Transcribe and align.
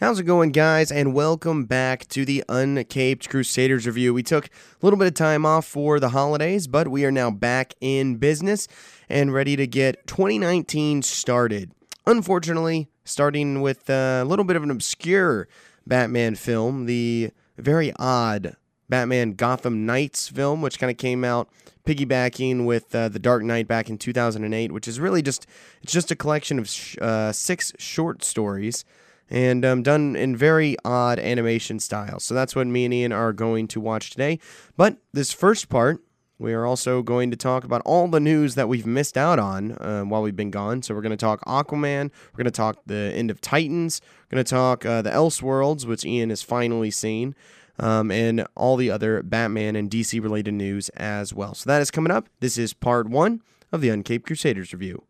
How's 0.00 0.20
it 0.20 0.26
going, 0.26 0.52
guys? 0.52 0.92
And 0.92 1.12
welcome 1.12 1.64
back 1.64 2.06
to 2.10 2.24
the 2.24 2.44
Uncaped 2.48 3.28
Crusaders 3.28 3.84
review. 3.84 4.14
We 4.14 4.22
took 4.22 4.46
a 4.46 4.50
little 4.80 4.96
bit 4.96 5.08
of 5.08 5.14
time 5.14 5.44
off 5.44 5.66
for 5.66 5.98
the 5.98 6.10
holidays, 6.10 6.68
but 6.68 6.86
we 6.86 7.04
are 7.04 7.10
now 7.10 7.32
back 7.32 7.74
in 7.80 8.14
business 8.14 8.68
and 9.08 9.34
ready 9.34 9.56
to 9.56 9.66
get 9.66 10.06
2019 10.06 11.02
started. 11.02 11.72
Unfortunately, 12.06 12.88
starting 13.04 13.60
with 13.60 13.90
a 13.90 14.22
little 14.24 14.44
bit 14.44 14.54
of 14.54 14.62
an 14.62 14.70
obscure 14.70 15.48
Batman 15.84 16.36
film, 16.36 16.86
the 16.86 17.32
very 17.56 17.92
odd 17.98 18.54
Batman 18.88 19.32
Gotham 19.32 19.84
Knights 19.84 20.28
film, 20.28 20.62
which 20.62 20.78
kind 20.78 20.92
of 20.92 20.96
came 20.96 21.24
out 21.24 21.48
piggybacking 21.84 22.66
with 22.66 22.94
uh, 22.94 23.08
The 23.08 23.18
Dark 23.18 23.42
Knight 23.42 23.66
back 23.66 23.90
in 23.90 23.98
2008, 23.98 24.70
which 24.70 24.86
is 24.86 25.00
really 25.00 25.22
just 25.22 25.44
it's 25.82 25.92
just 25.92 26.12
a 26.12 26.16
collection 26.16 26.60
of 26.60 26.68
sh- 26.68 26.96
uh, 27.02 27.32
six 27.32 27.72
short 27.80 28.22
stories 28.22 28.84
and 29.30 29.64
um, 29.64 29.82
done 29.82 30.16
in 30.16 30.36
very 30.36 30.76
odd 30.84 31.18
animation 31.18 31.80
style. 31.80 32.20
So 32.20 32.34
that's 32.34 32.56
what 32.56 32.66
me 32.66 32.84
and 32.84 32.94
Ian 32.94 33.12
are 33.12 33.32
going 33.32 33.68
to 33.68 33.80
watch 33.80 34.10
today. 34.10 34.38
But 34.76 34.98
this 35.12 35.32
first 35.32 35.68
part, 35.68 36.00
we 36.38 36.52
are 36.54 36.64
also 36.64 37.02
going 37.02 37.30
to 37.32 37.36
talk 37.36 37.64
about 37.64 37.82
all 37.84 38.06
the 38.06 38.20
news 38.20 38.54
that 38.54 38.68
we've 38.68 38.86
missed 38.86 39.18
out 39.18 39.38
on 39.38 39.72
uh, 39.72 40.02
while 40.02 40.22
we've 40.22 40.36
been 40.36 40.52
gone. 40.52 40.82
So 40.82 40.94
we're 40.94 41.02
going 41.02 41.10
to 41.10 41.16
talk 41.16 41.44
Aquaman, 41.44 42.10
we're 42.32 42.36
going 42.36 42.44
to 42.44 42.50
talk 42.50 42.78
the 42.86 43.12
end 43.14 43.30
of 43.30 43.40
Titans, 43.40 44.00
we're 44.30 44.36
going 44.36 44.44
to 44.44 44.50
talk 44.50 44.86
uh, 44.86 45.02
the 45.02 45.10
Elseworlds, 45.10 45.84
which 45.84 46.04
Ian 46.04 46.30
has 46.30 46.42
finally 46.42 46.90
seen. 46.90 47.34
Um, 47.80 48.10
and 48.10 48.44
all 48.56 48.74
the 48.74 48.90
other 48.90 49.22
Batman 49.22 49.76
and 49.76 49.88
DC 49.88 50.20
related 50.20 50.54
news 50.54 50.88
as 50.96 51.32
well. 51.32 51.54
So 51.54 51.70
that 51.70 51.80
is 51.80 51.92
coming 51.92 52.10
up. 52.10 52.28
This 52.40 52.58
is 52.58 52.74
part 52.74 53.08
one 53.08 53.40
of 53.70 53.80
the 53.80 53.88
Uncaped 53.88 54.26
Crusaders 54.26 54.72
review. 54.72 55.04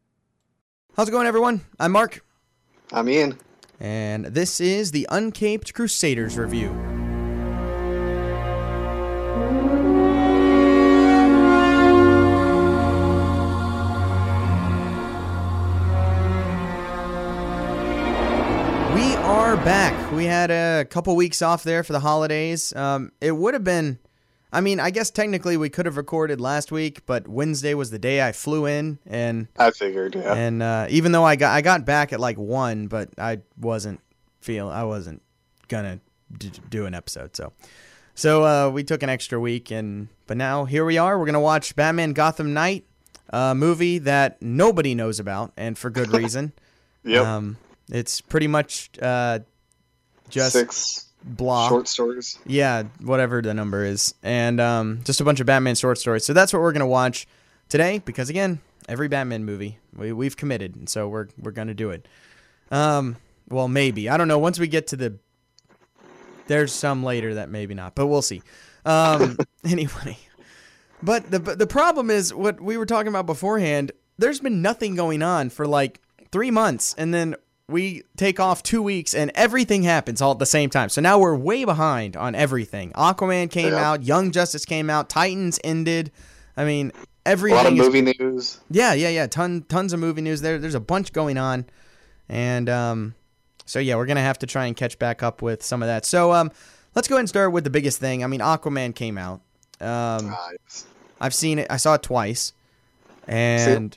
How's 0.95 1.09
it 1.09 1.13
going, 1.13 1.27
everyone? 1.27 1.63
I'm 1.81 1.93
Mark. 1.93 2.23
I'm 2.93 3.09
Ian. 3.09 3.39
And 3.81 4.27
this 4.27 4.61
is 4.61 4.91
the 4.91 5.07
Uncaped 5.11 5.73
Crusaders 5.73 6.37
review. 6.37 6.71
We 18.95 19.15
are 19.15 19.57
back. 19.59 20.13
We 20.13 20.25
had 20.25 20.51
a 20.51 20.85
couple 20.85 21.15
weeks 21.15 21.41
off 21.41 21.63
there 21.63 21.85
for 21.85 21.93
the 21.93 22.01
holidays. 22.01 22.75
Um, 22.75 23.13
it 23.21 23.33
would 23.33 23.55
have 23.55 23.63
been, 23.63 24.01
I 24.53 24.61
mean, 24.61 24.81
I 24.81 24.91
guess 24.91 25.11
technically 25.11 25.57
we 25.57 25.69
could 25.69 25.87
have 25.87 25.97
recorded 25.97 26.41
last 26.41 26.73
week, 26.73 27.05
but 27.05 27.29
Wednesday 27.29 27.75
was 27.75 27.91
the 27.91 27.99
day 27.99 28.27
I 28.27 28.33
flew 28.33 28.67
in, 28.67 28.99
and 29.07 29.49
I 29.59 29.71
figured, 29.71 30.15
yeah. 30.15 30.33
and 30.33 30.63
uh, 30.63 30.87
even 30.89 31.13
though 31.13 31.25
I 31.25 31.37
got 31.37 31.55
I 31.55 31.61
got 31.61 31.85
back 31.85 32.13
at 32.13 32.21
like 32.21 32.39
one, 32.39 32.87
but 32.87 33.11
I 33.19 33.41
wasn't 33.61 34.01
feel 34.41 34.69
I 34.69 34.85
wasn't 34.85 35.23
gonna 35.69 36.01
d- 36.37 36.51
do 36.71 36.87
an 36.87 36.95
episode. 36.95 37.37
So 37.37 37.53
so 38.15 38.45
uh, 38.45 38.71
we 38.71 38.85
took 38.85 39.03
an 39.03 39.11
extra 39.11 39.39
week, 39.39 39.71
and 39.71 40.09
but 40.27 40.37
now 40.39 40.65
here 40.65 40.85
we 40.85 40.97
are. 40.97 41.19
We're 41.19 41.27
gonna 41.27 41.41
watch 41.41 41.77
Batman 41.77 42.15
Gotham 42.15 42.55
Knight, 42.55 42.87
a 43.29 43.55
movie 43.55 43.99
that 43.99 44.41
nobody 44.41 44.95
knows 44.95 45.21
about, 45.21 45.53
and 45.59 45.77
for 45.77 45.91
good 45.91 46.09
reason. 46.13 46.53
Yep. 47.05 47.25
Um, 47.27 47.57
it's 47.91 48.23
pretty 48.23 48.49
much 48.49 48.91
uh, 49.01 49.41
just 50.31 50.53
Six 50.53 51.08
blah. 51.25 51.69
short 51.69 51.89
stories. 51.89 52.39
Yeah, 52.47 52.85
whatever 53.01 53.43
the 53.43 53.55
number 53.55 53.85
is, 53.85 54.15
and 54.23 54.61
um, 54.61 55.01
just 55.05 55.21
a 55.21 55.25
bunch 55.25 55.41
of 55.41 55.47
Batman 55.47 55.75
short 55.75 55.99
stories. 55.99 56.25
So 56.25 56.33
that's 56.33 56.53
what 56.53 56.63
we're 56.63 56.73
gonna 56.73 56.87
watch 56.87 57.27
today, 57.69 58.01
because 58.05 58.31
again, 58.31 58.61
every 58.89 59.09
Batman 59.09 59.45
movie 59.45 59.79
we 59.95 60.13
we've 60.13 60.37
committed, 60.37 60.77
and 60.77 60.89
so 60.89 61.09
we're 61.09 61.29
we're 61.39 61.53
gonna 61.53 61.75
do 61.75 61.91
it. 61.91 62.07
Um, 62.71 63.17
well, 63.49 63.69
maybe 63.69 64.09
I 64.09 64.17
don't 64.17 64.29
know. 64.29 64.39
Once 64.39 64.59
we 64.59 64.69
get 64.69 64.89
to 64.89 64.97
the, 64.97 65.19
there's 66.47 66.73
some 66.73 67.03
later 67.05 67.35
that 67.35 67.51
maybe 67.51 67.75
not, 67.75 67.95
but 67.95 68.07
we'll 68.07 68.23
see. 68.23 68.43
Um, 68.85 69.39
anyway, 69.65 70.19
but 71.03 71.31
the 71.31 71.41
but 71.41 71.59
the 71.59 71.67
problem 71.67 72.11
is 72.11 72.33
what 72.33 72.61
we 72.61 72.77
were 72.77 72.87
talking 72.87 73.09
about 73.09 73.27
beforehand. 73.27 73.93
There's 74.19 74.41
been 74.41 74.63
nothing 74.63 74.97
going 74.97 75.23
on 75.23 75.51
for 75.51 75.67
like 75.67 76.01
three 76.33 76.51
months, 76.51 76.95
and 76.99 77.15
then 77.15 77.37
we 77.69 78.03
take 78.17 78.41
off 78.41 78.63
two 78.63 78.83
weeks 78.83 79.15
and 79.15 79.31
everything 79.35 79.83
happens 79.83 80.23
all 80.23 80.33
at 80.33 80.39
the 80.39 80.47
same 80.47 80.71
time. 80.71 80.89
So 80.89 81.01
now 81.03 81.19
we're 81.19 81.37
way 81.37 81.65
behind 81.65 82.17
on 82.17 82.35
everything. 82.35 82.93
Aquaman 82.93 83.51
came 83.51 83.73
Yeah. 83.73 83.91
out, 83.91 84.03
Young 84.05 84.31
Justice 84.31 84.65
came 84.65 84.89
out, 84.89 85.09
Titans 85.11 85.61
ended. 85.63 86.11
I 86.57 86.65
mean, 86.65 86.93
everything. 87.27 87.59
A 87.59 87.63
lot 87.63 87.67
of 87.73 87.79
is 87.79 87.79
movie 87.79 88.01
news. 88.19 88.59
yeah, 88.71 88.95
yeah, 88.95 89.11
yeah. 89.11 89.27
Ton, 89.27 89.65
tons 89.69 89.93
of 89.93 90.01
movie 90.01 90.23
news 90.23 90.41
there. 90.41 90.59
There's 90.59 90.75
a 90.75 90.81
bunch 90.81 91.13
going 91.13 91.37
on, 91.37 91.67
and 92.29 92.69
um, 92.71 93.15
so 93.67 93.79
yeah, 93.79 93.97
we're 93.97 94.07
gonna 94.07 94.23
have 94.23 94.39
to 94.41 94.47
try 94.47 94.65
and 94.67 94.75
catch 94.77 94.99
back 94.99 95.23
up 95.23 95.43
with 95.43 95.63
some 95.63 95.83
of 95.83 95.89
that. 95.89 96.05
So 96.07 96.33
um, 96.33 96.51
let's 96.95 97.07
go 97.07 97.15
ahead 97.17 97.21
and 97.21 97.29
start 97.29 97.53
with 97.53 97.65
the 97.65 97.71
biggest 97.71 98.01
thing. 98.01 98.25
I 98.25 98.27
mean, 98.29 98.41
Aquaman 98.41 98.95
came 98.95 99.19
out. 99.19 99.41
Um, 99.81 100.35
yes. 100.65 100.87
I've 101.21 101.35
seen 101.35 101.59
it. 101.61 101.67
I 101.71 101.77
saw 101.77 101.95
it 101.95 102.03
twice, 102.03 102.55
and 103.29 103.97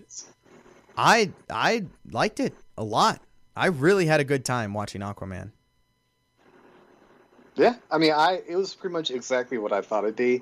I 0.97 1.31
I 1.49 1.85
liked 2.11 2.39
it 2.41 2.53
a 2.77 2.83
lot. 2.83 3.21
I 3.55 3.67
really 3.67 4.05
had 4.05 4.19
a 4.19 4.23
good 4.23 4.45
time 4.45 4.73
watching 4.73 5.01
Aquaman. 5.01 5.51
yeah, 7.55 7.75
I 7.89 7.97
mean, 7.97 8.13
I 8.13 8.41
it 8.47 8.55
was 8.55 8.73
pretty 8.73 8.93
much 8.93 9.11
exactly 9.11 9.57
what 9.57 9.73
I 9.73 9.81
thought 9.81 10.03
it'd 10.03 10.15
be, 10.15 10.41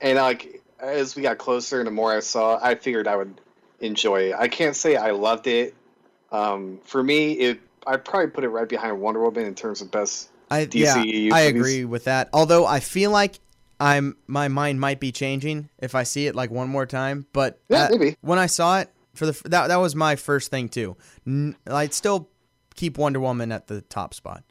and 0.00 0.18
like 0.18 0.62
as 0.80 1.16
we 1.16 1.22
got 1.22 1.38
closer 1.38 1.78
and 1.78 1.86
the 1.86 1.90
more 1.92 2.12
I 2.12 2.20
saw, 2.20 2.58
I 2.62 2.74
figured 2.74 3.08
I 3.08 3.16
would 3.16 3.40
enjoy 3.80 4.30
it. 4.30 4.36
I 4.38 4.48
can't 4.48 4.76
say 4.76 4.96
I 4.96 5.10
loved 5.10 5.46
it. 5.46 5.74
Um, 6.30 6.80
for 6.84 7.02
me, 7.02 7.32
it 7.32 7.60
I'd 7.86 8.04
probably 8.04 8.30
put 8.30 8.44
it 8.44 8.48
right 8.48 8.68
behind 8.68 9.00
Wonder 9.00 9.22
Woman 9.22 9.46
in 9.46 9.54
terms 9.54 9.80
of 9.80 9.90
best. 9.90 10.28
I 10.50 10.66
DCEU 10.66 11.28
yeah, 11.28 11.34
I 11.34 11.40
agree 11.42 11.84
with 11.84 12.04
that. 12.04 12.28
Although 12.32 12.66
I 12.66 12.80
feel 12.80 13.10
like 13.10 13.38
I'm 13.80 14.16
my 14.26 14.48
mind 14.48 14.80
might 14.80 14.98
be 15.00 15.12
changing 15.12 15.68
if 15.78 15.94
I 15.94 16.02
see 16.02 16.26
it 16.26 16.34
like 16.34 16.50
one 16.50 16.68
more 16.68 16.86
time. 16.86 17.26
But 17.32 17.60
Yeah, 17.68 17.84
uh, 17.84 17.88
maybe. 17.90 18.16
when 18.20 18.38
I 18.38 18.46
saw 18.46 18.80
it 18.80 18.90
for 19.14 19.26
the 19.26 19.48
that 19.48 19.68
that 19.68 19.76
was 19.76 19.94
my 19.94 20.16
first 20.16 20.50
thing 20.50 20.68
too. 20.68 20.96
N- 21.26 21.56
I'd 21.66 21.94
still 21.94 22.28
keep 22.78 22.96
Wonder 22.96 23.20
Woman 23.20 23.50
at 23.52 23.66
the 23.66 23.80
top 23.82 24.14
spot. 24.14 24.44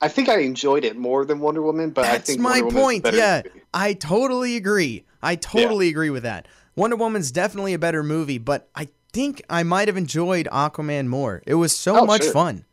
I 0.00 0.08
think 0.08 0.28
I 0.28 0.38
enjoyed 0.40 0.84
it 0.84 0.96
more 0.96 1.24
than 1.24 1.40
Wonder 1.40 1.62
Woman, 1.62 1.90
but 1.90 2.04
I 2.04 2.12
That's 2.12 2.28
think 2.28 2.40
my 2.40 2.60
Wonder 2.60 2.80
point. 2.80 3.06
Yeah, 3.12 3.42
movie. 3.44 3.62
I 3.74 3.92
totally 3.94 4.56
agree. 4.56 5.04
I 5.22 5.34
totally 5.36 5.88
agree 5.88 6.10
with 6.10 6.22
that. 6.22 6.46
Wonder 6.76 6.96
Woman's 6.96 7.32
definitely 7.32 7.74
a 7.74 7.78
better 7.78 8.02
movie, 8.02 8.38
but 8.38 8.68
I 8.74 8.88
think 9.12 9.42
I 9.50 9.62
might 9.62 9.88
have 9.88 9.96
enjoyed 9.96 10.46
Aquaman 10.52 11.06
more. 11.08 11.42
It 11.46 11.54
was 11.54 11.74
so 11.74 12.00
Oh, 12.00 12.06
much 12.06 12.22
sure. 12.22 12.32
fun. 12.32 12.64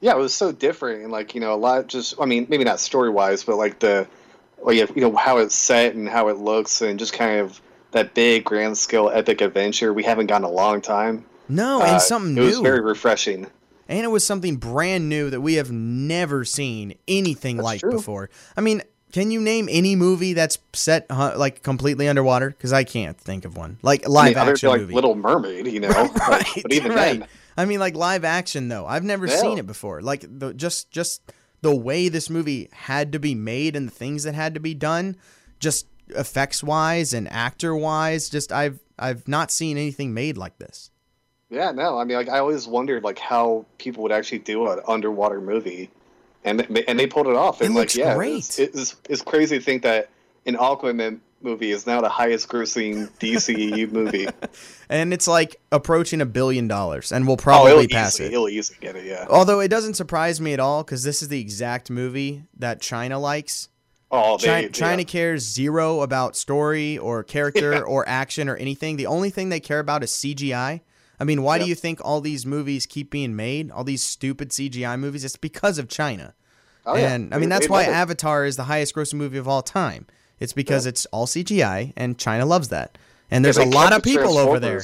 Yeah, 0.00 0.12
it 0.14 0.18
was 0.18 0.32
so 0.34 0.50
different 0.50 1.02
and 1.02 1.12
like 1.12 1.34
you 1.34 1.40
know 1.40 1.52
a 1.52 1.56
lot. 1.56 1.88
Just 1.88 2.14
I 2.20 2.24
mean, 2.24 2.46
maybe 2.48 2.64
not 2.64 2.80
story 2.80 3.10
wise, 3.10 3.44
but 3.44 3.56
like 3.56 3.80
the 3.80 4.06
like 4.62 4.76
you 4.96 5.02
know 5.02 5.14
how 5.16 5.38
it's 5.38 5.54
set 5.54 5.94
and 5.94 6.08
how 6.08 6.28
it 6.28 6.38
looks 6.38 6.80
and 6.80 6.98
just 6.98 7.12
kind 7.12 7.40
of 7.40 7.60
that 7.90 8.14
big 8.14 8.44
grand 8.44 8.78
scale 8.78 9.10
epic 9.12 9.40
adventure 9.42 9.92
we 9.92 10.02
haven't 10.04 10.26
gotten 10.28 10.44
in 10.46 10.50
a 10.50 10.54
long 10.54 10.80
time. 10.80 11.24
No, 11.48 11.82
Uh, 11.82 11.86
and 11.86 12.00
something 12.02 12.32
it 12.36 12.40
new. 12.40 12.46
was 12.46 12.60
very 12.60 12.80
refreshing. 12.80 13.46
And 13.92 14.04
it 14.04 14.08
was 14.08 14.26
something 14.26 14.56
brand 14.56 15.08
new 15.08 15.30
that 15.30 15.40
we 15.40 15.54
have 15.54 15.70
never 15.70 16.44
seen 16.44 16.94
anything 17.06 17.56
That's 17.58 17.64
like 17.64 17.80
true. 17.80 17.92
before. 17.92 18.30
I 18.56 18.60
mean, 18.62 18.82
can 19.12 19.30
you 19.30 19.40
name 19.40 19.68
any 19.70 19.94
movie 19.94 20.32
that's 20.32 20.58
set 20.72 21.06
uh, 21.10 21.34
like 21.36 21.62
completely 21.62 22.08
underwater? 22.08 22.48
Because 22.50 22.72
I 22.72 22.84
can't 22.84 23.18
think 23.18 23.44
of 23.44 23.56
one. 23.56 23.78
Like 23.82 24.06
I 24.06 24.08
live 24.08 24.36
mean, 24.36 24.48
action 24.48 24.68
like 24.70 24.80
movie. 24.80 24.94
Little 24.94 25.14
Mermaid, 25.14 25.66
you 25.66 25.80
know. 25.80 25.88
Like, 25.90 26.16
right, 26.28 26.46
but 26.62 26.72
even 26.72 26.92
right. 26.92 27.18
then, 27.20 27.28
I 27.56 27.66
mean, 27.66 27.78
like 27.80 27.94
live 27.94 28.24
action 28.24 28.68
though. 28.68 28.86
I've 28.86 29.04
never 29.04 29.26
Yeah. 29.26 29.36
seen 29.36 29.58
it 29.58 29.66
before. 29.66 30.00
Like 30.00 30.24
the 30.28 30.54
just 30.54 30.90
just 30.90 31.20
the 31.60 31.74
way 31.76 32.08
this 32.08 32.30
movie 32.30 32.70
had 32.72 33.12
to 33.12 33.18
be 33.18 33.34
made 33.34 33.76
and 33.76 33.86
the 33.88 33.92
things 33.94 34.24
that 34.24 34.34
had 34.34 34.54
to 34.54 34.60
be 34.60 34.72
done, 34.74 35.16
just 35.60 35.86
effects 36.08 36.64
wise 36.64 37.12
and 37.12 37.30
actor 37.30 37.76
wise. 37.76 38.30
Just 38.30 38.50
I've 38.50 38.80
I've 38.98 39.28
not 39.28 39.50
seen 39.50 39.76
anything 39.76 40.14
made 40.14 40.38
like 40.38 40.58
this. 40.58 40.90
Yeah, 41.52 41.70
no. 41.70 41.98
I 41.98 42.04
mean, 42.04 42.16
like 42.16 42.28
I 42.28 42.38
always 42.38 42.66
wondered 42.66 43.04
like 43.04 43.18
how 43.18 43.66
people 43.78 44.02
would 44.02 44.12
actually 44.12 44.38
do 44.40 44.68
an 44.70 44.80
underwater 44.88 45.40
movie, 45.40 45.90
and 46.44 46.60
they- 46.60 46.84
and 46.86 46.98
they 46.98 47.06
pulled 47.06 47.26
it 47.28 47.36
off. 47.36 47.60
It 47.60 47.66
And 47.66 47.74
looks 47.74 47.96
like, 47.96 48.04
yeah, 48.04 48.14
great. 48.14 48.36
It's, 48.38 48.58
it's 48.58 48.96
it's 49.08 49.22
crazy 49.22 49.58
to 49.58 49.64
think 49.64 49.82
that 49.82 50.08
an 50.46 50.56
Aquaman 50.56 51.20
movie 51.42 51.70
is 51.72 51.86
now 51.86 52.00
the 52.00 52.08
highest 52.08 52.48
grossing 52.48 53.10
DCEU 53.18 53.90
movie. 53.92 54.28
And 54.88 55.12
it's 55.12 55.26
like 55.28 55.56
approaching 55.72 56.20
a 56.20 56.26
billion 56.26 56.68
dollars, 56.68 57.12
and 57.12 57.26
we'll 57.26 57.34
oh, 57.34 57.36
probably 57.36 57.72
it'll 57.84 57.88
pass 57.88 58.14
easily, 58.14 58.28
it. 58.28 58.32
It'll 58.32 58.48
easily 58.48 58.78
get 58.80 58.96
it. 58.96 59.04
Yeah. 59.04 59.26
Although 59.28 59.60
it 59.60 59.68
doesn't 59.68 59.94
surprise 59.94 60.40
me 60.40 60.52
at 60.52 60.60
all 60.60 60.82
because 60.84 61.02
this 61.02 61.20
is 61.22 61.28
the 61.28 61.40
exact 61.40 61.90
movie 61.90 62.44
that 62.58 62.80
China 62.80 63.18
likes. 63.18 63.68
Oh, 64.14 64.36
they, 64.36 64.46
China, 64.46 64.62
yeah. 64.62 64.68
China 64.68 65.04
cares 65.04 65.42
zero 65.42 66.02
about 66.02 66.36
story 66.36 66.98
or 66.98 67.22
character 67.24 67.72
Yeah. 67.76 67.80
or 67.80 68.08
action 68.08 68.48
or 68.48 68.56
anything. 68.56 68.96
The 68.96 69.06
only 69.06 69.30
thing 69.30 69.48
they 69.48 69.60
care 69.60 69.78
about 69.80 70.02
is 70.04 70.10
CGI. 70.12 70.80
I 71.22 71.24
mean, 71.24 71.44
why 71.44 71.60
do 71.60 71.66
you 71.66 71.76
think 71.76 72.00
all 72.04 72.20
these 72.20 72.44
movies 72.44 72.84
keep 72.84 73.08
being 73.08 73.36
made? 73.36 73.70
All 73.70 73.84
these 73.84 74.02
stupid 74.02 74.48
CGI 74.50 74.98
movies? 74.98 75.24
It's 75.24 75.36
because 75.36 75.78
of 75.78 75.88
China. 75.88 76.34
Oh, 76.84 76.96
yeah. 76.96 77.12
and 77.14 77.32
I 77.32 77.36
They- 77.36 77.42
mean, 77.42 77.48
that's 77.48 77.68
why. 77.68 77.84
Avatar 77.84 78.44
is 78.44 78.56
the 78.56 78.64
highest 78.64 78.96
grossing 78.96 79.14
movie 79.14 79.38
of 79.38 79.46
all 79.46 79.62
time. 79.62 80.08
It's 80.40 80.52
because 80.52 80.84
it's 80.84 81.06
all 81.12 81.28
CGI 81.28 81.92
and 81.96 82.18
China 82.18 82.44
loves 82.44 82.70
that. 82.70 82.98
And 83.30 83.44
there's 83.44 83.56
Yeah, 83.56 83.66
a 83.66 83.66
lot 83.66 83.92
of 83.92 84.02
people 84.02 84.36
over 84.36 84.58
there. 84.58 84.82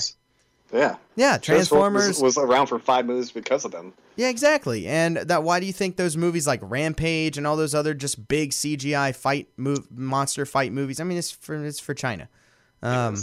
Yeah. 0.73 0.95
Yeah, 1.17 1.39
Transformers 1.39 2.21
was, 2.23 2.37
was 2.37 2.39
around 2.39 2.69
for 2.69 2.79
five 2.79 3.05
movies 3.05 3.33
because 3.33 3.65
of 3.65 3.73
them. 3.73 3.93
Yeah, 4.15 4.29
exactly. 4.29 4.87
And 4.87 5.17
that 5.17 5.43
why 5.43 5.59
do 5.59 5.67
you 5.67 5.73
think 5.73 5.97
those 5.97 6.17
movies 6.17 6.47
like 6.47 6.61
Rampage 6.63 7.37
and 7.37 7.49
all 7.49 7.57
those 7.57 7.75
other 7.75 7.95
just 7.95 8.29
big 8.29 8.53
CGI 8.53 9.13
fight 9.13 9.49
move 9.57 9.91
monster 9.91 10.47
fight 10.47 10.71
movies? 10.73 11.01
I 11.01 11.05
mean, 11.05 11.19
it's 11.19 11.33
for 11.33 11.65
it's 11.65 11.81
for 11.81 11.95
China. 11.95 12.29
Um, 12.81 13.17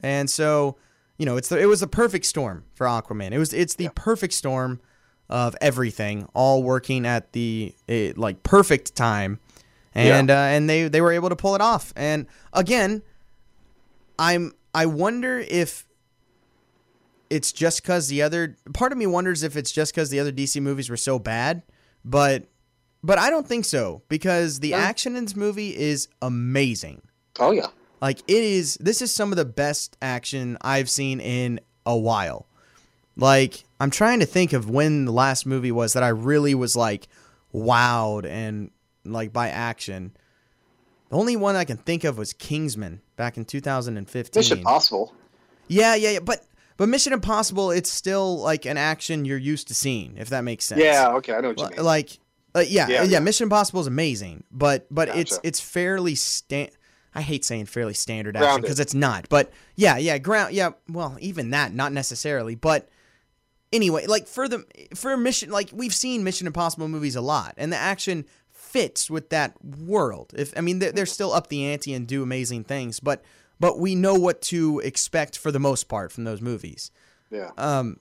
and 0.00 0.30
so 0.30 0.76
you 1.20 1.26
know, 1.26 1.36
it's 1.36 1.50
the, 1.50 1.58
it 1.60 1.66
was 1.66 1.80
the 1.80 1.86
perfect 1.86 2.24
storm 2.24 2.64
for 2.72 2.86
Aquaman. 2.86 3.32
It 3.32 3.38
was 3.38 3.52
it's 3.52 3.74
the 3.74 3.84
Yeah. 3.84 3.90
perfect 3.94 4.32
storm 4.32 4.80
of 5.28 5.54
everything 5.60 6.26
all 6.34 6.62
working 6.62 7.04
at 7.04 7.32
the 7.34 7.74
eh, 7.90 8.14
like 8.16 8.42
perfect 8.42 8.96
time, 8.96 9.38
and 9.94 10.30
uh, 10.30 10.34
and 10.34 10.68
they 10.68 10.88
they 10.88 11.02
were 11.02 11.12
able 11.12 11.28
to 11.28 11.36
pull 11.36 11.54
it 11.54 11.60
off. 11.60 11.92
And 11.94 12.26
again, 12.54 13.02
I'm 14.18 14.52
I 14.74 14.86
wonder 14.86 15.38
if 15.38 15.86
it's 17.28 17.52
just 17.52 17.82
because 17.82 18.08
the 18.08 18.22
other 18.22 18.56
part 18.72 18.90
of 18.90 18.96
me 18.98 19.06
wonders 19.06 19.42
if 19.42 19.56
it's 19.56 19.70
just 19.70 19.92
because 19.94 20.10
the 20.10 20.18
other 20.20 20.32
DC 20.32 20.60
movies 20.60 20.88
were 20.90 20.96
so 20.96 21.18
bad, 21.18 21.62
but 22.02 22.46
but 23.02 23.18
I 23.18 23.30
don't 23.30 23.46
think 23.46 23.66
so 23.66 24.02
because 24.08 24.60
the 24.60 24.70
No. 24.70 24.78
action 24.78 25.16
in 25.16 25.24
this 25.26 25.36
movie 25.36 25.76
is 25.76 26.08
amazing. 26.22 27.02
Oh 27.38 27.50
yeah. 27.52 27.68
Like 28.00 28.20
it 28.20 28.42
is 28.42 28.76
this 28.80 29.02
is 29.02 29.14
some 29.14 29.32
of 29.32 29.36
the 29.36 29.44
best 29.44 29.96
action 30.00 30.56
I've 30.62 30.88
seen 30.88 31.20
in 31.20 31.60
a 31.84 31.96
while. 31.96 32.46
Like 33.16 33.64
I'm 33.78 33.90
trying 33.90 34.20
to 34.20 34.26
think 34.26 34.52
of 34.52 34.70
when 34.70 35.04
the 35.04 35.12
last 35.12 35.46
movie 35.46 35.72
was 35.72 35.92
that 35.92 36.02
I 36.02 36.08
really 36.08 36.54
was 36.54 36.76
like 36.76 37.08
wowed 37.54 38.24
and 38.26 38.70
like 39.04 39.32
by 39.32 39.48
action. 39.48 40.12
The 41.10 41.16
only 41.16 41.36
one 41.36 41.56
I 41.56 41.64
can 41.64 41.76
think 41.76 42.04
of 42.04 42.16
was 42.16 42.32
Kingsman 42.32 43.00
back 43.16 43.36
in 43.36 43.44
2015. 43.44 44.38
Mission 44.40 44.58
Impossible. 44.58 45.12
Yeah, 45.68 45.94
yeah, 45.94 46.10
yeah, 46.10 46.18
but 46.20 46.44
but 46.76 46.88
Mission 46.88 47.12
Impossible 47.12 47.70
it's 47.70 47.90
still 47.90 48.38
like 48.38 48.64
an 48.64 48.78
action 48.78 49.24
you're 49.24 49.36
used 49.36 49.68
to 49.68 49.74
seeing 49.74 50.16
if 50.16 50.30
that 50.30 50.42
makes 50.42 50.64
sense. 50.64 50.80
Yeah. 50.80 51.08
Okay, 51.16 51.34
I 51.34 51.40
know 51.40 51.48
what 51.48 51.58
you 51.58 51.68
mean. 51.76 51.84
like 51.84 52.18
uh, 52.54 52.60
yeah, 52.66 52.88
yeah, 52.88 53.02
Yeah. 53.04 53.20
Mission 53.20 53.44
Impossible 53.44 53.80
is 53.80 53.86
amazing, 53.86 54.44
but 54.50 54.86
but 54.90 55.08
it's 55.10 55.32
Gotcha. 55.36 55.46
it's 55.48 55.60
fairly 55.60 56.14
sta- 56.14 56.70
I 57.14 57.22
hate 57.22 57.44
saying 57.44 57.66
fairly 57.66 57.94
standard 57.94 58.36
action 58.36 58.60
because 58.60 58.80
it's 58.80 58.94
not. 58.94 59.28
But 59.28 59.52
yeah, 59.76 59.96
yeah, 59.96 60.18
ground 60.18 60.54
yeah, 60.54 60.70
well, 60.88 61.16
even 61.20 61.50
that 61.50 61.72
not 61.74 61.92
necessarily, 61.92 62.54
but 62.54 62.88
anyway, 63.72 64.06
like 64.06 64.26
for 64.26 64.48
the 64.48 64.64
for 64.94 65.16
mission 65.16 65.50
like 65.50 65.70
we've 65.72 65.94
seen 65.94 66.24
Mission 66.24 66.46
Impossible 66.46 66.88
movies 66.88 67.16
a 67.16 67.20
lot 67.20 67.54
and 67.56 67.72
the 67.72 67.76
action 67.76 68.24
fits 68.52 69.10
with 69.10 69.30
that 69.30 69.54
world. 69.64 70.32
If 70.36 70.56
I 70.56 70.60
mean 70.60 70.78
they're, 70.78 70.92
they're 70.92 71.06
still 71.06 71.32
up 71.32 71.48
the 71.48 71.64
ante 71.66 71.94
and 71.94 72.06
do 72.06 72.22
amazing 72.22 72.64
things, 72.64 73.00
but 73.00 73.24
but 73.58 73.78
we 73.78 73.94
know 73.94 74.14
what 74.14 74.40
to 74.42 74.80
expect 74.80 75.36
for 75.36 75.52
the 75.52 75.58
most 75.58 75.88
part 75.88 76.12
from 76.12 76.24
those 76.24 76.40
movies. 76.40 76.90
yeah. 77.30 77.50
Um, 77.58 77.98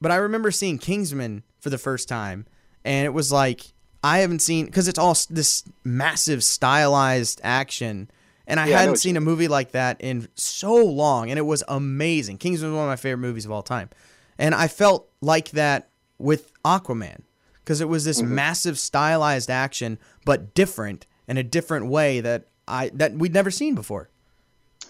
but 0.00 0.12
I 0.12 0.16
remember 0.16 0.50
seeing 0.50 0.78
Kingsman 0.78 1.42
for 1.60 1.70
the 1.70 1.78
first 1.78 2.08
time, 2.08 2.46
and 2.84 3.04
it 3.04 3.12
was 3.12 3.32
like 3.32 3.72
I 4.02 4.18
haven't 4.18 4.40
seen 4.40 4.66
because 4.66 4.88
it's 4.88 4.98
all 4.98 5.16
this 5.30 5.64
massive 5.84 6.44
stylized 6.44 7.40
action, 7.42 8.10
and 8.48 8.58
I 8.58 8.66
Yeah, 8.66 8.78
hadn't 8.78 8.90
what 8.92 8.98
seen 8.98 9.16
a 9.16 9.20
movie 9.20 9.46
like 9.46 9.70
that 9.70 10.00
in 10.00 10.26
so 10.34 10.74
long, 10.74 11.30
and 11.30 11.38
it 11.38 11.42
was 11.46 11.62
amazing. 11.68 12.38
Kingsman 12.38 12.72
was 12.72 12.76
one 12.76 12.86
of 12.86 12.90
my 12.90 12.96
favorite 12.96 13.18
movies 13.18 13.44
of 13.44 13.52
all 13.52 13.62
time, 13.62 13.90
and 14.38 14.54
I 14.56 14.66
felt 14.66 15.08
like 15.20 15.50
that 15.50 15.90
with 16.18 16.52
Aquaman 16.64 17.20
because 17.60 17.80
it 17.80 17.88
was 17.88 18.04
this 18.04 18.20
Mm-hmm. 18.22 18.34
massive 18.34 18.78
stylized 18.78 19.50
action, 19.50 19.98
but 20.24 20.54
different 20.54 21.06
in 21.28 21.36
a 21.36 21.42
different 21.44 21.86
way 21.86 22.20
that 22.20 22.48
I 22.66 22.90
that 22.94 23.12
we'd 23.14 23.32
never 23.34 23.50
seen 23.52 23.76
before. 23.76 24.08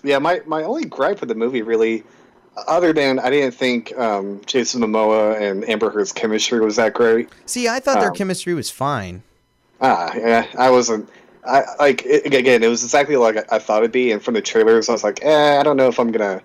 Yeah, 0.04 0.18
my, 0.20 0.40
my 0.46 0.62
only 0.62 0.84
gripe 0.84 1.18
with 1.20 1.28
the 1.28 1.34
movie 1.34 1.62
really, 1.62 2.04
other 2.68 2.92
than 2.92 3.18
I 3.18 3.30
didn't 3.30 3.54
think 3.54 3.96
um, 3.98 4.40
Jason 4.46 4.80
Momoa 4.80 5.40
and 5.40 5.68
Amber 5.68 5.90
Heard's 5.90 6.12
chemistry 6.12 6.60
was 6.60 6.76
that 6.76 6.94
great. 6.94 7.28
See, 7.46 7.66
I 7.68 7.80
thought 7.80 7.98
their 7.98 8.10
Um, 8.10 8.14
chemistry 8.14 8.54
was 8.54 8.70
fine. 8.70 9.22
Ah, 9.80 10.14
yeah, 10.16 10.46
I 10.56 10.70
wasn't. 10.70 11.08
I 11.48 11.64
like 11.78 12.04
it, 12.04 12.26
again. 12.26 12.62
It 12.62 12.68
was 12.68 12.84
exactly 12.84 13.16
like 13.16 13.36
I, 13.36 13.56
I 13.56 13.58
thought 13.58 13.78
it'd 13.78 13.92
be, 13.92 14.12
and 14.12 14.22
from 14.22 14.34
the 14.34 14.42
trailers, 14.42 14.88
I 14.88 14.92
was 14.92 15.04
like, 15.04 15.24
eh, 15.24 15.58
I 15.58 15.62
don't 15.62 15.76
know 15.76 15.88
if 15.88 15.98
I'm 15.98 16.12
gonna 16.12 16.42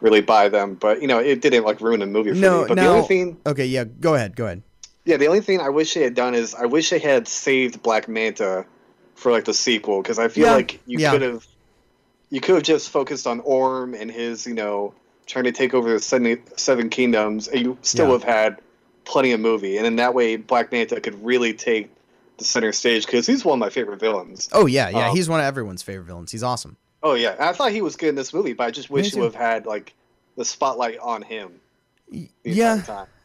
really 0.00 0.20
buy 0.20 0.48
them. 0.48 0.74
But 0.74 1.00
you 1.02 1.08
know, 1.08 1.18
it 1.18 1.40
didn't 1.40 1.64
like 1.64 1.80
ruin 1.80 2.00
the 2.00 2.06
movie 2.06 2.30
for 2.32 2.36
No, 2.36 2.60
me. 2.60 2.64
But 2.68 2.76
no. 2.76 2.82
the 2.82 2.88
only 2.88 3.02
thing, 3.08 3.36
Okay, 3.46 3.66
yeah, 3.66 3.84
go 3.84 4.14
ahead, 4.14 4.36
go 4.36 4.44
ahead. 4.46 4.62
yeah, 5.04 5.16
the 5.16 5.26
only 5.26 5.40
thing 5.40 5.60
I 5.60 5.68
wish 5.70 5.94
they 5.94 6.02
had 6.02 6.14
done 6.14 6.34
is 6.34 6.54
I 6.54 6.66
wish 6.66 6.90
they 6.90 6.98
had 6.98 7.28
saved 7.28 7.82
Black 7.82 8.08
Manta 8.08 8.66
for 9.14 9.32
like 9.32 9.44
the 9.44 9.54
sequel 9.54 10.02
because 10.02 10.18
I 10.18 10.28
feel 10.28 10.46
Yeah, 10.46 10.54
like 10.54 10.80
you 10.86 10.98
yeah. 10.98 11.12
could 11.12 11.22
have, 11.22 11.46
you 12.30 12.40
could 12.40 12.56
have 12.56 12.64
just 12.64 12.90
focused 12.90 13.26
on 13.26 13.40
Orm 13.40 13.94
and 13.94 14.10
his, 14.10 14.46
you 14.46 14.54
know, 14.54 14.94
trying 15.26 15.44
to 15.44 15.52
take 15.52 15.74
over 15.74 15.92
the 15.92 16.00
seven, 16.00 16.42
seven 16.56 16.90
kingdoms, 16.90 17.48
and 17.48 17.60
you 17.60 17.78
still 17.82 18.06
Yeah. 18.06 18.12
have 18.12 18.22
had 18.24 18.60
plenty 19.04 19.32
of 19.32 19.40
movie, 19.40 19.76
and 19.78 19.86
in 19.86 19.96
that 19.96 20.14
way, 20.14 20.36
Black 20.36 20.72
Manta 20.72 21.00
could 21.00 21.22
really 21.24 21.52
take 21.54 21.90
the 22.38 22.44
center 22.44 22.72
stage 22.72 23.06
because 23.06 23.26
he's 23.26 23.44
one 23.44 23.56
of 23.56 23.60
my 23.60 23.70
favorite 23.70 24.00
villains. 24.00 24.48
Oh 24.52 24.66
yeah, 24.66 24.88
yeah, 24.88 25.08
Um, 25.10 25.16
he's 25.16 25.28
one 25.28 25.40
of 25.40 25.46
everyone's 25.46 25.82
favorite 25.82 26.04
villains. 26.06 26.32
He's 26.32 26.42
awesome. 26.42 26.76
Oh 27.02 27.14
yeah, 27.14 27.32
and 27.32 27.42
I 27.44 27.52
thought 27.52 27.70
he 27.72 27.82
was 27.82 27.96
good 27.96 28.08
in 28.10 28.14
this 28.14 28.32
movie, 28.32 28.52
but 28.54 28.64
I 28.64 28.70
just 28.70 28.90
wish 28.90 29.12
it 29.14 29.18
would 29.18 29.24
have 29.26 29.34
had 29.34 29.66
like 29.66 29.94
the 30.36 30.44
spotlight 30.44 30.98
on 30.98 31.22
him. 31.22 31.60
Yeah. 32.44 32.82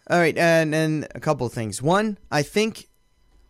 All 0.09 0.17
right, 0.17 0.37
and 0.37 0.73
and 0.73 1.07
a 1.15 1.19
couple 1.19 1.45
of 1.45 1.53
things. 1.53 1.81
One, 1.81 2.17
I 2.31 2.41
think 2.43 2.87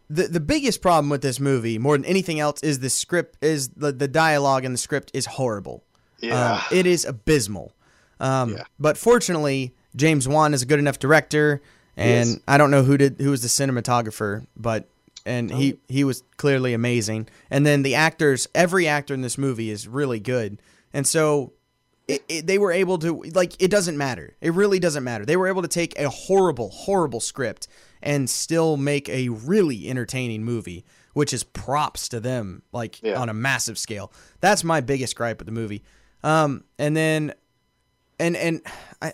the 0.09 0.27
the 0.27 0.39
biggest 0.39 0.81
problem 0.81 1.09
with 1.09 1.21
this 1.21 1.39
movie, 1.39 1.77
more 1.77 1.97
than 1.97 2.06
anything 2.06 2.39
else, 2.39 2.61
is 2.61 2.79
the 2.79 2.89
script 2.89 3.38
is 3.44 3.69
the 3.69 3.91
the 3.91 4.07
dialogue 4.07 4.65
in 4.65 4.71
the 4.71 4.77
script 4.77 5.11
is 5.13 5.25
horrible. 5.25 5.83
Yeah. 6.19 6.56
Um, 6.56 6.61
it 6.71 6.85
is 6.85 7.06
abysmal. 7.06 7.73
Um, 8.19 8.53
Yeah. 8.56 8.63
But 8.79 8.97
fortunately, 8.97 9.73
James 9.95 10.27
Wan 10.27 10.53
is 10.53 10.61
a 10.61 10.65
good 10.65 10.79
enough 10.79 11.00
director, 11.00 11.61
and. 11.95 12.41
I 12.47 12.57
don't 12.57 12.71
know 12.71 12.83
who 12.83 12.97
did 12.97 13.15
who 13.21 13.31
was 13.31 13.41
the 13.41 13.47
cinematographer, 13.47 14.45
but 14.57 14.89
and 15.30 15.52
Oh. 15.52 15.56
he 15.56 15.80
he 15.88 16.04
was 16.04 16.24
clearly 16.38 16.74
amazing. 16.74 17.28
And 17.52 17.66
then 17.66 17.84
the 17.84 17.96
actors, 17.96 18.48
every 18.56 18.88
actor 18.88 19.14
in 19.14 19.22
this 19.22 19.38
movie 19.38 19.70
is 19.70 19.88
really 19.88 20.20
good, 20.20 20.62
and 20.94 21.06
so. 21.08 21.54
It, 22.08 22.24
it, 22.28 22.48
they 22.48 22.58
were 22.58 22.72
able 22.72 22.98
to 22.98 23.22
like 23.36 23.54
it 23.62 23.70
doesn't 23.70 23.96
matter 23.96 24.36
it 24.42 24.52
really 24.56 24.80
doesn't 24.80 25.04
matter 25.04 25.28
they 25.28 25.38
were 25.38 25.48
able 25.48 25.62
to 25.62 25.68
take 25.68 25.94
a 26.00 26.10
horrible 26.10 26.70
horrible 26.70 27.20
script 27.20 27.68
and 28.02 28.28
still 28.28 28.78
make 28.78 29.08
a 29.10 29.30
really 29.30 29.88
entertaining 29.88 30.44
movie 30.44 30.86
which 31.14 31.34
is 31.34 31.44
props 31.44 32.10
to 32.10 32.20
them 32.20 32.64
like 32.72 33.00
Yeah. 33.04 33.22
on 33.22 33.30
a 33.30 33.34
massive 33.36 33.78
scale 33.78 34.12
that's 34.42 34.64
my 34.64 34.81
biggest 34.81 35.16
gripe 35.16 35.38
with 35.38 35.46
the 35.46 35.52
movie 35.52 35.84
um 36.24 36.64
and 36.80 36.98
then 36.98 37.36
and 38.20 38.36
and 38.36 38.62
I 39.04 39.14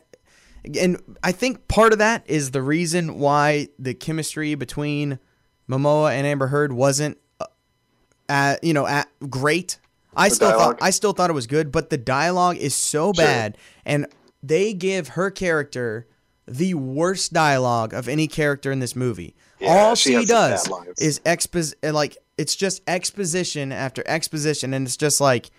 and 0.80 0.98
I 1.22 1.34
think 1.34 1.68
part 1.68 1.92
of 1.92 2.00
that 2.00 2.24
is 2.28 2.52
the 2.52 2.62
reason 2.62 3.20
why 3.20 3.68
the 3.78 3.94
chemistry 3.94 4.56
between 4.56 5.20
Momoa 5.70 6.12
and 6.12 6.26
Amber 6.28 6.48
Heard 6.48 6.72
wasn't 6.74 7.18
uh, 7.40 7.46
at, 8.30 8.64
you 8.64 8.74
know 8.74 8.86
at 8.86 9.08
great. 9.30 9.80
I 10.16 10.30
The 10.30 10.36
still 10.36 10.50
dialogue? 10.50 10.80
thought 10.80 10.86
I 10.86 10.90
still 10.92 11.14
thought 11.14 11.30
it 11.30 11.34
was 11.34 11.48
good, 11.48 11.72
but 11.72 11.90
the 11.90 11.98
dialogue 11.98 12.58
is 12.58 12.74
so 12.76 13.12
Sure. 13.14 13.26
bad 13.26 13.58
and 13.86 14.08
they 14.42 14.74
give 14.74 15.10
her 15.10 15.30
character 15.32 16.08
the 16.48 16.74
worst 16.76 17.34
dialogue 17.34 17.94
of 17.94 18.08
any 18.08 18.28
character 18.28 18.72
in 18.72 18.80
this 18.80 18.96
movie. 18.96 19.36
Yeah, 19.60 19.70
All 19.74 19.96
she 19.96 20.10
she, 20.12 20.14
has 20.14 20.28
some 20.28 20.36
bad 20.38 20.86
does 20.96 21.02
is 21.02 21.20
expos 21.26 21.74
like 21.94 22.18
it's 22.38 22.56
just 22.56 22.82
exposition 22.88 23.72
after 23.72 24.04
exposition 24.06 24.74
and 24.74 24.86
it's 24.86 24.96
just 24.98 25.20
like 25.20 25.50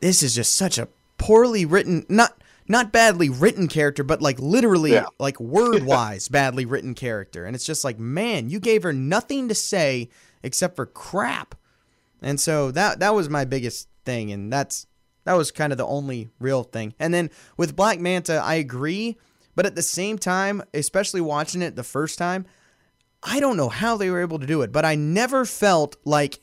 this 0.00 0.22
is 0.22 0.34
just 0.34 0.54
such 0.54 0.78
a 0.78 0.88
poorly 1.18 1.66
written 1.66 2.06
not 2.08 2.40
not 2.70 2.92
badly 2.92 3.28
written 3.28 3.68
character 3.68 4.02
but 4.04 4.22
like 4.22 4.38
literally 4.38 4.92
Yeah. 4.92 5.06
like 5.18 5.38
word 5.40 5.82
wise 5.94 6.28
badly 6.28 6.64
written 6.64 6.94
character 6.94 7.44
and 7.44 7.54
it's 7.56 7.66
just 7.66 7.84
like 7.84 7.98
man 7.98 8.48
you 8.48 8.60
gave 8.60 8.82
her 8.84 8.92
nothing 8.92 9.48
to 9.48 9.54
say 9.54 10.08
except 10.42 10.76
for 10.76 10.86
crap 10.86 11.54
and 12.22 12.40
so 12.40 12.70
that 12.70 13.00
that 13.00 13.14
was 13.14 13.28
my 13.28 13.44
biggest 13.44 13.88
thing 14.04 14.30
and 14.32 14.52
that's 14.52 14.86
that 15.24 15.34
was 15.34 15.50
kind 15.50 15.72
of 15.72 15.78
the 15.78 15.86
only 15.86 16.30
real 16.38 16.62
thing 16.62 16.94
and 16.98 17.12
then 17.12 17.28
with 17.56 17.76
black 17.76 17.98
manta 18.00 18.40
i 18.42 18.54
agree 18.54 19.16
but 19.54 19.66
at 19.66 19.74
the 19.74 19.82
same 19.82 20.16
time 20.16 20.62
especially 20.72 21.20
watching 21.20 21.62
it 21.62 21.76
the 21.76 21.82
first 21.82 22.18
time 22.18 22.46
i 23.22 23.40
don't 23.40 23.56
know 23.56 23.68
how 23.68 23.96
they 23.96 24.10
were 24.10 24.20
able 24.20 24.38
to 24.38 24.46
do 24.46 24.62
it 24.62 24.70
but 24.72 24.84
i 24.84 24.94
never 24.94 25.44
felt 25.44 25.96
like 26.04 26.38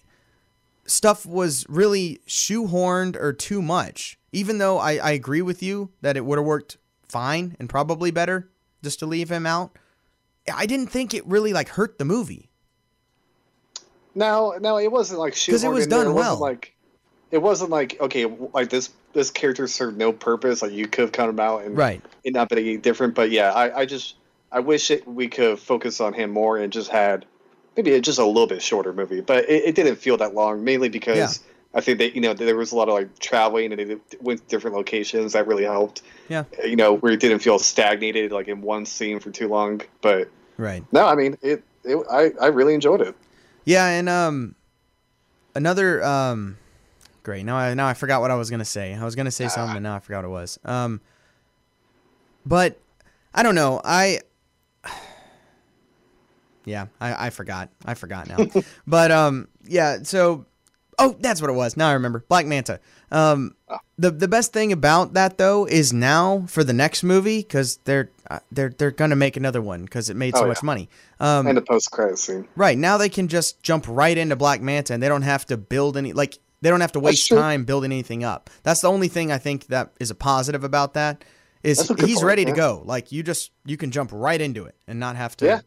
stuff 0.85 1.25
was 1.25 1.65
really 1.67 2.19
shoehorned 2.27 3.17
or 3.17 3.33
too 3.33 3.61
much. 3.61 4.16
Even 4.31 4.57
though 4.57 4.77
I, 4.77 4.97
I 4.97 5.11
agree 5.11 5.41
with 5.41 5.63
you 5.63 5.91
that 6.01 6.17
it 6.17 6.25
would 6.25 6.37
have 6.37 6.45
worked 6.45 6.77
fine 7.07 7.55
and 7.59 7.69
probably 7.69 8.11
better 8.11 8.49
just 8.83 8.99
to 8.99 9.05
leave 9.05 9.29
him 9.29 9.45
out. 9.45 9.77
I 10.53 10.65
didn't 10.65 10.87
think 10.87 11.13
it 11.13 11.25
really 11.25 11.53
like 11.53 11.69
hurt 11.69 11.97
the 11.97 12.05
movie. 12.05 12.49
No, 14.15 14.57
no, 14.59 14.77
it 14.77 14.91
wasn't 14.91 15.19
like 15.19 15.33
'Cause 15.33 15.63
it 15.63 15.71
was 15.71 15.83
in 15.85 15.89
there. 15.89 15.99
done 15.99 16.11
It 16.11 16.13
wasn't 16.13 16.39
well. 16.39 16.39
Like 16.39 16.75
it 17.31 17.37
wasn't 17.39 17.69
like 17.69 17.99
okay, 18.01 18.25
like 18.53 18.69
this 18.69 18.89
this 19.13 19.29
character 19.31 19.67
served 19.67 19.97
no 19.97 20.11
purpose. 20.11 20.61
Like 20.61 20.71
you 20.71 20.87
could 20.87 21.03
have 21.03 21.11
come 21.11 21.39
out 21.39 21.63
and 21.63 21.77
Right. 21.77 22.01
it 22.23 22.33
not 22.33 22.49
been 22.49 22.59
any 22.59 22.77
different. 22.77 23.15
But 23.15 23.31
yeah, 23.31 23.51
I, 23.53 23.79
I 23.81 23.85
just 23.85 24.15
I 24.51 24.59
wish 24.61 24.91
it, 24.91 25.07
we 25.07 25.27
could 25.27 25.45
have 25.49 25.59
focused 25.59 26.01
on 26.01 26.13
him 26.13 26.31
more 26.31 26.57
and 26.57 26.71
just 26.71 26.89
had 26.89 27.25
maybe 27.75 27.99
just 28.01 28.17
a 28.19 28.25
little 28.25 28.47
bit 28.47 28.61
shorter 28.61 28.93
movie. 28.93 29.21
But 29.21 29.49
it, 29.49 29.65
it 29.65 29.75
didn't 29.75 29.97
feel 29.97 30.17
that 30.17 30.33
long, 30.33 30.63
mainly 30.63 30.89
because 30.89 31.17
Yeah. 31.17 31.51
I 31.73 31.81
think 31.81 31.99
that 31.99 32.15
you 32.15 32.21
know 32.21 32.33
there 32.33 32.55
was 32.55 32.71
a 32.71 32.75
lot 32.75 32.87
of 32.87 32.95
like 32.95 33.19
traveling 33.19 33.71
and 33.71 33.89
they 33.89 33.97
went 34.21 34.41
to 34.41 34.47
different 34.47 34.75
locations 34.75 35.33
that 35.33 35.47
really 35.47 35.63
helped. 35.65 36.01
Yeah. 36.29 36.45
You 36.63 36.75
know 36.75 36.95
where 36.95 37.11
it 37.11 37.19
didn't 37.19 37.39
feel 37.39 37.59
stagnated 37.59 38.31
like 38.31 38.47
in 38.47 38.61
one 38.61 38.85
scene 38.85 39.19
for 39.19 39.31
too 39.31 39.47
long. 39.47 39.81
But 40.01 40.29
Right. 40.57 40.83
no, 40.91 41.05
I 41.05 41.15
mean 41.15 41.37
it. 41.41 41.63
it 41.83 41.97
I 42.09 42.31
I 42.41 42.47
really 42.47 42.73
enjoyed 42.73 43.01
it. 43.01 43.15
Yeah, 43.65 43.85
and 43.87 44.07
um, 44.07 44.55
another 45.55 46.03
um, 46.03 46.57
great. 47.23 47.43
Now 47.43 47.57
I 47.57 47.73
now 47.73 47.85
I 47.85 47.93
forgot 47.93 48.21
what 48.21 48.31
I 48.31 48.35
was 48.35 48.49
gonna 48.49 48.65
say. 48.65 48.93
I 48.93 49.03
was 49.03 49.15
gonna 49.15 49.29
say 49.29 49.47
something, 49.49 49.73
but 49.73 49.81
now 49.81 49.95
I 49.95 49.99
forgot 49.99 50.23
what 50.23 50.29
it 50.29 50.31
was. 50.31 50.59
Um, 50.63 51.01
but 52.45 52.79
I 53.35 53.43
don't 53.43 53.55
know. 53.55 53.81
I 53.83 54.21
yeah, 56.65 56.87
I 56.99 57.27
I 57.27 57.29
forgot. 57.29 57.69
I 57.85 57.93
forgot 57.93 58.29
now. 58.29 58.47
but 58.87 59.11
um, 59.11 59.47
yeah. 59.63 59.99
So 60.03 60.45
oh, 60.99 61.15
that's 61.19 61.41
what 61.41 61.49
it 61.49 61.53
was. 61.53 61.77
Now 61.77 61.89
I 61.89 61.93
remember. 61.93 62.23
Black 62.27 62.45
Manta. 62.45 62.79
Um, 63.11 63.55
the 63.97 64.11
the 64.11 64.27
best 64.27 64.51
thing 64.53 64.71
about 64.71 65.13
that 65.13 65.37
though 65.37 65.65
is 65.65 65.93
now 65.93 66.43
for 66.47 66.63
the 66.63 66.73
next 66.73 67.03
movie 67.03 67.39
because 67.39 67.77
they're 67.85 68.09
uh, 68.29 68.39
they're 68.51 68.69
they're 68.69 68.91
gonna 68.91 69.15
make 69.15 69.37
another 69.37 69.61
one 69.61 69.83
because 69.83 70.09
it 70.09 70.15
made 70.17 70.35
so 70.35 70.43
Oh, 70.43 70.47
much 70.47 70.61
money. 70.61 70.89
Um, 71.19 71.47
And 71.47 71.57
the 71.57 71.61
post 71.61 71.91
credit 71.91 72.17
scene. 72.19 72.47
Right 72.55 72.77
now 72.77 72.97
they 72.97 73.09
can 73.09 73.27
just 73.29 73.63
jump 73.63 73.85
right 73.87 74.17
into 74.17 74.35
Black 74.35 74.61
Manta 74.61 74.93
and 74.93 75.01
they 75.01 75.07
don't 75.07 75.21
have 75.21 75.45
to 75.45 75.55
build 75.57 75.95
any 75.95 76.11
like 76.13 76.37
they 76.61 76.69
don't 76.69 76.81
have 76.81 76.91
to 76.93 76.99
waste 76.99 77.29
time 77.29 77.63
building 77.63 77.91
anything 77.91 78.23
up. 78.23 78.49
That's 78.63 78.81
the 78.81 78.89
only 78.89 79.07
thing 79.07 79.31
I 79.31 79.37
think 79.37 79.67
that 79.67 79.93
is 79.99 80.11
a 80.11 80.15
positive 80.15 80.63
about 80.65 80.93
that 80.95 81.23
is 81.63 81.89
a 81.89 81.95
he's 82.05 82.15
point, 82.15 82.25
ready 82.25 82.45
to 82.45 82.51
go. 82.51 82.81
Like 82.83 83.11
you 83.11 83.23
just 83.23 83.51
you 83.65 83.77
can 83.77 83.91
jump 83.91 84.09
right 84.11 84.41
into 84.41 84.65
it 84.65 84.75
and 84.87 84.99
not 84.99 85.15
have 85.15 85.37
to 85.37 85.45
Yeah. 85.45 85.59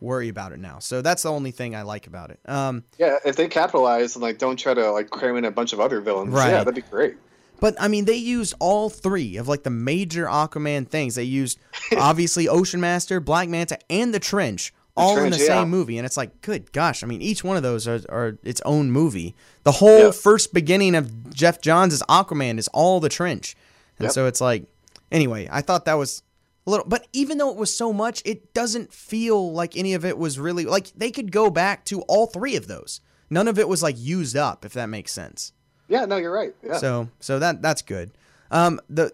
Worry 0.00 0.28
about 0.28 0.52
it 0.52 0.58
now. 0.58 0.78
So 0.78 1.00
that's 1.02 1.22
the 1.22 1.32
only 1.32 1.50
thing 1.50 1.74
I 1.74 1.82
like 1.82 2.06
about 2.06 2.30
it. 2.30 2.38
Um 2.46 2.84
Yeah, 2.98 3.16
if 3.24 3.36
they 3.36 3.48
capitalize 3.48 4.14
and 4.16 4.22
like 4.22 4.38
don't 4.38 4.56
try 4.58 4.74
to 4.74 4.90
like 4.92 5.10
cram 5.10 5.36
in 5.36 5.44
a 5.44 5.50
bunch 5.50 5.72
of 5.72 5.80
other 5.80 6.00
villains, 6.00 6.32
Right. 6.32 6.50
yeah, 6.50 6.58
that'd 6.58 6.74
be 6.74 6.82
great. 6.82 7.14
But 7.58 7.74
I 7.80 7.88
mean, 7.88 8.04
they 8.04 8.16
used 8.16 8.52
all 8.60 8.90
three 8.90 9.36
of 9.38 9.48
like 9.48 9.62
the 9.62 9.70
major 9.70 10.26
Aquaman 10.26 10.86
things. 10.88 11.14
They 11.14 11.22
used 11.24 11.58
obviously 11.96 12.48
Ocean 12.48 12.80
Master, 12.80 13.18
Black 13.20 13.48
Manta, 13.48 13.78
and 13.88 14.12
the 14.12 14.20
Trench, 14.20 14.74
all 14.94 15.12
in 15.16 15.20
Trench, 15.22 15.36
the 15.36 15.42
yeah. 15.42 15.60
same 15.60 15.70
movie. 15.70 15.96
And 15.96 16.04
it's 16.04 16.18
like, 16.18 16.42
good 16.42 16.70
gosh! 16.72 17.02
I 17.02 17.06
mean, 17.06 17.22
each 17.22 17.42
one 17.42 17.56
of 17.56 17.62
those 17.62 17.88
are, 17.88 18.00
are 18.10 18.36
its 18.44 18.60
own 18.66 18.90
movie. 18.90 19.34
The 19.62 19.72
whole 19.72 19.98
Yeah. 20.06 20.10
first 20.10 20.52
beginning 20.52 20.94
of 20.94 21.30
Geoff 21.32 21.62
Johns' 21.62 22.02
Aquaman 22.02 22.58
is 22.58 22.68
all 22.74 23.00
the 23.00 23.08
Trench, 23.08 23.56
and 23.98 24.04
Yep. 24.04 24.12
so 24.12 24.26
it's 24.26 24.42
like, 24.42 24.66
anyway, 25.10 25.48
I 25.50 25.62
thought 25.62 25.86
that 25.86 25.94
was 25.94 26.22
a 26.66 26.70
little. 26.70 26.86
But 26.86 27.06
even 27.12 27.38
though 27.38 27.50
it 27.50 27.56
was 27.56 27.74
so 27.74 27.92
much, 27.92 28.22
it 28.24 28.52
doesn't 28.54 28.92
feel 28.92 29.52
like 29.52 29.76
any 29.76 29.94
of 29.94 30.04
it 30.04 30.18
was 30.18 30.38
really 30.38 30.64
like 30.64 30.88
they 30.96 31.10
could 31.10 31.30
go 31.32 31.50
back 31.50 31.84
to 31.86 32.02
all 32.02 32.26
three 32.26 32.56
of 32.56 32.66
those. 32.66 33.00
None 33.30 33.48
of 33.48 33.58
it 33.58 33.68
was 33.68 33.82
like 33.82 33.96
used 33.98 34.36
up, 34.36 34.64
if 34.64 34.72
that 34.74 34.86
makes 34.86 35.12
sense. 35.12 35.52
Yeah, 35.88 36.04
no, 36.04 36.16
you're 36.16 36.32
right. 36.32 36.54
Yeah. 36.62 36.78
So 36.78 37.08
so 37.20 37.38
that 37.38 37.62
that's 37.62 37.82
good. 37.82 38.10
Um 38.50 38.80
the 38.88 39.12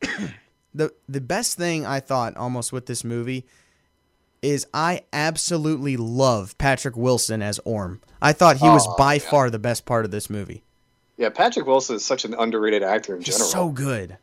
the 0.74 0.92
the 1.08 1.20
best 1.20 1.56
thing 1.56 1.86
I 1.86 2.00
thought 2.00 2.36
almost 2.36 2.72
with 2.72 2.86
this 2.86 3.04
movie 3.04 3.46
is 4.40 4.66
I 4.74 5.02
absolutely 5.12 5.96
love 5.96 6.56
Patrick 6.58 6.96
Wilson 6.96 7.42
as 7.42 7.60
Orm. 7.64 8.00
I 8.20 8.32
thought 8.32 8.56
he 8.56 8.68
was 8.68 8.84
Oh, 8.88 8.96
by 8.98 9.14
yeah. 9.14 9.20
far 9.30 9.50
the 9.50 9.58
best 9.60 9.86
part 9.86 10.04
of 10.04 10.10
this 10.10 10.28
movie. 10.28 10.64
yeah, 11.16 11.28
Patrick 11.28 11.66
Wilson 11.66 11.96
is 11.96 12.04
such 12.04 12.24
an 12.24 12.34
underrated 12.34 12.82
actor 12.82 13.14
in 13.14 13.22
He's 13.22 13.34
general. 13.34 13.48
so 13.50 13.68
good. 13.70 14.18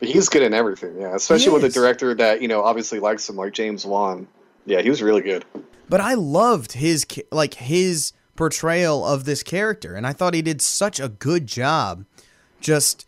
But 0.00 0.08
he's 0.08 0.28
good 0.28 0.42
in 0.42 0.52
everything, 0.54 0.98
yeah. 1.00 1.14
Especially 1.14 1.52
with 1.52 1.62
a 1.64 1.68
director 1.68 2.14
that, 2.14 2.40
you 2.42 2.48
know, 2.48 2.62
obviously 2.62 2.98
likes 3.00 3.28
him, 3.28 3.36
like 3.36 3.52
James 3.52 3.84
Wan. 3.86 4.26
Yeah, 4.66 4.80
he 4.82 4.88
was 4.90 5.00
really 5.02 5.20
good. 5.22 5.44
But 5.88 6.00
I 6.00 6.14
loved 6.14 6.72
his 6.72 7.06
like 7.30 7.54
his 7.54 8.12
portrayal 8.36 9.04
of 9.04 9.24
this 9.24 9.42
character 9.42 9.94
and 9.94 10.06
I 10.06 10.12
thought 10.14 10.32
he 10.32 10.40
did 10.42 10.62
such 10.62 10.98
a 10.98 11.08
good 11.10 11.46
job 11.46 12.06
just 12.60 13.06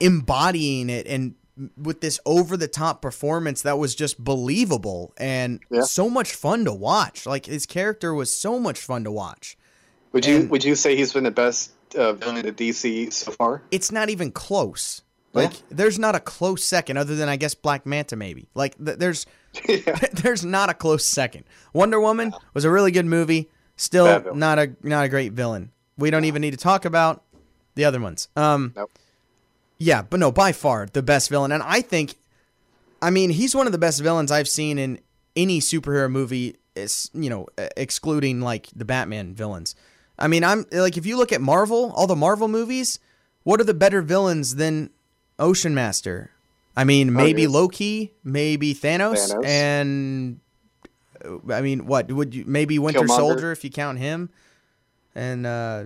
embodying 0.00 0.90
it 0.90 1.06
and 1.06 1.34
with 1.76 2.00
this 2.00 2.18
over 2.24 2.56
the 2.56 2.68
top 2.68 3.02
performance 3.02 3.62
that 3.62 3.78
was 3.78 3.94
just 3.94 4.22
believable 4.22 5.12
and 5.18 5.60
Yeah. 5.70 5.82
so 5.82 6.08
much 6.08 6.34
fun 6.34 6.64
to 6.64 6.72
watch. 6.72 7.26
Like 7.26 7.46
his 7.46 7.66
character 7.66 8.14
was 8.14 8.34
so 8.34 8.58
much 8.58 8.80
fun 8.80 9.04
to 9.04 9.10
watch. 9.10 9.56
Would 10.12 10.26
you 10.26 10.36
And- 10.36 10.50
would 10.50 10.64
you 10.64 10.74
say 10.74 10.96
he's 10.96 11.12
been 11.12 11.24
the 11.24 11.30
best 11.30 11.70
uh, 11.96 12.12
villain 12.14 12.46
in 12.46 12.54
DC 12.54 13.12
so 13.12 13.30
far? 13.32 13.62
It's 13.70 13.92
not 13.92 14.08
even 14.10 14.30
close. 14.32 15.02
Like 15.32 15.52
Yeah. 15.52 15.58
there's 15.70 15.98
not 15.98 16.14
a 16.14 16.20
close 16.20 16.64
second 16.64 16.96
other 16.96 17.14
than 17.16 17.28
I 17.28 17.36
guess 17.36 17.54
Black 17.54 17.86
Manta 17.86 18.16
maybe. 18.16 18.48
Like 18.54 18.76
th- 18.84 18.98
there's 18.98 19.26
yeah. 19.68 19.96
there's 20.12 20.44
not 20.44 20.70
a 20.70 20.74
close 20.74 21.04
second. 21.04 21.44
Wonder 21.72 22.00
Woman 22.00 22.32
was 22.54 22.64
a 22.64 22.70
really 22.70 22.90
good 22.90 23.06
movie. 23.06 23.48
Still 23.76 24.06
Bad 24.06 24.24
villain. 24.24 24.38
not 24.38 24.58
a 24.58 24.72
not 24.82 25.04
a 25.04 25.08
great 25.08 25.32
villain. 25.32 25.70
We 25.96 26.10
don't 26.10 26.24
even 26.24 26.42
need 26.42 26.50
to 26.52 26.56
talk 26.56 26.84
about 26.84 27.22
the 27.74 27.84
other 27.84 28.00
ones. 28.00 28.28
Um, 28.36 28.72
Nope. 28.76 28.90
yeah, 29.78 30.02
but 30.02 30.18
no, 30.20 30.32
by 30.32 30.52
far 30.52 30.86
the 30.92 31.02
best 31.02 31.28
villain, 31.30 31.52
and 31.52 31.62
I 31.62 31.80
think, 31.82 32.14
I 33.02 33.10
mean, 33.10 33.30
he's 33.30 33.54
one 33.54 33.66
of 33.66 33.72
the 33.72 33.78
best 33.78 34.00
villains 34.00 34.30
I've 34.32 34.48
seen 34.48 34.78
in 34.78 34.98
any 35.36 35.60
superhero 35.60 36.10
movie. 36.10 36.56
Is 36.76 37.10
you 37.14 37.28
know, 37.28 37.46
excluding 37.76 38.40
like 38.40 38.68
the 38.74 38.84
Batman 38.84 39.34
villains. 39.34 39.74
I 40.18 40.28
mean, 40.28 40.44
I'm 40.44 40.64
like 40.72 40.96
if 40.96 41.04
you 41.06 41.16
look 41.16 41.32
at 41.32 41.40
Marvel, 41.40 41.92
all 41.96 42.06
the 42.06 42.14
Marvel 42.16 42.48
movies, 42.48 42.98
what 43.42 43.60
are 43.60 43.64
the 43.64 43.74
better 43.74 44.02
villains 44.02 44.54
than 44.56 44.90
Ocean 45.40 45.74
Master? 45.74 46.30
I 46.76 46.84
mean, 46.84 47.12
maybe 47.12 47.42
yes. 47.42 47.50
Loki, 47.50 48.12
maybe 48.22 48.74
Thanos, 48.74 49.32
Thanos. 49.34 49.44
and 49.44 50.40
uh, 51.24 51.52
I 51.52 51.60
mean, 51.62 51.86
what 51.86 52.10
would 52.12 52.34
you 52.34 52.44
maybe 52.46 52.78
Winter 52.78 53.00
Killmonger. 53.00 53.16
Soldier 53.16 53.52
if 53.52 53.64
you 53.64 53.70
count 53.70 53.98
him, 53.98 54.30
and 55.14 55.44
uh, 55.46 55.84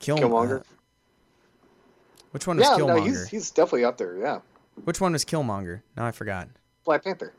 Kill, 0.00 0.18
Killmonger. 0.18 0.60
uh, 0.60 0.64
which 2.32 2.46
one 2.46 2.56
was 2.56 2.66
Yeah, 2.66 2.76
Killmonger? 2.76 2.96
no, 2.96 3.02
he's 3.04 3.28
he's 3.28 3.50
definitely 3.50 3.84
up 3.84 3.96
there. 3.98 4.16
Yeah, 4.16 4.40
Which 4.84 5.00
one 5.00 5.12
was 5.12 5.24
Killmonger? 5.24 5.82
Now 5.96 6.06
I 6.06 6.10
forgot. 6.12 6.48
Black 6.84 7.04
Panther. 7.04 7.32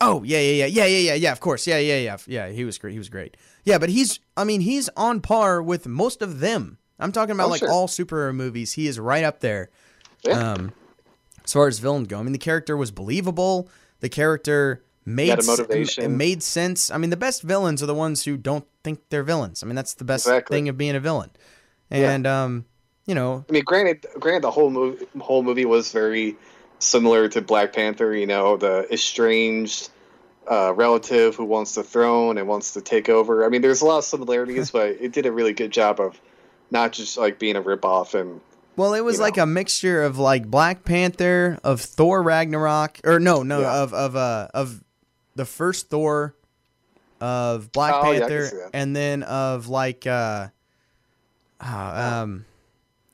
Oh 0.00 0.22
yeah, 0.24 0.38
yeah, 0.38 0.66
yeah, 0.66 0.66
yeah, 0.66 0.84
yeah, 0.86 0.98
yeah, 0.98 1.14
yeah. 1.14 1.32
Of 1.32 1.40
course, 1.40 1.66
yeah, 1.66 1.78
yeah, 1.78 1.98
yeah, 1.98 2.16
yeah. 2.26 2.48
He 2.50 2.64
was 2.64 2.78
great. 2.78 2.92
He 2.92 2.98
was 2.98 3.08
great. 3.08 3.36
Yeah, 3.64 3.78
but 3.78 3.88
he's. 3.88 4.20
I 4.36 4.44
mean, 4.44 4.60
he's 4.60 4.88
on 4.96 5.20
par 5.20 5.62
with 5.62 5.86
most 5.86 6.22
of 6.22 6.40
them. 6.40 6.78
I'm 6.98 7.12
talking 7.12 7.34
about 7.34 7.46
Oh, 7.46 7.50
like 7.50 7.60
sure. 7.60 7.70
all 7.70 7.88
superhero 7.88 8.34
movies. 8.34 8.72
He 8.72 8.86
is 8.86 8.98
right 8.98 9.24
up 9.24 9.40
there. 9.40 9.70
Yeah. 10.22 10.52
Um, 10.52 10.72
as 11.44 11.52
far 11.52 11.66
as 11.68 11.78
villain 11.78 12.04
go, 12.04 12.18
I 12.18 12.22
mean, 12.22 12.32
the 12.32 12.38
character 12.38 12.76
was 12.76 12.90
believable. 12.90 13.68
The 14.00 14.08
character 14.08 14.82
made 15.04 15.44
motivation. 15.44 16.04
It 16.04 16.08
made 16.08 16.42
sense. 16.42 16.90
I 16.90 16.98
mean, 16.98 17.10
the 17.10 17.16
best 17.16 17.42
villains 17.42 17.82
are 17.82 17.86
the 17.86 17.94
ones 17.94 18.24
who 18.24 18.36
don't 18.36 18.64
think 18.84 19.00
they're 19.08 19.22
villains. 19.22 19.62
I 19.62 19.66
mean, 19.66 19.74
that's 19.74 19.94
the 19.94 20.04
best 20.04 20.26
Exactly. 20.26 20.56
thing 20.56 20.68
of 20.68 20.78
being 20.78 20.94
a 20.94 21.00
villain. 21.00 21.30
Yeah. 21.90 22.10
And 22.12 22.26
um, 22.26 22.64
you 23.06 23.14
know, 23.14 23.44
I 23.48 23.52
mean, 23.52 23.64
granted, 23.64 24.06
granted, 24.18 24.42
the 24.42 24.50
whole 24.50 24.70
movie, 24.70 25.06
whole 25.20 25.42
movie 25.42 25.64
was 25.64 25.92
very 25.92 26.36
similar 26.78 27.28
to 27.28 27.40
Black 27.42 27.72
Panther. 27.72 28.14
You 28.14 28.26
know, 28.26 28.56
the 28.56 28.86
estranged 28.92 29.90
uh, 30.50 30.72
relative 30.74 31.34
who 31.34 31.44
wants 31.44 31.74
the 31.74 31.82
throne 31.82 32.38
and 32.38 32.48
wants 32.48 32.74
to 32.74 32.80
take 32.80 33.08
over. 33.08 33.44
I 33.44 33.48
mean, 33.48 33.62
there's 33.62 33.82
a 33.82 33.86
lot 33.86 33.98
of 33.98 34.04
similarities, 34.04 34.70
but 34.72 34.88
it 35.00 35.12
did 35.12 35.26
a 35.26 35.32
really 35.32 35.52
good 35.52 35.72
job 35.72 36.00
of 36.00 36.20
not 36.70 36.92
just 36.92 37.18
like 37.18 37.38
being 37.38 37.56
a 37.56 37.62
ripoff 37.62 38.18
and 38.18 38.40
Well, 38.76 38.94
it 38.94 39.00
was 39.00 39.20
like 39.20 39.36
know. 39.36 39.42
a 39.42 39.46
mixture 39.46 40.02
of 40.02 40.18
like 40.18 40.46
Black 40.46 40.84
Panther, 40.84 41.58
of 41.62 41.80
Thor 41.80 42.22
Ragnarok, 42.22 43.00
or 43.04 43.18
no, 43.20 43.42
no, 43.42 43.60
Yeah. 43.60 43.82
of 43.82 43.92
of 43.94 44.16
uh 44.16 44.48
of 44.54 44.82
the 45.34 45.44
first 45.44 45.90
Thor, 45.90 46.34
of 47.20 47.70
Black 47.72 47.94
Oh, 47.96 48.10
yeah, 48.12 48.20
Panther, 48.20 48.42
that. 48.44 48.70
and 48.72 48.96
then 48.96 49.22
of 49.24 49.68
like 49.68 50.06
uh, 50.06 50.48
ah, 51.60 52.20
um, 52.22 52.44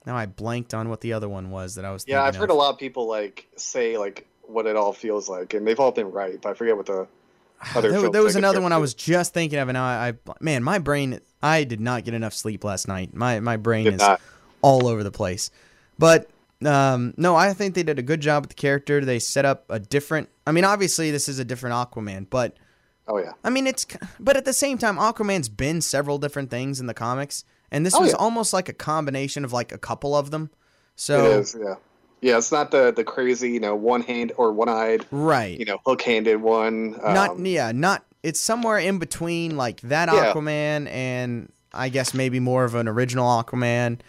now 0.07 0.17
I 0.17 0.27
blanked 0.27 0.75
on 0.75 0.89
what 0.89 1.01
the 1.01 1.13
other 1.13 1.29
one 1.29 1.51
was 1.51 1.75
that 1.75 1.85
I 1.85 1.91
was. 1.93 2.05
yeah. 2.07 2.23
I've 2.23 2.37
heard 2.37 2.51
of. 2.51 2.57
a 2.57 2.59
lot 2.59 2.71
of 2.73 2.79
people 2.79 3.09
like 3.09 3.47
say 3.57 3.99
like 3.99 4.27
what 4.43 4.67
it 4.67 4.77
all 4.77 4.93
feels 4.93 5.29
like, 5.29 5.55
and 5.55 5.67
they've 5.67 5.79
all 5.81 5.93
been 5.93 6.11
right. 6.11 6.41
But 6.41 6.51
I 6.51 6.55
forget 6.55 6.77
what 6.77 6.87
the 6.87 7.07
other. 7.75 7.91
There, 7.91 8.11
there 8.11 8.23
was 8.23 8.37
another 8.37 8.61
one 8.61 8.73
I 8.73 8.79
was 8.79 8.95
just 8.95 9.35
thinking 9.35 9.59
of, 9.59 9.69
and 9.69 9.75
now 9.75 9.85
I, 9.85 10.09
I 10.11 10.15
man, 10.41 10.63
my 10.63 10.79
brain, 10.79 11.21
I 11.43 11.65
did 11.65 11.81
not 11.81 12.05
get 12.05 12.15
enough 12.15 12.33
sleep 12.35 12.65
last 12.65 12.87
night. 12.89 13.13
My 13.13 13.41
my 13.41 13.57
brain 13.57 13.85
Did 13.85 13.95
is 13.95 14.01
not. 14.01 14.21
All 14.63 14.87
over 14.87 15.03
the 15.05 15.11
place. 15.11 15.51
But 15.99 16.29
um, 16.65 17.15
no, 17.17 17.37
I 17.37 17.53
think 17.55 17.75
they 17.75 17.83
did 17.83 17.99
a 17.99 18.03
good 18.03 18.21
job 18.21 18.43
with 18.45 18.51
the 18.51 18.55
character. 18.57 19.05
They 19.05 19.19
set 19.19 19.45
up 19.45 19.65
a 19.69 19.79
different. 19.79 20.29
I 20.47 20.53
mean, 20.53 20.65
obviously 20.65 21.11
this 21.11 21.29
is 21.29 21.39
a 21.39 21.45
different 21.45 21.75
Aquaman, 21.75 22.27
but 22.31 22.57
Oh 23.07 23.19
yeah. 23.19 23.33
I 23.45 23.51
mean 23.51 23.67
it's. 23.67 23.87
But 24.21 24.37
at 24.37 24.45
the 24.45 24.53
same 24.53 24.77
time, 24.79 24.97
Aquaman's 24.97 25.49
been 25.49 25.81
several 25.81 26.19
different 26.19 26.51
things 26.51 26.79
in 26.81 26.87
the 26.87 26.95
comics, 26.95 27.45
and 27.71 27.87
this 27.87 27.95
Oh, 27.95 28.01
was 28.01 28.11
yeah. 28.11 28.17
almost 28.19 28.53
like 28.53 28.69
a 28.69 28.73
combination 28.75 29.45
of 29.45 29.53
like 29.53 29.73
a 29.73 29.79
couple 29.79 30.15
of 30.17 30.31
them. 30.31 30.51
So 30.97 31.25
it 31.25 31.41
is. 31.41 31.57
Yeah. 31.59 31.75
Yeah. 32.21 32.37
It's 32.39 32.53
not 32.53 32.71
the 32.71 32.93
the 32.93 33.05
crazy, 33.05 33.51
you 33.53 33.61
know, 33.61 33.75
one 33.77 34.03
hand 34.03 34.33
or 34.37 34.53
one 34.53 34.69
eyed, 34.69 35.07
right, 35.11 35.59
you 35.59 35.65
know, 35.65 35.79
hook 35.87 36.03
handed 36.03 36.43
one. 36.43 36.97
Um, 37.03 37.15
not 37.15 37.39
yeah, 37.39 37.73
not. 37.73 38.05
It's 38.23 38.41
somewhere 38.41 38.79
in 38.79 38.99
between 38.99 39.57
like 39.57 39.81
that 39.83 40.13
Yeah. 40.13 40.33
Aquaman 40.35 40.91
and 40.91 41.51
I 41.73 41.89
guess 41.89 42.13
maybe 42.13 42.41
more 42.41 42.65
of 42.65 42.75
an 42.75 42.89
original 42.89 43.27
Aquaman. 43.43 44.01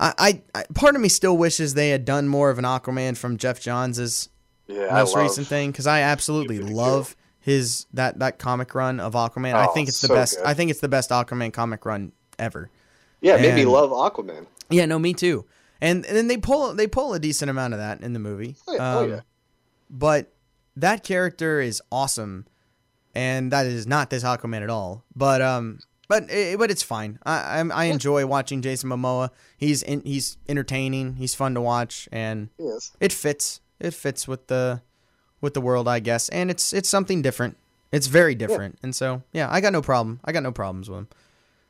I, 0.00 0.12
I, 0.18 0.42
I 0.54 0.64
part 0.74 0.94
of 0.96 1.00
me 1.00 1.08
still 1.08 1.36
wishes 1.36 1.74
they 1.74 1.90
had 1.90 2.04
done 2.04 2.28
more 2.28 2.50
of 2.50 2.58
an 2.58 2.64
Aquaman 2.64 3.16
from 3.16 3.36
Geoff 3.36 3.60
Johns's 3.60 4.28
yeah, 4.66 4.88
most 4.92 5.16
recent 5.16 5.46
thing 5.46 5.70
because 5.70 5.86
I 5.86 6.00
absolutely 6.00 6.56
52. 6.58 6.74
love 6.74 7.16
his 7.40 7.86
that 7.92 8.18
that 8.18 8.38
comic 8.38 8.74
run 8.74 8.98
of 9.00 9.12
Aquaman. 9.14 9.54
I 9.54 9.66
Oh, 9.66 9.72
think 9.72 9.88
it's 9.88 10.00
the 10.00 10.08
so 10.08 10.14
best. 10.14 10.36
good. 10.38 10.46
I 10.46 10.54
think 10.54 10.70
it's 10.70 10.80
the 10.80 10.88
best 10.88 11.10
Aquaman 11.10 11.52
comic 11.52 11.84
run 11.84 12.12
ever. 12.38 12.70
Yeah, 13.20 13.36
made 13.36 13.54
me 13.54 13.64
love 13.64 13.90
Aquaman. 13.90 14.46
Yeah, 14.70 14.86
no, 14.86 14.98
me 14.98 15.14
too. 15.14 15.44
And 15.80 16.04
and 16.06 16.16
then 16.16 16.26
they 16.28 16.38
pull 16.38 16.74
they 16.74 16.86
pull 16.86 17.14
a 17.14 17.18
decent 17.18 17.50
amount 17.50 17.74
of 17.74 17.78
that 17.80 18.00
in 18.00 18.12
the 18.14 18.18
movie. 18.18 18.56
Oh, 18.66 18.72
yeah. 18.74 18.94
Oh, 18.96 19.04
Um, 19.04 19.10
yeah. 19.10 19.20
But 19.90 20.32
that 20.76 21.04
character 21.04 21.60
is 21.60 21.80
awesome, 21.92 22.46
and 23.14 23.52
that 23.52 23.66
is 23.66 23.86
not 23.86 24.10
this 24.10 24.24
Aquaman 24.24 24.62
at 24.62 24.70
all. 24.70 25.04
But 25.14 25.40
um, 25.42 25.78
but 26.08 26.30
it, 26.30 26.58
but 26.58 26.70
it's 26.70 26.82
fine. 26.82 27.18
I 27.24 27.58
I'm, 27.60 27.72
I 27.72 27.84
enjoy 27.84 28.26
watching 28.26 28.62
Jason 28.62 28.90
Momoa. 28.90 29.30
He's 29.56 29.82
in, 29.82 30.02
he's 30.02 30.36
entertaining. 30.48 31.14
He's 31.16 31.34
fun 31.34 31.54
to 31.54 31.60
watch, 31.60 32.08
and 32.12 32.48
Yes. 32.58 32.92
it 33.00 33.12
fits. 33.12 33.60
It 33.80 33.92
fits 33.94 34.26
with 34.28 34.46
the 34.46 34.82
with 35.40 35.54
the 35.54 35.60
world, 35.60 35.88
I 35.88 36.00
guess. 36.00 36.28
And 36.28 36.50
it's 36.50 36.72
it's 36.72 36.88
something 36.88 37.22
different. 37.22 37.56
It's 37.92 38.06
very 38.08 38.34
different. 38.34 38.78
And 38.82 38.94
so 38.94 39.22
yeah, 39.32 39.48
I 39.50 39.60
got 39.60 39.72
no 39.72 39.82
problem. 39.82 40.20
I 40.24 40.32
got 40.32 40.42
no 40.42 40.52
problems 40.52 40.88
with 40.90 40.98
him. 41.00 41.08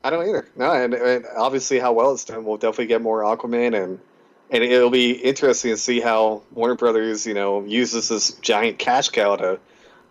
I 0.03 0.09
don't 0.11 0.27
either. 0.29 0.47
No, 0.55 0.71
and, 0.71 0.93
and 0.93 1.25
obviously 1.35 1.79
how 1.79 1.93
well 1.93 2.13
it's 2.13 2.25
done, 2.25 2.45
we'll 2.45 2.57
definitely 2.57 2.85
get 2.87 3.01
more 3.01 3.21
Aquaman, 3.23 3.73
and 3.83 3.99
and 4.51 4.63
it'll 4.63 4.91
be 4.91 5.11
interesting 5.11 5.71
to 5.71 5.77
see 5.77 5.99
how 5.99 6.43
Warner 6.51 6.75
Brothers, 6.75 7.25
you 7.25 7.33
know, 7.33 7.63
uses 7.63 8.09
this 8.09 8.31
giant 8.33 8.77
cash 8.77 9.09
cow 9.09 9.35
to 9.35 9.59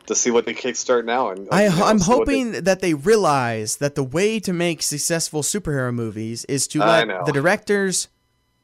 to 0.06 0.14
see 0.14 0.30
what 0.30 0.44
they 0.46 0.54
kickstart 0.54 1.04
now. 1.04 1.30
And 1.30 1.48
I, 1.50 1.66
I'm 1.66 1.98
see 1.98 2.10
what 2.12 2.26
they- 2.26 2.40
hoping 2.40 2.52
that 2.64 2.80
they 2.80 2.94
realize 2.94 3.76
that 3.76 3.94
the 3.94 4.04
way 4.04 4.38
to 4.40 4.52
make 4.52 4.82
successful 4.82 5.42
superhero 5.42 5.92
movies 5.94 6.44
is 6.46 6.66
to 6.68 6.80
let 6.80 7.08
the 7.26 7.32
directors 7.32 8.08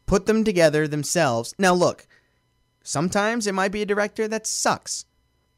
put 0.06 0.26
them 0.26 0.44
together 0.44 0.86
themselves. 0.88 1.54
Now, 1.58 1.72
look, 1.74 2.06
sometimes 2.82 3.46
it 3.46 3.54
might 3.54 3.72
be 3.72 3.82
a 3.82 3.86
director 3.86 4.26
that 4.28 4.46
sucks. 4.46 5.04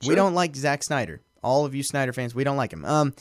We 0.07 0.15
don't 0.15 0.35
like 0.35 0.57
Zack 0.57 0.83
Snyder. 0.83 1.23
All 1.43 1.65
of 1.65 1.75
you 1.75 1.83
Snyder 1.83 2.13
fans, 2.13 2.35
we 2.35 2.45
don't 2.45 2.57
like 2.57 2.73
him. 2.73 2.85
Um, 2.85 3.15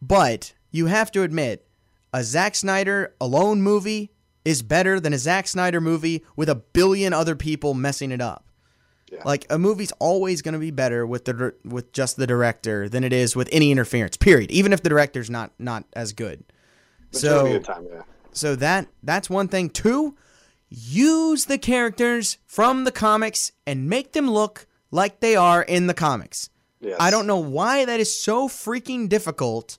but 0.00 0.52
you 0.70 0.86
have 0.86 1.10
to 1.12 1.22
admit, 1.22 1.66
a 2.12 2.22
Zack 2.22 2.54
Snyder 2.54 3.14
alone 3.20 3.62
movie 3.62 4.10
is 4.44 4.62
better 4.62 5.00
than 5.00 5.12
a 5.12 5.18
Zack 5.18 5.48
Snyder 5.48 5.80
movie 5.80 6.24
with 6.36 6.48
a 6.48 6.54
billion 6.54 7.12
other 7.12 7.34
people 7.34 7.74
messing 7.74 8.12
it 8.12 8.20
up. 8.20 8.45
Yeah. 9.10 9.22
Like 9.24 9.46
a 9.50 9.58
movie's 9.58 9.92
always 10.00 10.42
going 10.42 10.54
to 10.54 10.58
be 10.58 10.72
better 10.72 11.06
with 11.06 11.26
the 11.26 11.54
with 11.64 11.92
just 11.92 12.16
the 12.16 12.26
director 12.26 12.88
than 12.88 13.04
it 13.04 13.12
is 13.12 13.36
with 13.36 13.48
any 13.52 13.70
interference. 13.70 14.16
Period. 14.16 14.50
Even 14.50 14.72
if 14.72 14.82
the 14.82 14.88
director's 14.88 15.30
not 15.30 15.52
not 15.58 15.84
as 15.92 16.12
good. 16.12 16.44
majority 17.12 17.52
So 17.52 17.58
time, 17.60 17.86
yeah. 17.88 18.02
so 18.32 18.56
that 18.56 18.88
that's 19.04 19.30
one 19.30 19.46
thing. 19.46 19.70
Two, 19.70 20.16
use 20.68 21.44
the 21.44 21.58
characters 21.58 22.38
from 22.46 22.82
the 22.82 22.90
comics 22.90 23.52
and 23.64 23.88
make 23.88 24.12
them 24.12 24.28
look 24.28 24.66
like 24.90 25.20
they 25.20 25.36
are 25.36 25.62
in 25.62 25.86
the 25.86 25.94
comics. 25.94 26.50
Yes. 26.80 26.96
I 26.98 27.10
don't 27.10 27.26
know 27.26 27.38
why 27.38 27.84
that 27.84 28.00
is 28.00 28.20
so 28.20 28.48
freaking 28.48 29.08
difficult. 29.08 29.78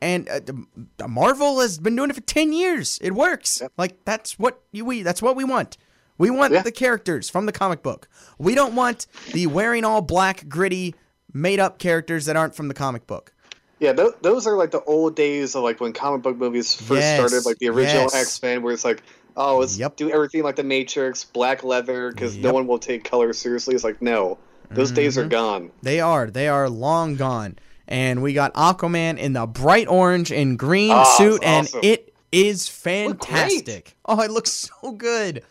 And 0.00 0.28
uh, 0.28 1.08
Marvel 1.08 1.60
has 1.60 1.78
been 1.78 1.96
doing 1.96 2.10
it 2.10 2.14
for 2.14 2.22
ten 2.22 2.52
years. 2.52 2.98
It 3.02 3.12
works. 3.12 3.60
Yep. 3.60 3.72
Like 3.76 4.04
that's 4.04 4.38
what 4.38 4.62
you, 4.70 4.84
we 4.84 5.02
that's 5.02 5.22
what 5.22 5.34
we 5.34 5.42
want. 5.42 5.78
We 6.18 6.30
want 6.30 6.52
Yeah. 6.52 6.62
the 6.62 6.72
characters 6.72 7.28
from 7.28 7.46
the 7.46 7.52
comic 7.52 7.82
book. 7.82 8.08
We 8.38 8.54
don't 8.54 8.74
want 8.74 9.06
the 9.32 9.46
wearing 9.46 9.84
all 9.84 10.00
black, 10.00 10.48
gritty, 10.48 10.94
made 11.32 11.60
up 11.60 11.78
characters 11.78 12.24
that 12.26 12.36
aren't 12.36 12.54
from 12.54 12.68
the 12.68 12.74
comic 12.74 13.06
book. 13.06 13.32
Yeah, 13.78 13.92
th- 13.92 14.14
those 14.22 14.46
are 14.46 14.56
like 14.56 14.70
the 14.70 14.82
old 14.84 15.14
days 15.16 15.54
of 15.54 15.62
like 15.62 15.80
when 15.80 15.92
comic 15.92 16.22
book 16.22 16.36
movies 16.38 16.74
first 16.74 17.00
Yes, 17.02 17.18
started, 17.18 17.46
like 17.46 17.58
the 17.58 17.68
original 17.68 18.04
yes. 18.04 18.14
X 18.14 18.42
Men, 18.42 18.62
where 18.62 18.72
it's 18.72 18.84
like, 18.86 19.02
oh, 19.36 19.58
let's 19.58 19.76
Yep. 19.78 19.96
do 19.96 20.10
everything 20.10 20.42
like 20.42 20.56
the 20.56 20.64
Matrix, 20.64 21.24
black 21.24 21.62
leather, 21.62 22.10
because 22.10 22.36
no 22.36 22.52
one 22.54 22.66
will 22.66 22.78
take 22.78 23.04
color 23.04 23.34
seriously. 23.34 23.74
It's 23.74 23.84
like, 23.84 24.00
no, 24.00 24.38
those 24.70 24.90
days 24.92 25.16
Mm-hmm. 25.16 25.26
are 25.26 25.28
gone. 25.28 25.70
They 25.82 26.00
are. 26.00 26.30
They 26.30 26.48
are 26.48 26.70
long 26.70 27.16
gone. 27.16 27.58
And 27.86 28.22
we 28.22 28.32
got 28.32 28.54
Aquaman 28.54 29.18
in 29.18 29.34
the 29.34 29.46
bright 29.46 29.88
orange 29.88 30.32
and 30.32 30.58
green 30.58 30.92
Ah, 30.92 31.04
suit, 31.18 31.42
and 31.44 31.66
awesome. 31.66 31.80
it 31.82 32.14
is 32.32 32.66
fantastic. 32.68 33.96
Oh, 34.06 34.20
it 34.22 34.30
looks 34.30 34.50
so 34.52 34.92
good. 34.92 35.42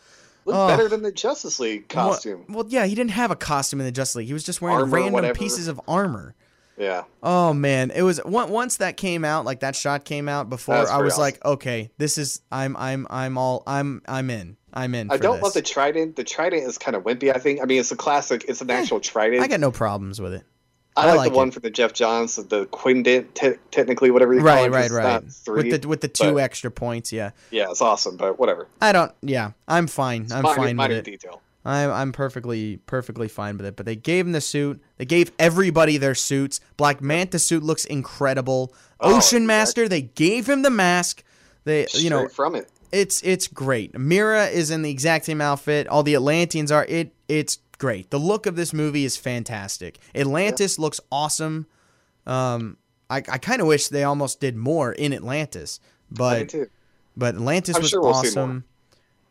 Look 0.46 0.56
Oh. 0.56 0.68
better 0.68 0.88
than 0.88 1.02
the 1.02 1.12
Justice 1.12 1.60
League 1.60 1.90
costume. 1.90 2.46
Well, 2.48 2.66
yeah, 2.68 2.86
he 2.86 2.94
didn't 2.96 3.12
have 3.12 3.32
a 3.32 3.36
costume 3.36 3.80
in 3.82 3.86
the 3.86 3.92
Justice 3.92 4.16
League. 4.18 4.28
He 4.28 4.34
was 4.34 4.44
just 4.44 4.62
wearing 4.62 4.78
Armor, 4.78 4.92
random 4.96 5.14
whatever. 5.14 5.34
pieces 5.34 5.68
of 5.68 5.82
armor. 5.88 6.36
Yeah, 6.78 7.04
Oh 7.24 7.54
man, 7.54 7.90
it 7.92 8.02
was 8.02 8.20
once 8.26 8.78
that 8.78 8.98
came 8.98 9.24
out, 9.24 9.46
like 9.46 9.62
that 9.62 9.78
shot 9.78 10.04
came 10.04 10.28
out 10.28 10.50
before. 10.50 10.76
That's 10.76 10.90
I 10.92 10.98
was 10.98 11.18
like, 11.18 11.44
okay, 11.46 11.90
this 11.98 12.18
is 12.18 12.42
I'm 12.52 12.76
I'm 12.76 13.08
I'm 13.10 13.38
all 13.38 13.64
I'm 13.66 14.02
I'm 14.10 14.30
in. 14.30 14.58
I'm 14.74 14.94
in. 14.94 15.10
I 15.10 15.16
don't 15.16 15.36
this. 15.38 15.44
love 15.44 15.54
the 15.54 15.62
Trident. 15.62 16.18
The 16.18 16.26
Trident 16.26 16.64
is 16.68 16.78
kind 16.78 16.98
of 16.98 17.04
wimpy. 17.04 17.34
I 17.34 17.40
think. 17.40 17.62
I 17.62 17.66
mean, 17.66 17.80
it's 17.80 17.94
a 17.94 17.96
classic. 17.96 18.44
It's 18.50 18.60
an 18.60 18.70
eh, 18.70 18.74
actual 18.74 19.00
Trident. 19.00 19.42
I 19.42 19.48
got 19.48 19.62
no 19.62 19.72
problems 19.72 20.20
with 20.20 20.34
it. 20.34 20.44
I 20.98 21.04
I 21.04 21.06
like, 21.08 21.18
like 21.18 21.32
the 21.32 21.38
one 21.38 21.52
for 21.52 21.60
the 21.60 21.70
Geoff 21.70 21.92
Johns, 21.94 22.36
the 22.38 22.66
Quindent, 22.68 23.34
te- 23.34 23.56
technically, 23.72 24.12
whatever 24.12 24.34
you 24.34 24.40
call 24.40 24.48
Right, 24.48 24.66
it. 24.70 24.72
'cause 24.72 24.92
right, 24.92 25.22
right. 25.22 25.24
Three, 25.32 25.70
With 25.72 25.82
the 25.82 25.88
with 25.90 26.02
the 26.02 26.08
two 26.08 26.40
extra 26.40 26.72
points, 26.72 27.12
yeah. 27.12 27.32
yeah, 27.52 27.70
it's 27.70 27.82
awesome, 27.82 28.16
but 28.18 28.40
whatever. 28.40 28.68
I 28.82 28.92
don't. 28.94 29.12
Yeah, 29.22 29.52
I'm 29.68 29.88
fine. 29.88 30.24
It's 30.24 30.32
I'm 30.32 30.44
minor, 30.44 30.56
fine 30.56 30.66
with 30.68 30.76
minor 30.76 30.96
it. 30.96 31.04
detail. 31.06 31.42
I'm 31.66 31.92
I'm 31.92 32.12
perfectly 32.12 32.78
perfectly 32.86 33.28
fine 33.28 33.58
with 33.58 33.66
it. 33.66 33.76
But 33.76 33.86
they 33.88 33.96
gave 33.96 34.26
him 34.26 34.32
the 34.32 34.40
suit. 34.42 34.82
They 34.98 35.06
gave 35.06 35.32
everybody 35.40 35.98
their 35.98 36.16
suits. 36.16 36.60
Black 36.78 37.02
Manta 37.02 37.40
suit 37.40 37.64
looks 37.64 37.86
incredible. 37.86 38.74
Oh, 39.02 39.18
Ocean. 39.18 39.46
Master. 39.48 39.90
They 39.90 40.04
gave 40.04 40.48
him 40.48 40.62
the 40.62 40.70
mask. 40.70 41.24
They 41.66 41.88
you 41.96 42.10
know 42.12 42.28
from 42.28 42.56
it. 42.56 42.70
it's 42.92 43.22
it's 43.24 43.48
great. 43.48 43.98
Mera 43.98 44.46
is 44.46 44.70
in 44.72 44.84
the 44.84 44.92
exact 44.92 45.26
same 45.26 45.42
outfit. 45.42 45.88
All 45.88 46.04
the 46.04 46.14
Atlanteans 46.14 46.72
are. 46.72 46.86
It 46.86 47.12
it's 47.28 47.58
great. 47.76 48.10
The 48.10 48.20
look 48.20 48.46
of 48.46 48.56
this 48.56 48.74
movie 48.74 49.06
is 49.06 49.18
fantastic. 49.18 50.00
Atlantis 50.14 50.80
looks 50.80 51.00
awesome. 51.12 51.68
Um, 52.26 52.78
I 53.10 53.18
I 53.18 53.38
kind 53.38 53.62
of 53.62 53.68
wish 53.68 53.88
they 53.88 54.04
almost 54.04 54.40
did 54.40 54.56
more 54.56 54.92
in 54.92 55.14
Atlantis, 55.14 55.80
but 56.10 56.54
but 57.16 57.36
Atlantis 57.36 57.76
I'm 57.76 57.82
was 57.82 57.92
sure 57.92 58.02
we'll 58.02 58.12
awesome. 58.12 58.66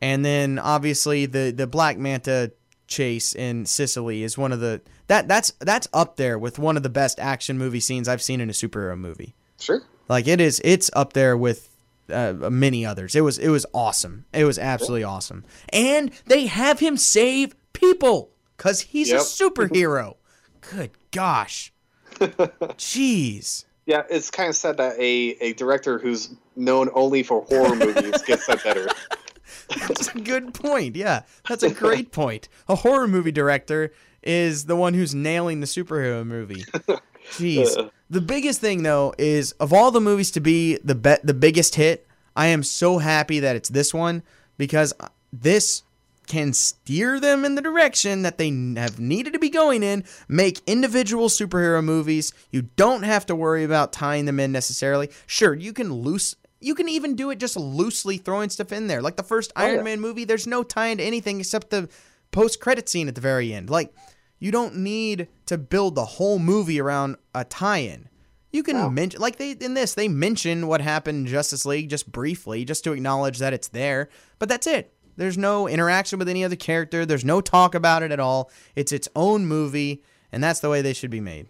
And 0.01 0.25
then 0.25 0.59
obviously 0.59 1.27
the 1.27 1.51
the 1.51 1.67
Black 1.67 1.99
Manta 1.99 2.53
chase 2.87 3.35
in 3.35 3.67
Sicily 3.67 4.23
is 4.23 4.37
one 4.37 4.53
of 4.53 4.61
the 4.61 4.83
that 5.07 5.29
that's 5.29 5.53
that's 5.61 5.89
up 5.93 6.17
there 6.17 6.39
with 6.39 6.59
one 6.59 6.77
of 6.77 6.83
the 6.83 6.91
best 6.91 7.19
action 7.19 7.59
movie 7.59 7.81
scenes 7.81 8.09
I've 8.09 8.23
seen 8.23 8.41
in 8.41 8.51
a 8.51 8.53
superhero 8.53 8.99
movie. 8.99 9.35
Sure. 9.59 9.83
Like 10.09 10.29
it 10.29 10.41
is, 10.41 10.61
it's 10.65 10.91
up 10.95 11.15
there 11.15 11.37
with 11.37 11.71
uh, 12.13 12.35
many 12.51 12.85
others. 12.85 13.15
It 13.15 13.23
was, 13.23 13.39
it 13.39 13.49
was 13.49 13.65
awesome. 13.73 14.27
It 14.33 14.45
was 14.45 14.59
absolutely 14.59 15.05
awesome. 15.05 15.45
And 15.71 16.11
they 16.27 16.47
have 16.47 16.81
him 16.81 16.97
save 16.97 17.55
people 17.73 18.31
because 18.57 18.81
he's 18.81 19.11
a 19.11 19.17
superhero. 19.17 20.17
Good 20.61 20.91
gosh, 21.11 21.73
jeez. 22.15 23.65
Yeah, 23.87 24.03
it's 24.09 24.31
kind 24.31 24.49
of 24.49 24.57
sad 24.57 24.79
that 24.79 24.99
a, 24.99 25.37
a 25.41 25.53
director 25.55 25.99
who's 25.99 26.35
known 26.57 26.89
only 26.95 27.23
for 27.23 27.43
horror 27.43 27.77
movies 27.77 28.23
gets 28.23 28.47
that 28.47 28.65
better. 28.65 28.89
That's 29.69 30.09
a 30.09 30.19
good 30.19 30.55
point. 30.55 30.97
Yeah, 30.97 31.23
that's 31.49 31.63
a 31.63 31.71
great 31.71 32.13
point. 32.13 32.49
A 32.69 32.75
horror 32.75 33.09
movie 33.09 33.33
director 33.33 33.93
is 34.23 34.67
the 34.67 34.77
one 34.77 34.95
who's 34.95 35.15
nailing 35.15 35.61
the 35.61 35.67
superhero 35.67 36.25
movie. 36.27 36.65
Jeez. 37.31 37.79
Uh. 37.79 37.89
The 38.11 38.21
biggest 38.21 38.61
thing 38.61 38.83
though 38.83 39.15
is 39.17 39.53
of 39.53 39.73
all 39.73 39.91
the 39.91 40.01
movies 40.01 40.31
to 40.33 40.41
be 40.41 40.79
the 40.85 40.95
be- 40.95 41.17
the 41.23 41.35
biggest 41.35 41.77
hit, 41.77 42.07
I 42.37 42.49
am 42.49 42.63
so 42.63 42.99
happy 42.99 43.41
that 43.41 43.57
it's 43.57 43.71
this 43.71 43.95
one 43.95 44.23
because 44.59 44.93
this 45.33 45.83
can 46.27 46.53
steer 46.53 47.21
them 47.21 47.45
in 47.45 47.55
the 47.55 47.63
direction 47.63 48.23
that 48.23 48.39
they 48.39 48.49
have 48.77 48.99
needed 48.99 49.33
to 49.33 49.39
be 49.39 49.51
going 49.51 49.83
in, 49.83 50.05
make 50.29 50.61
individual 50.67 51.29
superhero 51.29 51.83
movies. 51.83 52.33
You 52.51 52.63
don't 52.77 53.03
have 53.03 53.27
to 53.27 53.37
worry 53.37 53.65
about 53.65 53.93
tying 53.93 54.25
them 54.25 54.41
in 54.41 54.53
necessarily. 54.53 55.11
Sure, 55.27 55.55
you 55.55 55.73
can 55.73 55.93
loose 55.93 56.37
you 56.61 56.75
can 56.75 56.89
even 56.89 57.15
do 57.15 57.31
it 57.31 57.39
just 57.39 57.59
loosely 57.59 58.17
throwing 58.17 58.49
stuff 58.49 58.73
in 58.73 58.87
there. 58.87 59.03
Like 59.03 59.17
the 59.17 59.23
first 59.23 59.53
oh, 59.55 59.63
Iron 59.63 59.77
yeah. 59.77 59.83
Man 59.83 60.01
movie, 60.01 60.25
there's 60.25 60.47
no 60.47 60.63
tie 60.63 60.87
into 60.87 61.05
anything 61.05 61.39
except 61.39 61.69
the 61.69 61.91
post 62.31 62.59
credit 62.59 62.89
scene 62.89 63.07
at 63.07 63.15
the 63.15 63.21
very 63.21 63.53
end. 63.53 63.69
Like 63.69 63.93
you 64.39 64.51
don't 64.51 64.77
need 64.77 65.29
to 65.47 65.59
build 65.59 65.95
the 65.95 66.05
whole 66.05 66.39
movie 66.39 66.81
around 66.81 67.17
a 67.35 67.45
tie-in. 67.45 68.09
You 68.51 68.63
can 68.63 68.95
mention 68.95 69.21
like 69.21 69.37
they 69.37 69.51
in 69.51 69.75
this 69.75 69.95
they 69.95 70.07
mention 70.07 70.69
what 70.69 70.81
happened 70.81 71.27
in 71.27 71.33
Justice 71.33 71.67
League 71.67 71.91
just 71.91 72.11
briefly, 72.11 72.65
just 72.65 72.85
to 72.85 72.93
acknowledge 72.93 73.39
that 73.39 73.53
it's 73.53 73.69
there. 73.69 74.09
But 74.39 74.49
that's 74.49 74.67
it. 74.67 74.94
There's 75.17 75.39
no 75.39 75.69
interaction 75.69 76.19
with 76.19 76.29
any 76.29 76.45
other 76.45 76.57
character. 76.57 77.07
There's 77.07 77.25
no 77.25 77.41
talk 77.41 77.75
about 77.75 78.03
it 78.03 78.11
at 78.11 78.21
all. 78.21 78.51
It's 78.75 78.93
its 78.93 79.09
own 79.15 79.47
movie, 79.47 80.03
and 80.33 80.43
that's 80.43 80.61
the 80.61 80.69
way 80.71 80.83
they 80.83 80.93
should 80.93 81.11
be 81.11 81.21
made. 81.21 81.49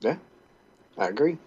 Yeah, 0.00 0.16
I 0.96 1.08
agree. 1.08 1.38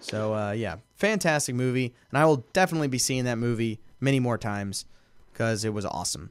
So 0.00 0.34
uh, 0.34 0.52
yeah, 0.52 0.76
fantastic 0.94 1.54
movie, 1.54 1.94
and 2.10 2.18
I 2.18 2.24
will 2.24 2.44
definitely 2.52 2.88
be 2.88 2.98
seeing 2.98 3.24
that 3.24 3.36
movie 3.36 3.80
many 4.00 4.20
more 4.20 4.38
times 4.38 4.84
because 5.32 5.64
it 5.64 5.72
was 5.72 5.84
awesome. 5.84 6.30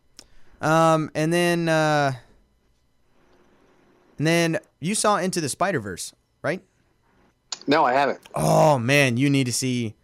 Um, 0.61 1.11
and 1.13 1.31
then 1.31 1.69
uh, 1.69 2.13
and 4.17 4.25
then 4.25 4.59
you 4.79 4.95
saw 4.95 5.17
Into 5.17 5.41
the 5.41 5.49
Spider 5.49 5.79
Verse, 5.79 6.13
right? 6.41 6.61
No, 7.67 7.83
I 7.83 7.93
haven't. 7.93 8.19
Oh 8.33 8.79
man, 8.79 9.17
you 9.17 9.29
need 9.29 9.45
to 9.45 9.53
see, 9.53 9.95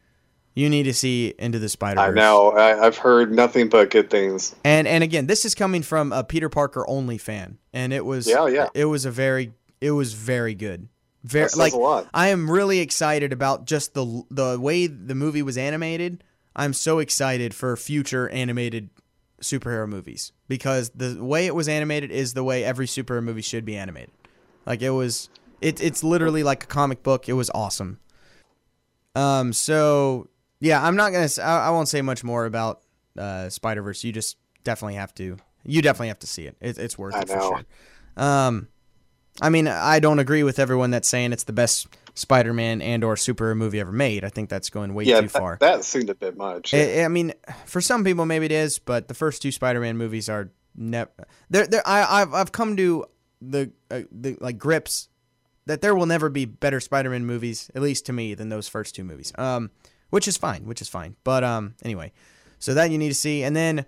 you 0.54 0.70
need 0.70 0.84
to 0.84 0.94
see 0.94 1.34
Into 1.40 1.60
the 1.60 1.70
Spider. 1.70 2.00
I 2.00 2.12
know. 2.12 2.52
I, 2.52 2.86
I've 2.86 2.98
heard 2.98 3.32
nothing 3.32 3.70
but 3.70 3.90
good 3.90 4.10
things. 4.10 4.56
And 4.64 4.88
and 4.88 5.04
again, 5.04 5.28
this 5.28 5.46
is 5.46 5.56
coming 5.56 5.82
from 5.82 6.12
a 6.12 6.24
Peter 6.24 6.50
Parker 6.50 6.86
only 6.88 7.18
fan, 7.18 7.58
and 7.74 7.94
it 7.94 8.06
was 8.06 8.28
Yeah, 8.28 8.48
yeah. 8.48 8.68
it 8.74 8.86
was 8.86 9.06
a 9.06 9.12
very 9.12 9.54
it 9.80 9.92
was 9.92 10.14
very 10.14 10.54
good. 10.54 10.88
Very 11.24 11.50
like 11.56 11.74
a 11.74 11.78
lot. 11.78 12.08
I 12.14 12.30
am 12.30 12.50
really 12.50 12.80
excited 12.80 13.32
about 13.32 13.66
just 13.66 13.94
the 13.94 14.24
the 14.32 14.60
way 14.60 14.88
the 14.88 15.16
movie 15.16 15.44
was 15.44 15.58
animated. 15.58 16.24
I'm 16.56 16.74
so 16.74 17.00
excited 17.00 17.54
for 17.54 17.78
future 17.78 18.28
animated 18.30 18.90
superhero 19.42 19.88
movies 19.88 20.32
because 20.48 20.90
the 20.90 21.24
way 21.24 21.46
it 21.46 21.56
was 21.56 21.68
animated 21.68 22.12
is 22.12 22.34
the 22.34 22.44
way 22.44 22.64
every 22.64 22.88
superhero 22.88 23.24
movie 23.24 23.42
should 23.42 23.66
be 23.66 23.78
animated. 23.78 24.12
Like 24.66 24.82
it 24.82 24.90
was, 24.92 25.30
it, 25.62 25.82
it's 25.82 26.04
literally 26.04 26.44
like 26.44 26.64
a 26.64 26.68
comic 26.68 27.04
book. 27.04 27.30
It 27.30 27.34
was 27.34 27.50
awesome. 27.52 28.00
Um. 29.16 29.54
So 29.54 30.30
yeah, 30.62 30.82
I'm 30.82 30.96
not 30.96 31.12
gonna. 31.12 31.28
I, 31.44 31.68
I 31.68 31.70
won't 31.72 31.90
say 31.90 32.02
much 32.02 32.24
more 32.24 32.46
about 32.46 32.82
uh, 33.18 33.50
Spider 33.50 33.82
Verse. 33.82 34.06
You 34.06 34.14
just 34.14 34.38
definitely 34.64 34.96
have 34.96 35.14
to. 35.16 35.36
You 35.66 35.82
definitely 35.82 36.08
have 36.08 36.20
to 36.20 36.28
see 36.28 36.44
it. 36.46 36.56
it 36.62 36.78
it's 36.78 36.98
worth 36.98 37.16
I 37.16 37.22
it 37.22 37.28
for 37.28 37.36
know. 37.36 37.50
sure. 37.50 37.66
Um. 38.24 38.68
I 39.42 39.50
mean, 39.50 39.68
I 39.70 40.02
don't 40.02 40.20
agree 40.20 40.44
with 40.44 40.60
everyone 40.60 40.92
that's 40.92 41.08
saying 41.08 41.32
it's 41.32 41.46
the 41.46 41.54
best 41.54 41.88
Spider-Man 42.16 42.82
and 42.82 43.02
or 43.02 43.16
superhero 43.16 43.56
movie 43.56 43.80
ever 43.80 43.92
made. 43.92 44.26
I 44.26 44.30
think 44.30 44.50
that's 44.50 44.70
going 44.70 44.94
way 44.94 45.06
yeah, 45.06 45.22
too 45.22 45.30
far. 45.30 45.58
that, 45.62 45.78
that 45.78 45.86
seemed 45.86 46.10
a 46.10 46.16
bit 46.16 46.36
much. 46.36 46.74
I, 46.74 47.06
I 47.06 47.08
mean, 47.08 47.34
for 47.66 47.80
some 47.80 48.04
people 48.04 48.26
maybe 48.26 48.46
it 48.46 48.52
is, 48.52 48.78
but 48.78 49.08
the 49.08 49.14
first 49.14 49.42
two 49.42 49.52
Spider-Man 49.54 49.98
movies 49.98 50.28
are 50.28 50.52
never. 50.76 51.10
They're, 51.50 51.66
they're, 51.66 51.88
I, 51.88 52.22
I've 52.22 52.34
I've 52.34 52.52
come 52.52 52.76
to 52.76 53.06
the 53.42 53.72
uh, 53.90 54.02
the 54.12 54.38
like 54.42 54.58
grips 54.58 55.08
that 55.66 55.80
there 55.80 55.96
will 55.96 56.08
never 56.08 56.30
be 56.30 56.44
better 56.44 56.82
Spider-Man 56.82 57.26
movies, 57.26 57.72
at 57.74 57.82
least 57.82 58.06
to 58.08 58.14
me, 58.14 58.34
than 58.34 58.50
those 58.50 58.68
first 58.68 58.96
two 58.96 59.06
movies. 59.06 59.32
Um, 59.38 59.72
which 60.12 60.28
is 60.28 60.38
fine, 60.38 60.66
which 60.66 60.82
is 60.82 60.88
fine. 60.88 61.16
But 61.24 61.44
um, 61.44 61.74
anyway, 61.84 62.12
so 62.60 62.74
that 62.76 62.92
you 62.92 62.98
need 63.00 63.10
to 63.10 63.16
see, 63.16 63.44
and 63.44 63.56
then. 63.56 63.86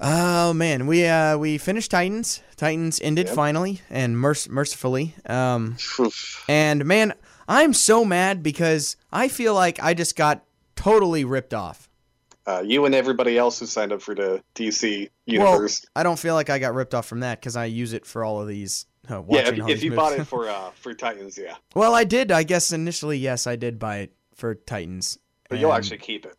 Oh 0.00 0.54
man, 0.54 0.86
we 0.86 1.04
uh 1.06 1.36
we 1.36 1.58
finished 1.58 1.90
Titans. 1.90 2.40
Titans 2.56 2.98
ended 3.02 3.26
Yep. 3.26 3.36
finally 3.36 3.82
and 3.90 4.18
merc- 4.18 4.48
mercifully. 4.48 5.14
Um, 5.26 5.76
and 6.48 6.84
man, 6.86 7.12
I'm 7.46 7.74
so 7.74 8.02
mad 8.04 8.42
because 8.42 8.96
I 9.12 9.28
feel 9.28 9.54
like 9.54 9.82
I 9.82 9.92
just 9.92 10.16
got 10.16 10.44
totally 10.76 11.24
ripped 11.24 11.52
off. 11.52 11.90
Uh, 12.46 12.62
you 12.64 12.86
and 12.86 12.94
everybody 12.94 13.36
else 13.36 13.60
who 13.60 13.66
signed 13.66 13.92
up 13.92 14.00
for 14.00 14.14
the 14.14 14.42
DC 14.54 15.10
universe. 15.26 15.82
Well. 15.84 16.00
I 16.00 16.02
don't 16.02 16.18
feel 16.18 16.34
like 16.34 16.48
I 16.48 16.58
got 16.58 16.74
ripped 16.74 16.94
off 16.94 17.06
from 17.06 17.20
that 17.20 17.40
because 17.40 17.54
I 17.54 17.66
use 17.66 17.92
it 17.92 18.06
for 18.06 18.24
all 18.24 18.40
of 18.40 18.48
these. 18.48 18.86
Uh, 19.10 19.22
yeah, 19.28 19.40
if, 19.48 19.48
if 19.68 19.82
you 19.84 19.90
movies. 19.90 19.96
bought 19.96 20.12
it 20.18 20.24
for 20.24 20.48
uh, 20.48 20.70
for 20.70 20.94
Titans, 20.94 21.36
yeah, 21.36 21.56
well, 21.74 21.94
I 21.94 22.04
did. 22.04 22.32
I 22.32 22.44
guess 22.44 22.72
initially, 22.72 23.18
yes, 23.18 23.46
I 23.46 23.56
did 23.56 23.78
buy 23.78 23.98
it 23.98 24.12
for 24.34 24.54
Titans. 24.54 25.18
but 25.48 25.58
you'll 25.58 25.72
actually 25.72 25.98
keep 25.98 26.26
it. 26.26 26.36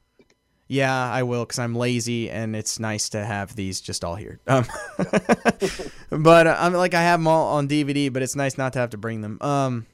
Yeah, 0.68 1.12
I 1.12 1.24
will 1.24 1.46
because 1.46 1.60
I'm 1.60 1.76
lazy 1.76 2.30
and 2.30 2.56
it's 2.56 2.80
nice 2.80 3.10
to 3.10 3.24
have 3.24 3.56
these 3.56 3.82
just 3.82 4.04
all 4.04 4.16
here. 4.16 4.40
Um, 4.48 4.66
but 6.10 6.48
uh, 6.48 6.58
I'm 6.60 6.74
like 6.74 6.94
I 6.94 7.02
have 7.02 7.20
them 7.20 7.28
all 7.28 7.58
on 7.58 7.68
DVD, 7.68 8.12
but 8.12 8.24
it's 8.24 8.36
nice 8.36 8.58
not 8.58 8.74
to 8.74 8.80
have 8.80 8.90
to 8.92 8.98
bring 8.98 9.22
them. 9.22 9.38
Um, 9.42 9.86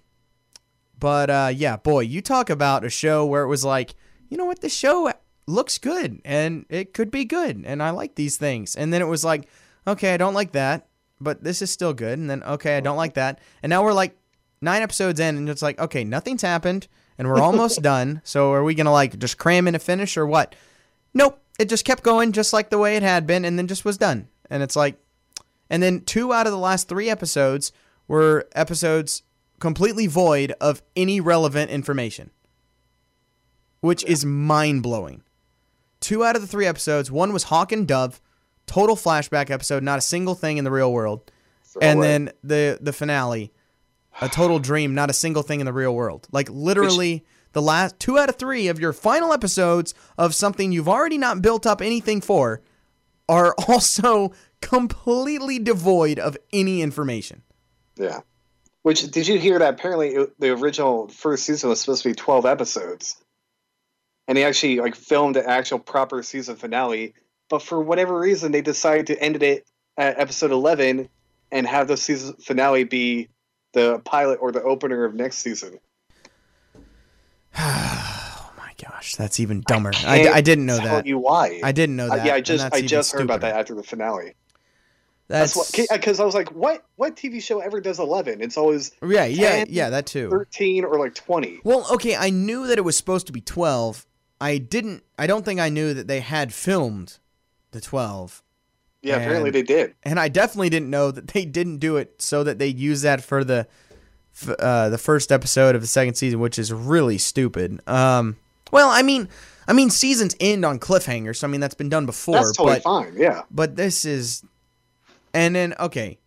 but 0.97 1.29
uh, 1.29 1.51
yeah, 1.53 1.77
boy, 1.77 2.01
you 2.01 2.21
talk 2.21 2.49
about 2.49 2.85
a 2.85 2.89
show 2.89 3.25
where 3.25 3.43
it 3.43 3.47
was 3.47 3.65
like, 3.65 3.95
you 4.29 4.37
know 4.37 4.45
what, 4.45 4.61
the 4.61 4.69
show 4.69 5.11
looks 5.47 5.79
good 5.79 6.21
and 6.23 6.65
it 6.69 6.93
could 6.93 7.09
be 7.09 7.25
good, 7.25 7.63
and 7.65 7.81
I 7.81 7.89
like 7.89 8.15
these 8.15 8.37
things, 8.37 8.75
and 8.75 8.93
then 8.93 9.01
it 9.01 9.07
was 9.07 9.25
like, 9.25 9.47
okay, 9.87 10.13
I 10.13 10.17
don't 10.17 10.33
like 10.33 10.51
that, 10.51 10.87
but 11.19 11.43
this 11.43 11.61
is 11.61 11.71
still 11.71 11.93
good, 11.93 12.19
and 12.19 12.29
then 12.29 12.43
okay, 12.43 12.77
I 12.77 12.81
don't 12.81 12.97
like 12.97 13.15
that, 13.15 13.39
and 13.63 13.69
now 13.69 13.83
we're 13.83 13.93
like 13.93 14.15
nine 14.61 14.81
episodes 14.81 15.19
in, 15.19 15.37
and 15.37 15.49
it's 15.49 15.61
like, 15.61 15.79
okay, 15.79 16.03
nothing's 16.03 16.41
happened, 16.41 16.87
and 17.19 17.27
we're 17.27 17.39
almost 17.39 17.81
done. 17.83 18.21
So 18.23 18.51
are 18.53 18.63
we 18.63 18.73
gonna 18.73 18.91
like 18.91 19.19
just 19.19 19.37
cram 19.37 19.67
in 19.67 19.75
a 19.75 19.79
finish 19.79 20.17
or 20.17 20.25
what? 20.25 20.55
Nope. 21.13 21.39
It 21.59 21.69
just 21.69 21.85
kept 21.85 22.01
going 22.03 22.31
just 22.31 22.53
like 22.53 22.69
the 22.71 22.77
way 22.79 22.95
it 22.95 23.03
had 23.03 23.27
been 23.27 23.45
and 23.45 23.59
then 23.59 23.67
just 23.67 23.85
was 23.85 23.97
done. 23.99 24.29
And 24.49 24.63
it's 24.63 24.75
like 24.75 24.97
and 25.69 25.83
then 25.83 26.01
two 26.01 26.33
out 26.33 26.47
of 26.47 26.51
the 26.51 26.57
last 26.57 26.87
3 26.89 27.09
episodes 27.09 27.71
were 28.07 28.47
episodes 28.55 29.21
completely 29.59 30.07
void 30.07 30.53
of 30.59 30.81
any 30.95 31.19
relevant 31.21 31.69
information. 31.69 32.31
Which 33.81 34.03
is 34.05 34.25
mind-blowing. 34.25 35.23
Two 35.99 36.23
out 36.23 36.35
of 36.35 36.41
the 36.41 36.47
3 36.47 36.65
episodes, 36.65 37.11
one 37.11 37.31
was 37.33 37.43
Hawk 37.43 37.71
and 37.71 37.87
Dove, 37.87 38.19
total 38.65 38.95
flashback 38.95 39.49
episode, 39.49 39.83
not 39.83 39.99
a 39.99 40.01
single 40.01 40.35
thing 40.35 40.57
in 40.57 40.63
the 40.63 40.71
real 40.71 40.91
world. 40.91 41.29
Throw 41.63 41.81
And 41.81 41.99
away. 41.99 42.07
then 42.07 42.31
the 42.43 42.77
the 42.81 42.93
finale, 42.93 43.51
a 44.21 44.29
total 44.29 44.59
dream, 44.59 44.93
not 44.93 45.09
a 45.09 45.13
single 45.13 45.43
thing 45.43 45.59
in 45.59 45.65
the 45.65 45.73
real 45.73 45.95
world. 45.95 46.27
Like 46.31 46.49
literally 46.49 47.25
the 47.53 47.61
last 47.61 47.99
two 47.99 48.17
out 48.17 48.29
of 48.29 48.35
three 48.35 48.67
of 48.67 48.79
your 48.79 48.93
final 48.93 49.33
episodes 49.33 49.93
of 50.17 50.35
something 50.35 50.71
you've 50.71 50.89
already 50.89 51.17
not 51.17 51.41
built 51.41 51.65
up 51.65 51.81
anything 51.81 52.21
for 52.21 52.61
are 53.27 53.55
also 53.67 54.33
completely 54.61 55.59
devoid 55.59 56.19
of 56.19 56.37
any 56.51 56.81
information. 56.81 57.43
Yeah. 57.95 58.21
Which 58.81 59.09
did 59.11 59.27
you 59.27 59.37
hear 59.37 59.59
that 59.59 59.73
apparently 59.73 60.15
the 60.37 60.49
original 60.51 61.07
first 61.09 61.45
season 61.45 61.69
was 61.69 61.81
supposed 61.81 62.03
to 62.03 62.09
be 62.09 62.15
12 62.15 62.45
episodes. 62.45 63.17
And 64.27 64.37
they 64.37 64.45
actually 64.45 64.79
like 64.79 64.95
filmed 64.95 65.35
the 65.35 65.47
actual 65.47 65.79
proper 65.79 66.21
season 66.23 66.55
finale, 66.55 67.13
but 67.49 67.61
for 67.61 67.81
whatever 67.81 68.17
reason 68.17 68.51
they 68.51 68.61
decided 68.61 69.07
to 69.07 69.21
end 69.21 69.41
it 69.41 69.65
at 69.97 70.19
episode 70.19 70.51
11 70.51 71.09
and 71.51 71.67
have 71.67 71.87
the 71.87 71.97
season 71.97 72.35
finale 72.35 72.83
be 72.83 73.29
the 73.73 73.99
pilot 73.99 74.39
or 74.41 74.51
the 74.51 74.61
opener 74.63 75.05
of 75.05 75.13
next 75.15 75.37
season. 75.39 75.79
Oh 77.57 78.51
my 78.57 78.71
gosh, 78.89 79.15
that's 79.15 79.39
even 79.39 79.61
dumber. 79.67 79.89
I, 80.05 80.19
Can't 80.19 80.35
I 80.35 80.41
didn't 80.41 80.65
know 80.65 80.77
that. 80.77 81.05
you 81.05 81.17
why. 81.17 81.59
I 81.63 81.71
didn't 81.71 81.95
know 81.95 82.07
Uh, 82.07 82.17
that. 82.17 82.25
yeah, 82.25 82.33
I 82.35 82.41
just 82.41 82.73
I 82.73 82.81
just 82.81 83.11
heard 83.11 83.21
about 83.23 83.41
that 83.41 83.55
after 83.57 83.73
the 83.75 83.83
finale. 83.83 84.35
That's, 85.27 85.71
because 85.87 86.19
I 86.19 86.25
was 86.25 86.33
like, 86.33 86.49
what 86.53 86.85
what 86.95 87.15
TV 87.15 87.41
show 87.41 87.59
ever 87.59 87.79
does 87.81 87.99
11? 87.99 88.41
It's 88.41 88.57
always 88.57 88.91
yeah, 89.05 89.25
yeah, 89.25 89.65
yeah, 89.67 89.89
that 89.91 90.05
too. 90.07 90.29
13 90.29 90.85
or 90.85 90.97
like 90.97 91.13
20. 91.15 91.59
Well, 91.63 91.85
okay, 91.93 92.15
I 92.15 92.29
knew 92.31 92.65
that 92.67 92.77
it 92.77 92.81
was 92.81 92.97
supposed 92.97 93.27
to 93.27 93.33
be 93.33 93.41
12. 93.41 94.07
I 94.41 94.57
didn't 94.57 95.03
I 95.19 95.27
don't 95.27 95.45
think 95.45 95.59
I 95.59 95.69
knew 95.69 95.93
that 95.93 96.07
they 96.07 96.21
had 96.21 96.53
filmed 96.53 97.19
the 97.71 97.81
12. 97.81 98.41
Yeah, 99.01 99.17
apparently 99.17 99.49
they 99.49 99.63
did. 99.63 99.95
And 100.03 100.19
I 100.19 100.27
definitely 100.27 100.69
didn't 100.69 100.89
know 100.89 101.11
that 101.11 101.29
they 101.29 101.45
didn't 101.45 101.77
do 101.77 101.97
it 101.97 102.21
so 102.21 102.43
that 102.43 102.59
they'd 102.59 102.77
use 102.77 103.01
that 103.03 103.23
for 103.23 103.43
the 103.43 103.67
uh, 104.47 104.89
the 104.89 104.97
first 104.97 105.31
episode 105.31 105.75
of 105.75 105.81
the 105.81 105.87
second 105.87 106.15
season, 106.15 106.39
which 106.39 106.59
is 106.59 106.71
really 106.71 107.17
stupid. 107.17 107.81
Um, 107.87 108.37
well, 108.71 108.89
I 108.89 109.01
mean, 109.01 109.27
I 109.67 109.73
mean, 109.73 109.89
seasons 109.89 110.35
end 110.39 110.65
on 110.65 110.79
cliffhangers, 110.79 111.37
so 111.37 111.47
I 111.47 111.49
mean 111.49 111.61
that's 111.61 111.75
been 111.75 111.89
done 111.89 112.05
before. 112.05 112.35
That's 112.35 112.55
totally 112.55 112.77
but 112.77 112.83
fine. 112.83 113.13
Yeah. 113.17 113.43
but 113.51 113.75
this 113.75 114.05
is, 114.05 114.43
and 115.33 115.55
then 115.55 115.73
okay. 115.79 116.19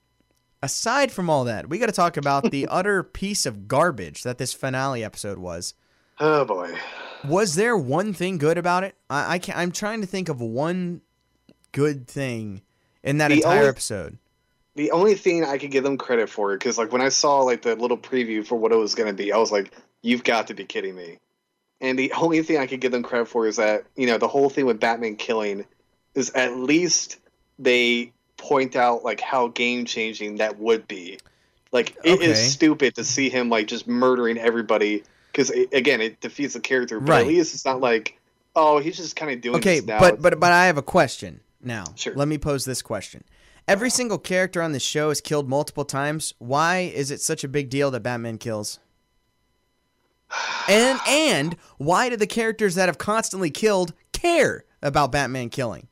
Aside 0.65 1.11
from 1.11 1.29
all 1.29 1.43
that, 1.45 1.69
we 1.69 1.81
got 1.81 1.87
to 1.87 1.93
talk 1.93 2.17
about 2.17 2.53
the 2.53 2.67
utter 2.71 3.03
piece 3.03 3.47
of 3.47 3.67
garbage 3.67 4.23
that 4.23 4.39
this 4.39 4.53
finale 4.53 5.03
episode 5.03 5.39
was. 5.39 5.75
Oh 6.21 6.45
boy. 6.45 6.77
Was 7.25 7.57
there 7.57 7.77
one 7.77 8.13
thing 8.13 8.39
good 8.39 8.59
about 8.59 8.85
it? 8.85 8.95
I, 9.11 9.35
I 9.35 9.39
can 9.41 9.57
I'm 9.57 9.73
trying 9.73 10.03
to 10.03 10.07
think 10.07 10.29
of 10.29 10.41
one 10.41 11.01
good 11.73 12.07
thing 12.09 12.63
in 13.03 13.19
that 13.19 13.29
The 13.29 13.37
entire 13.37 13.59
only- 13.59 13.69
episode. 13.69 14.19
The 14.75 14.91
only 14.93 15.17
thing 15.17 15.45
I 15.45 15.59
could 15.59 15.71
give 15.71 15.85
them 15.85 15.99
credit 15.99 16.31
for, 16.31 16.53
because 16.55 16.79
like 16.79 16.93
when 16.93 17.03
I 17.03 17.11
saw 17.11 17.41
like 17.43 17.61
the 17.61 17.77
little 17.77 17.99
preview 17.99 18.47
for 18.47 18.57
what 18.57 18.73
it 18.73 18.77
was 18.77 18.95
going 18.95 19.09
to 19.09 19.15
be, 19.15 19.31
I 19.31 19.37
was 19.37 19.53
like, 19.53 19.71
"You've 20.01 20.25
got 20.25 20.47
to 20.47 20.55
be 20.55 20.65
kidding 20.65 20.95
me!" 20.95 21.19
And 21.83 21.99
the 21.99 22.11
only 22.13 22.43
thing 22.43 22.57
I 22.57 22.67
could 22.67 22.81
give 22.81 22.91
them 22.91 23.03
credit 23.03 23.29
for 23.29 23.47
is 23.47 23.57
that 23.57 23.85
you 23.97 24.07
know 24.07 24.17
the 24.17 24.29
whole 24.29 24.49
thing 24.49 24.65
with 24.65 24.81
Batman 24.81 25.17
killing 25.17 25.67
is 26.15 26.31
at 26.31 26.57
least 26.57 27.19
they 27.59 28.13
point 28.39 28.75
out 28.75 29.05
like 29.05 29.21
how 29.21 29.49
game 29.49 29.85
changing 29.85 30.37
that 30.37 30.59
would 30.59 30.89
be. 30.89 31.19
Like 31.71 31.95
it 32.03 32.23
is 32.23 32.39
Okay. 32.39 32.49
stupid 32.49 32.95
to 32.95 33.05
see 33.05 33.29
him 33.29 33.51
like 33.51 33.67
just 33.67 33.87
murdering 33.87 34.39
everybody 34.39 35.03
because 35.31 35.51
again 35.51 36.01
it 36.01 36.19
defeats 36.23 36.55
the 36.55 36.61
character. 36.61 36.99
But 36.99 37.11
Right. 37.11 37.21
at 37.21 37.27
least 37.27 37.55
it's 37.55 37.67
not 37.67 37.81
like 37.83 38.19
oh 38.57 38.79
he's 38.79 38.97
just 38.97 39.17
kind 39.17 39.33
of 39.33 39.43
doing 39.43 39.57
Okay, 39.57 39.81
but 39.81 40.23
but 40.23 40.41
but 40.41 40.51
I 40.53 40.65
have 40.67 40.79
a 40.79 40.83
question 40.83 41.41
now. 41.63 41.85
Sure. 41.97 42.15
Let 42.15 42.29
me 42.29 42.39
pose 42.39 42.65
this 42.65 42.83
question. 42.83 43.25
Every 43.69 43.91
single 43.91 44.19
character 44.19 44.61
on 44.61 44.73
this 44.73 44.83
show 44.83 45.11
is 45.11 45.21
killed 45.21 45.49
multiple 45.49 45.85
times. 45.85 46.35
Why 46.39 46.79
is 46.95 47.11
it 47.11 47.21
such 47.21 47.45
a 47.45 47.49
big 47.49 47.71
deal 47.71 47.91
that 47.93 48.01
Batman 48.03 48.39
kills? 48.39 48.79
And 50.69 51.01
and 51.09 51.57
why 51.79 52.09
do 52.09 52.17
the 52.17 52.27
characters 52.27 52.77
that 52.77 52.89
have 52.89 52.97
constantly 52.99 53.51
killed 53.51 53.93
care 54.13 54.65
about 54.81 55.11
Batman 55.13 55.51
killing? 55.51 55.89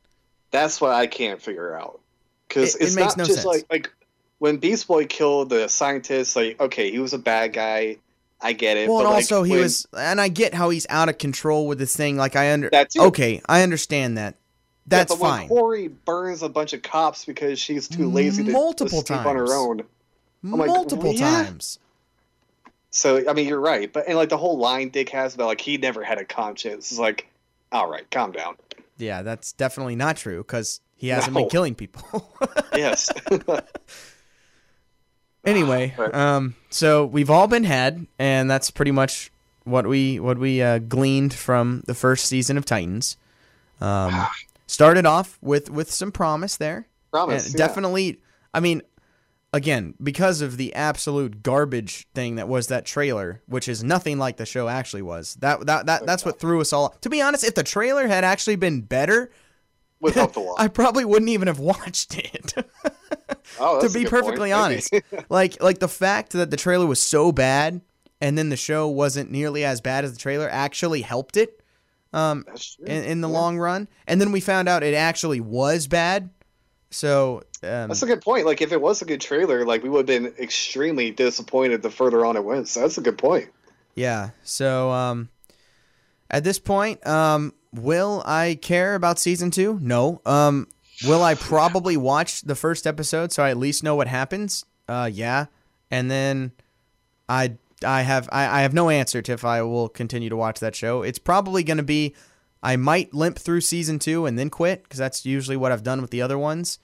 That's 0.51 0.79
what 0.79 0.91
I 0.93 1.07
can't 1.07 1.41
figure 1.41 1.77
out. 1.77 1.99
Because 2.47 2.75
It- 2.75 2.81
it 2.81 2.85
it's 2.85 2.95
makes 2.95 3.17
not 3.17 3.17
no 3.17 3.23
just 3.25 3.41
sense. 3.43 3.45
like 3.45 3.65
like 3.69 3.91
when 4.39 4.57
Beast 4.57 4.87
Boy 4.87 5.05
killed 5.05 5.49
the 5.49 5.67
scientist. 5.67 6.35
Like, 6.35 6.59
okay, 6.59 6.89
he 6.89 6.99
was 6.99 7.13
a 7.13 7.17
bad 7.19 7.53
guy. 7.53 7.97
I 8.41 8.53
get 8.53 8.77
it. 8.77 8.89
Well, 8.89 8.99
but 8.99 9.05
and 9.05 9.09
like, 9.13 9.23
also 9.23 9.43
he 9.43 9.51
when- 9.51 9.61
was, 9.61 9.85
and 9.95 10.19
I 10.19 10.29
get 10.29 10.53
how 10.53 10.69
he's 10.69 10.87
out 10.89 11.09
of 11.09 11.17
control 11.17 11.67
with 11.67 11.77
this 11.77 11.95
thing. 11.95 12.17
Like 12.17 12.35
I 12.35 12.51
under, 12.53 12.69
That 12.71 12.89
too. 12.91 13.01
okay, 13.03 13.41
I 13.47 13.61
understand 13.63 14.17
that. 14.17 14.35
Yeah, 14.91 14.97
That's 14.97 15.15
but 15.15 15.21
when 15.21 15.31
fine. 15.31 15.47
Kory 15.47 15.87
burns 15.87 16.43
a 16.43 16.49
bunch 16.49 16.73
of 16.73 16.81
cops 16.81 17.23
because 17.23 17.59
she's 17.59 17.87
too 17.87 18.09
lazy 18.09 18.43
to, 18.43 18.51
Multiple 18.51 19.01
to 19.01 19.05
sleep 19.05 19.25
on 19.25 19.35
her 19.37 19.53
own. 19.53 19.83
I'm 20.43 20.51
like, 20.51 20.67
Multiple 20.67 21.13
yeah. 21.13 21.45
times. 21.45 21.79
So 22.89 23.29
I 23.29 23.33
mean, 23.33 23.47
you're 23.47 23.61
right. 23.61 23.91
But 23.91 24.07
and 24.07 24.17
like 24.17 24.29
the 24.29 24.37
whole 24.37 24.57
line 24.57 24.89
Dick 24.89 25.09
has 25.09 25.33
about 25.33 25.47
like 25.47 25.61
he 25.61 25.77
never 25.77 26.03
had 26.03 26.17
a 26.17 26.25
conscience 26.25 26.91
is 26.91 26.99
like, 26.99 27.27
all 27.71 27.89
right, 27.89 28.09
calm 28.11 28.33
down. 28.33 28.57
Yeah, 28.97 29.21
that's 29.21 29.53
definitely 29.53 29.95
not 29.95 30.17
true 30.17 30.39
because 30.39 30.81
he 30.97 31.07
hasn't 31.07 31.35
been 31.35 31.49
killing 31.49 31.75
people. 31.75 32.29
Yes. 32.75 33.09
Anyway, 35.43 35.91
um, 36.13 36.53
so 36.69 37.03
we've 37.03 37.31
all 37.31 37.47
been 37.47 37.63
had, 37.63 38.05
and 38.19 38.49
that's 38.49 38.69
pretty 38.69 38.91
much 38.91 39.31
what 39.63 39.87
we 39.87 40.19
what 40.19 40.37
we 40.37 40.61
uh, 40.61 40.77
gleaned 40.77 41.33
from 41.33 41.81
the 41.87 41.95
first 41.95 42.27
season 42.27 42.57
of 42.57 42.65
Titans. 42.65 43.17
Um, 43.79 44.27
started 44.71 45.05
off 45.05 45.37
with 45.41 45.69
with 45.69 45.91
some 45.91 46.11
promise 46.11 46.57
there. 46.57 46.87
Promise. 47.11 47.51
Yeah. 47.51 47.57
definitely. 47.57 48.21
I 48.53 48.59
mean, 48.59 48.81
again, 49.53 49.93
because 50.01 50.41
of 50.41 50.57
the 50.57 50.73
absolute 50.73 51.43
garbage 51.43 52.07
thing 52.13 52.35
that 52.35 52.47
was 52.47 52.67
that 52.67 52.85
trailer, 52.85 53.41
which 53.47 53.67
is 53.67 53.83
nothing 53.83 54.17
like 54.17 54.37
the 54.37 54.45
show 54.45 54.67
actually 54.67 55.01
was. 55.01 55.35
That 55.35 55.65
that, 55.65 55.85
that 55.87 56.05
that's 56.05 56.25
what 56.25 56.39
threw 56.39 56.61
us 56.61 56.73
all. 56.73 56.89
To 57.01 57.09
be 57.09 57.21
honest, 57.21 57.43
if 57.43 57.55
the 57.55 57.63
trailer 57.63 58.07
had 58.07 58.23
actually 58.23 58.55
been 58.55 58.81
better, 58.81 59.31
Would 59.99 60.15
help 60.15 60.35
a 60.35 60.39
lot. 60.39 60.55
I 60.59 60.67
probably 60.67 61.05
wouldn't 61.05 61.29
even 61.29 61.47
have 61.47 61.59
watched 61.59 62.17
it. 62.17 62.53
oh, 63.59 63.81
to 63.81 63.87
be 63.87 64.03
good 64.03 64.09
point. 64.11 64.23
perfectly 64.23 64.51
honest, 64.51 64.93
like 65.29 65.61
like 65.61 65.79
the 65.79 65.89
fact 65.89 66.31
that 66.31 66.49
the 66.49 66.57
trailer 66.57 66.85
was 66.85 67.01
so 67.01 67.31
bad 67.31 67.81
and 68.21 68.37
then 68.37 68.49
the 68.49 68.57
show 68.57 68.87
wasn't 68.87 69.31
nearly 69.31 69.65
as 69.65 69.81
bad 69.81 70.05
as 70.05 70.13
the 70.13 70.19
trailer 70.19 70.47
actually 70.49 71.01
helped 71.01 71.35
it 71.35 71.60
um, 72.13 72.45
in, 72.85 73.03
in 73.03 73.21
the 73.21 73.27
Yeah. 73.29 73.33
long 73.33 73.57
run. 73.57 73.87
And 74.07 74.19
then 74.19 74.31
we 74.31 74.39
found 74.41 74.67
out 74.69 74.83
it 74.83 74.93
actually 74.93 75.39
was 75.39 75.87
bad. 75.87 76.29
So 76.89 77.43
um, 77.63 77.87
That's 77.87 78.03
a 78.03 78.07
good 78.07 78.21
point. 78.21 78.45
Like, 78.45 78.61
if 78.61 78.71
it 78.71 78.81
was 78.81 79.01
a 79.01 79.05
good 79.05 79.21
trailer, 79.21 79.65
like 79.65 79.83
we 79.83 79.89
would 79.89 80.07
have 80.09 80.23
been 80.23 80.33
extremely 80.39 81.11
disappointed 81.11 81.81
the 81.81 81.89
further 81.91 82.25
on 82.25 82.35
it 82.35 82.43
went. 82.43 82.67
So 82.67 82.81
that's 82.81 82.97
a 82.97 83.01
good 83.01 83.17
point. 83.17 83.49
Yeah. 83.95 84.31
So 84.43 84.89
um, 84.91 85.29
at 86.29 86.43
this 86.43 86.59
point, 86.59 87.05
um, 87.07 87.53
will 87.73 88.23
I 88.25 88.57
care 88.61 88.95
about 88.95 89.19
season 89.19 89.51
two? 89.51 89.79
No. 89.81 90.21
Um, 90.25 90.67
will 91.05 91.23
I 91.23 91.35
probably 91.35 91.97
watch 91.97 92.41
the 92.41 92.55
first 92.55 92.85
episode 92.85 93.31
so 93.31 93.43
I 93.43 93.49
at 93.51 93.57
least 93.57 93.83
know 93.83 93.95
what 93.95 94.07
happens? 94.07 94.65
Uh, 94.87 95.09
yeah. 95.11 95.45
And 95.89 96.09
then 96.11 96.51
I 97.29 97.53
I 97.83 98.01
have 98.01 98.27
I, 98.31 98.59
I 98.59 98.61
have 98.61 98.73
no 98.73 98.89
answer 98.89 99.21
to 99.21 99.31
if 99.33 99.43
I 99.45 99.61
will 99.61 99.89
continue 99.89 100.29
to 100.29 100.35
watch 100.35 100.59
that 100.59 100.75
show. 100.75 101.01
It's 101.01 101.19
probably 101.19 101.63
going 101.63 101.77
to 101.77 101.83
be 101.83 102.15
I 102.63 102.75
might 102.75 103.13
limp 103.13 103.39
through 103.39 103.61
season 103.61 103.97
two 103.99 104.25
and 104.25 104.37
then 104.37 104.49
quit 104.49 104.83
because 104.83 104.99
that's 104.99 105.25
usually 105.25 105.57
what 105.57 105.71
I've 105.71 105.83
done 105.83 106.01
with 106.01 106.11
the 106.11 106.21
other 106.21 106.37
ones. 106.37 106.79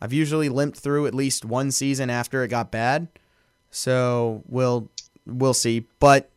I've 0.00 0.12
usually 0.12 0.48
limped 0.48 0.78
through 0.78 1.06
at 1.06 1.14
least 1.14 1.44
one 1.44 1.70
season 1.70 2.10
after 2.10 2.42
it 2.42 2.48
got 2.48 2.70
bad. 2.70 3.08
So 3.70 4.42
we'll 4.46 4.90
we'll 5.26 5.54
see. 5.54 5.86
But 6.00 6.30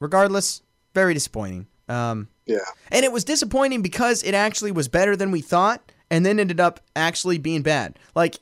regardless, 0.00 0.62
very 0.94 1.14
disappointing. 1.14 1.66
Um, 1.88 2.28
Yeah. 2.46 2.58
and 2.90 3.04
it 3.04 3.12
was 3.12 3.24
disappointing 3.24 3.82
because 3.82 4.22
it 4.22 4.34
actually 4.34 4.72
was 4.72 4.88
better 4.88 5.14
than 5.14 5.30
we 5.30 5.40
thought, 5.40 5.92
and 6.10 6.26
then 6.26 6.40
ended 6.40 6.58
up 6.60 6.80
actually 6.96 7.38
being 7.38 7.62
bad. 7.62 7.98
Like 8.14 8.36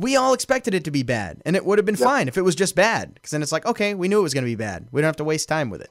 we 0.00 0.16
all 0.16 0.32
expected 0.34 0.74
it 0.74 0.84
to 0.84 0.90
be 0.90 1.02
bad, 1.02 1.40
and 1.44 1.54
it 1.56 1.64
would 1.64 1.78
have 1.78 1.84
been 1.86 1.94
Yep. 1.96 2.04
fine 2.04 2.28
if 2.28 2.36
it 2.38 2.42
was 2.42 2.54
just 2.54 2.74
bad. 2.74 3.14
Because 3.14 3.30
then 3.30 3.42
it's 3.42 3.52
like, 3.52 3.66
okay, 3.66 3.94
we 3.94 4.08
knew 4.08 4.18
it 4.20 4.22
was 4.22 4.34
going 4.34 4.44
to 4.44 4.50
be 4.50 4.54
bad. 4.56 4.86
We 4.92 5.00
don't 5.00 5.08
have 5.08 5.16
to 5.16 5.24
waste 5.24 5.48
time 5.48 5.70
with 5.70 5.80
it. 5.82 5.90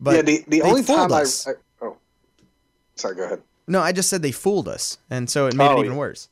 But 0.00 0.14
yeah. 0.16 0.22
The 0.22 0.44
the 0.48 0.62
only 0.62 0.82
time 0.82 1.12
I. 1.12 1.22
I 1.22 1.52
oh, 1.82 1.96
sorry. 2.96 3.16
Go 3.16 3.24
ahead. 3.24 3.42
no, 3.66 3.80
I 3.80 3.92
just 3.92 4.08
said 4.08 4.22
they 4.22 4.32
fooled 4.32 4.68
us, 4.68 4.98
and 5.10 5.28
so 5.30 5.46
it 5.46 5.54
made 5.54 5.66
Oh, 5.68 5.76
it 5.76 5.80
even 5.80 5.92
yeah. 5.92 5.98
worse. 5.98 6.28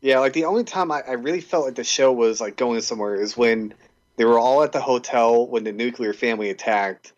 Yeah, 0.00 0.20
like 0.20 0.32
the 0.32 0.44
only 0.44 0.62
time 0.64 0.92
I, 0.92 1.02
I 1.08 1.12
really 1.14 1.40
felt 1.40 1.64
like 1.64 1.74
the 1.74 1.84
show 1.84 2.12
was 2.12 2.40
like 2.40 2.56
going 2.56 2.80
somewhere 2.82 3.16
is 3.16 3.36
when 3.36 3.74
they 4.16 4.24
were 4.24 4.38
all 4.38 4.62
at 4.62 4.72
the 4.72 4.80
hotel 4.80 5.46
when 5.46 5.64
the 5.64 5.72
nuclear 5.72 6.12
family 6.12 6.50
attacked, 6.50 7.12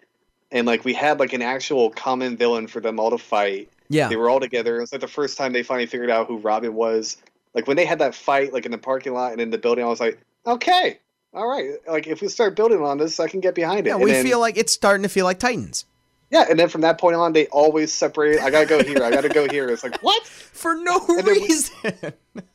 and 0.51 0.67
like 0.67 0.85
we 0.85 0.95
had 0.95 1.21
like 1.21 1.33
an 1.35 1.43
actual 1.43 1.91
common 1.91 2.37
villain 2.37 2.67
for 2.69 2.81
them 2.81 2.99
all 2.99 3.11
to 3.11 3.19
fight. 3.19 3.69
Yeah, 3.93 4.09
They 4.09 4.15
were 4.17 4.31
all 4.31 4.39
together. 4.41 4.77
It 4.79 4.81
was 4.83 4.93
like 4.93 5.01
the 5.01 5.09
first 5.09 5.37
time 5.37 5.53
they 5.53 5.65
finally 5.65 5.87
figured 5.87 6.11
out 6.11 6.29
who 6.29 6.39
Robin 6.39 6.73
was. 6.75 7.17
Like 7.55 7.67
when 7.67 7.77
they 7.77 7.85
had 7.85 7.99
that 7.99 8.15
fight, 8.15 8.53
like 8.53 8.65
in 8.67 8.73
the 8.73 8.79
parking 8.79 9.13
lot 9.13 9.33
and 9.33 9.41
in 9.41 9.51
the 9.51 9.59
building, 9.59 9.85
I 9.85 9.89
was 9.89 10.01
like, 10.01 10.21
okay, 10.47 10.99
all 11.35 11.49
right. 11.49 11.73
Like 11.89 12.07
if 12.07 12.21
we 12.23 12.29
start 12.29 12.57
building 12.57 12.81
on 12.83 12.99
this, 12.99 13.19
I 13.21 13.29
can 13.29 13.41
get 13.41 13.55
behind 13.55 13.87
it. 13.87 13.91
yeah. 13.91 13.95
And 13.97 14.05
We 14.05 14.13
then- 14.13 14.25
feel 14.25 14.41
like 14.41 14.57
it's 14.57 14.73
starting 14.73 15.03
to 15.03 15.09
feel 15.09 15.25
like 15.25 15.39
Titans 15.39 15.85
yeah, 16.33 16.45
and 16.49 16.57
then 16.57 16.69
from 16.69 16.83
that 16.83 17.01
point 17.01 17.17
on, 17.17 17.33
they 17.33 17.49
always 17.49 17.93
separate. 17.93 18.39
I 18.39 18.51
gotta 18.51 18.65
go 18.65 18.85
here. 18.85 19.03
I 19.03 19.11
gotta 19.11 19.29
go 19.29 19.49
here. 19.49 19.69
It's 19.69 19.83
like 19.83 20.01
what? 20.01 20.25
for 20.27 20.77
no 20.77 21.01
And 21.09 21.19
then 21.19 21.25
we- 21.27 21.41
reason. 21.41 21.93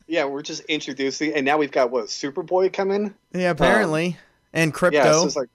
Yeah, 0.08 0.24
we're 0.24 0.40
just 0.42 0.62
introducing, 0.64 1.34
and 1.34 1.44
now 1.44 1.58
we've 1.58 1.70
got 1.72 1.90
what 1.90 2.06
Superboy 2.06 2.72
coming. 2.72 3.12
yeah, 3.34 3.50
apparently, 3.50 4.06
um, 4.10 4.16
and 4.54 4.72
Krypto 4.72 4.92
Yeah, 4.92 5.12
so 5.12 5.26
it's 5.26 5.36
like, 5.36 5.48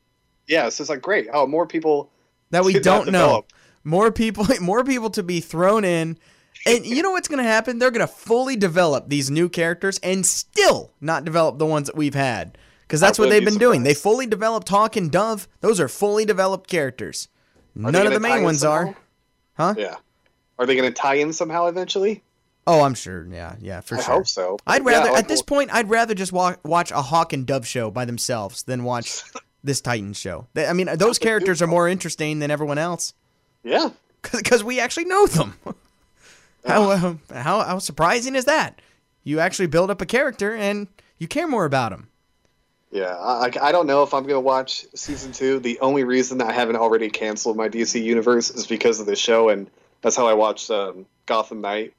yeah, 0.48 0.70
so 0.70 0.84
it's 0.84 0.90
like 0.90 1.02
great. 1.02 1.30
Oh, 1.34 1.48
more 1.48 1.66
people 1.66 2.12
that 2.52 2.64
we 2.64 2.78
don't 2.80 3.10
know. 3.12 3.46
more 3.84 4.12
people 4.12 4.46
more 4.62 4.84
people 4.84 5.10
to 5.12 5.24
be 5.24 5.40
thrown 5.40 5.84
in 5.84 6.18
and 6.66 6.86
you 6.86 7.02
know 7.02 7.12
what's 7.12 7.28
going 7.28 7.44
to 7.44 7.50
happen? 7.50 7.80
They're 7.80 7.92
going 7.92 8.06
to 8.08 8.14
fully 8.14 8.56
develop 8.56 9.10
these 9.10 9.30
new 9.32 9.50
characters 9.50 10.00
and 10.04 10.26
still 10.26 10.92
not 11.02 11.26
develop 11.26 11.58
the 11.58 11.66
ones 11.66 11.88
that 11.88 11.96
we've 11.96 12.14
had. 12.16 12.58
Because 12.82 13.00
that's 13.00 13.18
what 13.18 13.30
they've 13.30 13.42
be 13.42 13.46
been 13.46 13.58
doing. 13.58 13.84
They 13.84 13.94
fully 13.94 14.26
developed 14.28 14.68
hawk 14.68 14.98
and 14.98 15.10
dove. 15.10 15.48
Those 15.62 15.80
are 15.80 15.88
fully 15.88 16.26
developed 16.26 16.70
characters. 16.70 17.30
Are 17.82 17.92
none 17.92 18.06
of 18.06 18.12
the 18.14 18.20
main 18.20 18.40
in 18.40 18.44
ones 18.44 18.64
are. 18.66 18.96
huh? 19.54 19.76
Yeah. 19.78 19.96
Are 20.60 20.66
they 20.66 20.76
going 20.76 20.92
to 20.94 21.02
tie 21.02 21.16
in 21.16 21.32
somehow 21.34 21.68
eventually? 21.68 22.24
oh 22.68 22.82
i'm 22.84 22.94
sure. 22.94 23.26
Yeah 23.32 23.56
yeah 23.60 23.82
for 23.82 23.98
I 23.98 24.02
sure. 24.02 24.14
I 24.14 24.18
hope 24.18 24.28
so. 24.28 24.58
i'd 24.68 24.86
rather 24.86 25.10
like, 25.10 25.18
at 25.24 25.28
this 25.28 25.42
point 25.42 25.74
i'd 25.74 25.90
rather 25.90 26.14
just 26.14 26.32
wa- 26.32 26.58
watch 26.64 26.92
a 26.92 27.02
hawk 27.02 27.34
and 27.34 27.44
dove 27.44 27.66
show 27.66 27.90
by 27.90 28.06
themselves 28.06 28.62
than 28.62 28.84
watch 28.84 29.24
this 29.64 29.82
Titan 29.82 30.14
show. 30.14 30.46
They- 30.54 30.68
i 30.68 30.74
mean 30.74 30.88
those 30.96 31.18
characters 31.18 31.64
are 31.64 31.68
more 31.68 31.88
interesting 31.88 32.38
than 32.38 32.52
everyone 32.52 32.78
else. 32.78 33.16
Yeah. 33.64 33.90
because 34.32 34.64
we 34.64 34.80
actually 34.80 35.06
know 35.06 35.26
them. 35.26 35.56
how, 36.66 36.92
uh, 36.92 37.16
how 37.34 37.62
how 37.64 37.80
surprising 37.80 38.36
is 38.36 38.46
that? 38.46 38.80
You 39.24 39.40
actually 39.40 39.68
build 39.68 39.90
up 39.92 40.02
a 40.02 40.06
character 40.06 40.56
and 40.56 40.88
you 41.18 41.28
care 41.28 41.48
more 41.48 41.66
about 41.66 41.92
him. 41.92 42.08
Yeah, 42.92 43.16
I, 43.16 43.50
I 43.62 43.72
don't 43.72 43.88
know 43.88 44.04
if 44.04 44.14
I'm 44.14 44.24
going 44.24 44.36
to 44.36 44.40
watch 44.42 44.86
season 44.96 45.32
two. 45.32 45.60
The 45.60 45.80
only 45.80 46.04
reason 46.04 46.42
I 46.42 46.52
haven't 46.52 46.76
already 46.76 47.10
canceled 47.10 47.56
my 47.56 47.70
DC 47.70 48.04
universe 48.04 48.50
is 48.50 48.68
because 48.68 49.00
of 49.00 49.06
the 49.06 49.16
show, 49.16 49.48
and 49.48 49.70
that's 50.02 50.18
how 50.18 50.28
I 50.28 50.34
watched 50.34 50.70
um, 50.70 51.06
Gotham 51.26 51.62
Knight. 51.62 51.94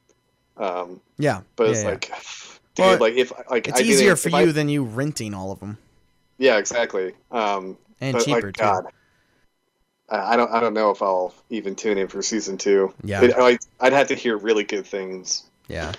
Um, 0.59 1.01
Yeah, 1.17 1.41
but 1.57 1.71
it's 1.71 1.83
yeah. 1.83 1.89
like, 1.91 2.11
dude, 2.75 2.85
Well, 2.85 2.99
like 2.99 3.15
if 3.15 3.33
like 3.51 3.69
it's 3.69 3.81
I 3.81 3.85
easier 3.85 4.17
for 4.17 4.29
if 4.29 4.35
I- 4.35 4.43
you 4.43 4.53
than 4.53 4.69
you 4.69 4.85
renting 4.85 5.33
all 5.35 5.51
of 5.53 5.61
them 5.61 5.79
yeah, 6.39 6.57
exactly. 6.59 7.13
Um, 7.31 7.79
and 8.01 8.19
cheaper 8.19 8.47
like, 8.49 8.55
too. 8.57 8.63
God, 8.63 8.87
I 10.09 10.37
don't 10.37 10.51
I 10.51 10.61
don't 10.61 10.75
know 10.75 10.91
if 10.91 11.01
I'll 11.03 11.35
even 11.51 11.75
tune 11.75 11.97
in 11.99 12.09
for 12.09 12.23
season 12.23 12.59
two. 12.59 12.93
Yeah. 13.03 13.23
It- 13.25 13.35
I, 13.37 13.59
I'd 13.81 13.93
have 13.93 14.09
to 14.09 14.15
hear 14.15 14.37
really 14.37 14.65
good 14.65 14.87
things. 14.87 15.45
Yeah, 15.69 15.93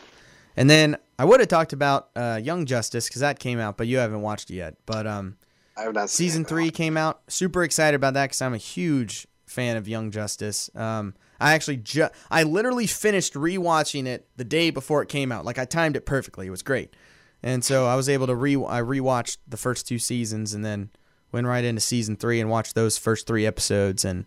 and 0.58 0.70
then 0.70 0.98
I 1.18 1.26
would 1.26 1.40
have 1.40 1.50
talked 1.50 1.74
about 1.74 2.10
uh, 2.16 2.40
Young 2.44 2.66
Justice 2.66 3.08
because 3.08 3.22
that 3.22 3.40
came 3.40 3.60
out, 3.60 3.78
but 3.78 3.88
you 3.88 3.98
haven't 3.98 4.22
watched 4.22 4.50
it 4.52 4.56
yet. 4.56 4.76
But 4.86 5.08
um, 5.08 5.38
I 5.78 5.84
have 5.84 5.94
not 5.94 6.10
seen 6.10 6.28
season 6.28 6.46
three 6.46 6.70
came 6.70 6.98
out. 6.98 7.22
Super 7.28 7.64
excited 7.64 7.96
about 7.96 8.14
that 8.16 8.26
because 8.26 8.42
I'm 8.42 8.54
a 8.54 8.58
huge 8.58 9.26
fan 9.46 9.78
of 9.78 9.88
Young 9.88 10.12
Justice. 10.12 10.70
Um, 10.76 11.16
I 11.40 11.54
actually 11.54 11.78
ju- 11.78 12.10
I 12.30 12.44
literally 12.44 12.88
finished 12.88 13.34
rewatching 13.34 14.06
it 14.06 14.28
the 14.38 14.44
day 14.44 14.70
before 14.70 15.02
it 15.02 15.10
came 15.10 15.32
out. 15.32 15.44
Like 15.46 15.58
I 15.58 15.66
timed 15.66 15.96
it 15.96 16.06
perfectly. 16.06 16.48
It 16.48 16.52
was 16.52 16.62
great, 16.62 16.94
and 17.42 17.64
so 17.64 17.88
I 17.88 17.96
was 17.96 18.08
able 18.10 18.28
to 18.28 18.36
re 18.36 18.56
I 18.56 18.82
rewatched 18.82 19.38
the 19.48 19.58
first 19.58 19.88
two 19.88 19.98
seasons 19.98 20.54
and 20.54 20.64
then 20.64 20.90
went 21.34 21.48
right 21.48 21.64
into 21.64 21.82
season 21.82 22.16
three 22.16 22.40
and 22.40 22.50
watched 22.50 22.76
those 22.76 22.98
first 22.98 23.28
three 23.28 23.46
episodes 23.46 24.06
and 24.06 24.26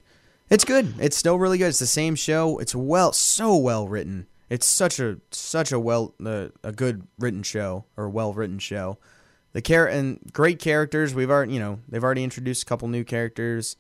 it's 0.49 0.65
good. 0.65 0.95
It's 1.01 1.17
still 1.17 1.39
really 1.39 1.59
good. 1.59 1.69
It's 1.69 1.79
the 1.79 1.87
same 1.87 2.15
show. 2.15 2.59
It's 2.59 2.75
well 2.75 3.13
so 3.13 3.57
well 3.57 3.89
written. 3.89 4.27
It's 4.49 4.67
such 4.67 5.01
a 5.01 5.19
such 5.31 5.73
a 5.73 5.81
well 5.81 6.15
uh, 6.25 6.49
a 6.63 6.73
good 6.73 7.07
written 7.19 7.43
show 7.43 7.85
or 7.97 8.09
well 8.09 8.33
written 8.33 8.59
show. 8.59 8.99
The 9.55 9.61
char- 9.61 9.89
and 9.89 10.21
great 10.33 10.61
characters. 10.61 11.15
We've 11.15 11.31
already 11.31 11.55
you 11.55 11.61
know 11.61 11.81
they've 11.89 12.05
already 12.05 12.23
introduced 12.23 12.63
a 12.63 12.67
couple 12.67 12.87
new 12.87 13.03
characters, 13.03 13.77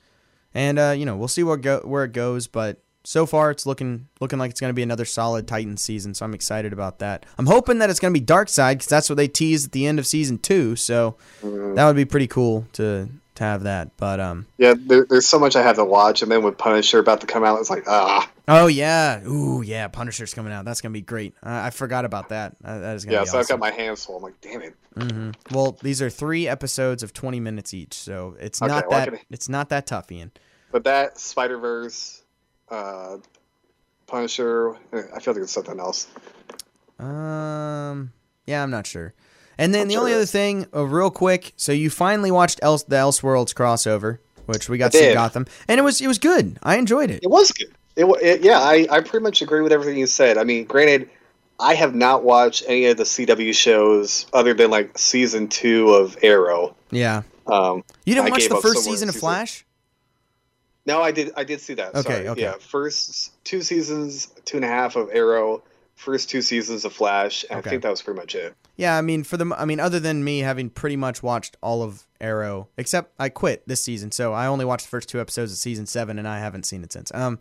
and 0.54 0.78
uh, 0.78 0.94
you 0.96 1.04
know 1.04 1.16
we'll 1.16 1.28
see 1.28 1.44
what 1.44 1.60
go 1.60 1.80
where 1.84 2.02
it 2.02 2.12
goes. 2.12 2.48
But 2.48 2.82
so 3.06 3.24
far 3.24 3.50
it's 3.52 3.66
looking 3.66 4.08
looking 4.20 4.38
like 4.38 4.50
it's 4.50 4.60
going 4.60 4.70
to 4.70 4.74
be 4.74 4.82
another 4.82 5.04
solid 5.04 5.46
Titan 5.46 5.76
season. 5.76 6.12
So 6.14 6.24
I'm 6.24 6.34
excited 6.34 6.72
about 6.72 6.98
that. 6.98 7.24
I'm 7.38 7.46
hoping 7.46 7.78
that 7.78 7.88
it's 7.88 8.00
going 8.00 8.12
to 8.12 8.18
be 8.20 8.24
Darkseid 8.26 8.72
because 8.74 8.86
that's 8.88 9.08
what 9.08 9.16
they 9.16 9.28
teased 9.28 9.66
at 9.66 9.72
the 9.72 9.86
end 9.86 9.98
of 9.98 10.06
season 10.06 10.38
two. 10.38 10.74
So 10.76 11.16
Mhm. 11.42 11.76
that 11.76 11.86
would 11.86 11.96
be 11.96 12.04
pretty 12.04 12.26
cool 12.26 12.66
to 12.74 13.08
to 13.36 13.44
have 13.44 13.64
that. 13.64 13.96
But 13.98 14.18
um 14.18 14.46
Yeah, 14.58 14.74
there, 14.76 15.06
there's 15.08 15.26
so 15.26 15.38
much 15.38 15.56
I 15.56 15.62
have 15.62 15.76
to 15.76 15.84
watch, 15.84 16.22
and 16.22 16.32
then 16.32 16.42
with 16.42 16.56
Punisher 16.58 16.98
about 16.98 17.20
to 17.20 17.26
come 17.26 17.44
out, 17.44 17.60
it's 17.60 17.68
like 17.70 17.84
ah, 17.86 18.28
oh 18.48 18.66
yeah 18.66 19.22
ooh 19.26 19.60
yeah 19.62 19.86
Punisher's 19.88 20.32
coming 20.34 20.52
out. 20.52 20.64
That's 20.64 20.80
going 20.80 20.90
to 20.92 20.98
be 20.98 21.02
great. 21.02 21.34
I, 21.42 21.66
I 21.66 21.70
forgot 21.70 22.04
about 22.06 22.30
that. 22.30 22.56
Uh, 22.64 22.78
that 22.78 22.96
is 22.96 23.04
going 23.04 23.12
to 23.12 23.20
yeah. 23.20 23.30
So 23.30 23.38
I've 23.38 23.46
got 23.48 23.58
my 23.60 23.70
hands 23.70 24.04
full. 24.06 24.16
I'm 24.16 24.22
like, 24.22 24.40
damn 24.40 24.62
it. 24.62 24.74
hmm 24.98 25.30
Well, 25.52 25.76
these 25.82 26.00
are 26.02 26.08
three 26.10 26.48
episodes 26.48 27.02
of 27.02 27.12
20 27.12 27.38
minutes 27.38 27.72
each, 27.74 27.94
so 27.94 28.36
it's 28.40 28.60
Okay, 28.62 28.68
not 28.72 28.88
well, 28.88 29.00
that 29.00 29.08
can- 29.10 29.18
it's 29.30 29.48
not 29.50 29.68
that 29.68 29.86
tough, 29.86 30.10
Ian. 30.10 30.32
But 30.72 30.84
that 30.84 31.18
Spider 31.20 31.58
Verse, 31.58 32.22
uh, 32.70 33.16
Punisher, 34.06 34.76
I 34.92 35.20
feel 35.20 35.34
like 35.34 35.42
it's 35.42 35.52
something 35.52 35.78
else. 35.80 36.06
Um, 36.98 38.12
yeah, 38.46 38.62
I'm 38.62 38.70
not 38.70 38.86
sure. 38.86 39.14
And 39.58 39.72
then 39.74 39.82
I'm 39.82 39.88
the 39.88 39.94
sure 39.94 40.00
only 40.00 40.12
other 40.14 40.26
thing, 40.26 40.66
uh, 40.74 40.84
real 40.84 41.10
quick, 41.10 41.52
so 41.56 41.72
you 41.72 41.88
finally 41.90 42.30
watched 42.30 42.60
Else 42.62 42.82
the 42.82 42.96
Elseworlds 42.96 43.54
crossover, 43.54 44.18
which 44.46 44.68
we 44.68 44.76
got 44.78 44.92
to 44.92 44.98
see. 44.98 45.12
Gotham, 45.14 45.46
and 45.66 45.78
it 45.78 45.82
was 45.82 46.00
it 46.00 46.06
was 46.06 46.18
good. 46.18 46.58
I 46.62 46.76
enjoyed 46.76 47.10
it. 47.10 47.20
It 47.22 47.30
was 47.30 47.52
good. 47.52 47.72
It, 47.96 48.04
it 48.22 48.40
yeah, 48.42 48.58
I, 48.60 48.86
I 48.90 49.00
pretty 49.00 49.22
much 49.22 49.40
agree 49.40 49.62
with 49.62 49.72
everything 49.72 49.96
you 49.98 50.06
said. 50.06 50.36
I 50.36 50.44
mean, 50.44 50.66
granted, 50.66 51.08
I 51.58 51.74
have 51.74 51.94
not 51.94 52.22
watched 52.22 52.64
any 52.68 52.84
of 52.86 52.98
the 52.98 53.04
CW 53.04 53.54
shows 53.54 54.26
other 54.34 54.52
than 54.52 54.70
like 54.70 54.98
season 54.98 55.48
two 55.48 55.88
of 55.90 56.18
Arrow. 56.22 56.76
Yeah, 56.90 57.22
Um, 57.46 57.82
you 58.04 58.14
didn't 58.14 58.26
I 58.28 58.30
watch 58.30 58.48
the 58.48 58.56
first 58.60 58.84
season 58.84 59.08
of 59.08 59.14
season- 59.14 59.26
Flash? 59.26 59.64
No, 60.86 61.02
I 61.02 61.10
did. 61.10 61.32
I 61.36 61.44
did 61.44 61.60
see 61.60 61.74
that. 61.74 61.94
Okay, 61.94 62.02
Sorry. 62.02 62.28
okay. 62.28 62.40
Yeah, 62.42 62.54
first 62.60 63.32
two 63.44 63.60
seasons, 63.62 64.28
two 64.44 64.56
and 64.58 64.64
a 64.64 64.68
half 64.68 64.94
of 64.96 65.10
Arrow, 65.12 65.62
first 65.96 66.30
two 66.30 66.42
seasons 66.42 66.84
of 66.84 66.92
Flash, 66.92 67.44
and 67.50 67.58
Okay. 67.58 67.68
I 67.68 67.70
think 67.72 67.82
that 67.82 67.90
was 67.90 68.02
pretty 68.02 68.20
much 68.20 68.34
it. 68.34 68.54
Yeah, 68.76 68.96
I 68.96 69.00
mean, 69.00 69.24
for 69.24 69.36
the, 69.36 69.52
I 69.58 69.64
mean, 69.64 69.80
other 69.80 69.98
than 69.98 70.22
me 70.22 70.40
having 70.40 70.68
pretty 70.70 70.96
much 70.96 71.22
watched 71.22 71.56
all 71.62 71.82
of 71.82 72.06
Arrow, 72.20 72.68
except 72.76 73.12
I 73.18 73.30
quit 73.30 73.66
this 73.66 73.80
season, 73.82 74.12
so 74.12 74.32
I 74.32 74.46
only 74.46 74.64
watched 74.64 74.84
the 74.86 74.90
first 74.90 75.08
two 75.08 75.20
episodes 75.20 75.50
of 75.52 75.58
season 75.58 75.86
seven, 75.86 76.18
and 76.18 76.28
I 76.28 76.38
haven't 76.38 76.66
seen 76.66 76.84
it 76.84 76.92
since. 76.92 77.10
Um, 77.14 77.38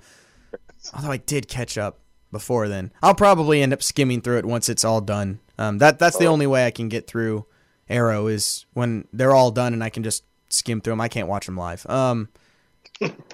although 0.93 1.11
I 1.11 1.17
did 1.17 1.47
catch 1.47 1.77
up 1.77 1.99
before 2.31 2.67
then, 2.67 2.91
I'll 3.03 3.15
probably 3.15 3.61
end 3.61 3.73
up 3.73 3.83
skimming 3.83 4.21
through 4.21 4.37
it 4.39 4.45
once 4.45 4.69
it's 4.69 4.83
all 4.85 5.01
done. 5.01 5.39
Um, 5.57 5.77
that 5.79 5.99
that's 5.99 6.17
the 6.17 6.25
Oh. 6.25 6.31
only 6.31 6.47
way 6.47 6.65
I 6.65 6.71
can 6.71 6.89
get 6.89 7.05
through 7.07 7.45
Arrow 7.89 8.27
is 8.27 8.65
when 8.73 9.07
they're 9.13 9.35
all 9.35 9.51
done, 9.51 9.73
and 9.73 9.83
I 9.83 9.89
can 9.89 10.03
just 10.03 10.23
skim 10.49 10.81
through 10.81 10.93
them. 10.93 11.01
I 11.01 11.07
can't 11.09 11.27
watch 11.27 11.45
them 11.45 11.57
live. 11.57 11.85
Um, 11.89 12.29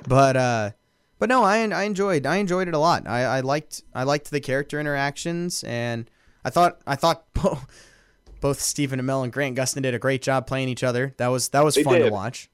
but 0.07 0.37
uh, 0.37 0.71
but 1.19 1.29
no, 1.29 1.43
I 1.43 1.59
I 1.69 1.83
enjoyed 1.83 2.25
I 2.25 2.37
enjoyed 2.37 2.67
it 2.67 2.73
a 2.73 2.79
lot. 2.79 3.07
I, 3.07 3.23
I 3.23 3.39
liked 3.41 3.83
I 3.93 4.03
liked 4.03 4.31
the 4.31 4.39
character 4.39 4.79
interactions, 4.79 5.63
and 5.63 6.09
I 6.43 6.49
thought 6.49 6.81
I 6.87 6.95
thought 6.95 7.25
both 8.41 8.59
Stephen 8.59 8.99
Amell 8.99 9.23
and 9.23 9.31
Grant 9.31 9.57
Gustin 9.57 9.83
did 9.83 9.93
a 9.93 9.99
great 9.99 10.21
job 10.21 10.47
playing 10.47 10.69
each 10.69 10.83
other. 10.83 11.13
That 11.17 11.27
was 11.27 11.49
that 11.49 11.63
was 11.63 11.75
They 11.75 11.83
fun 11.83 11.99
to 11.99 12.09
watch. 12.09 12.49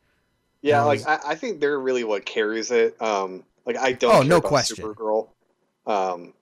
Yeah, 0.62 0.82
That 0.82 0.88
like 0.88 1.08
I, 1.08 1.20
I 1.32 1.36
think 1.36 1.60
they're 1.62 1.80
really 1.80 2.04
what 2.04 2.26
carries 2.26 2.72
it. 2.72 3.02
Um, 3.02 3.44
like 3.66 3.78
I 3.78 3.94
don't 3.94 4.16
Oh, 4.16 4.22
no 4.22 4.42
question. 4.42 4.86
Supergirl. 4.86 5.30
Um, 5.86 6.34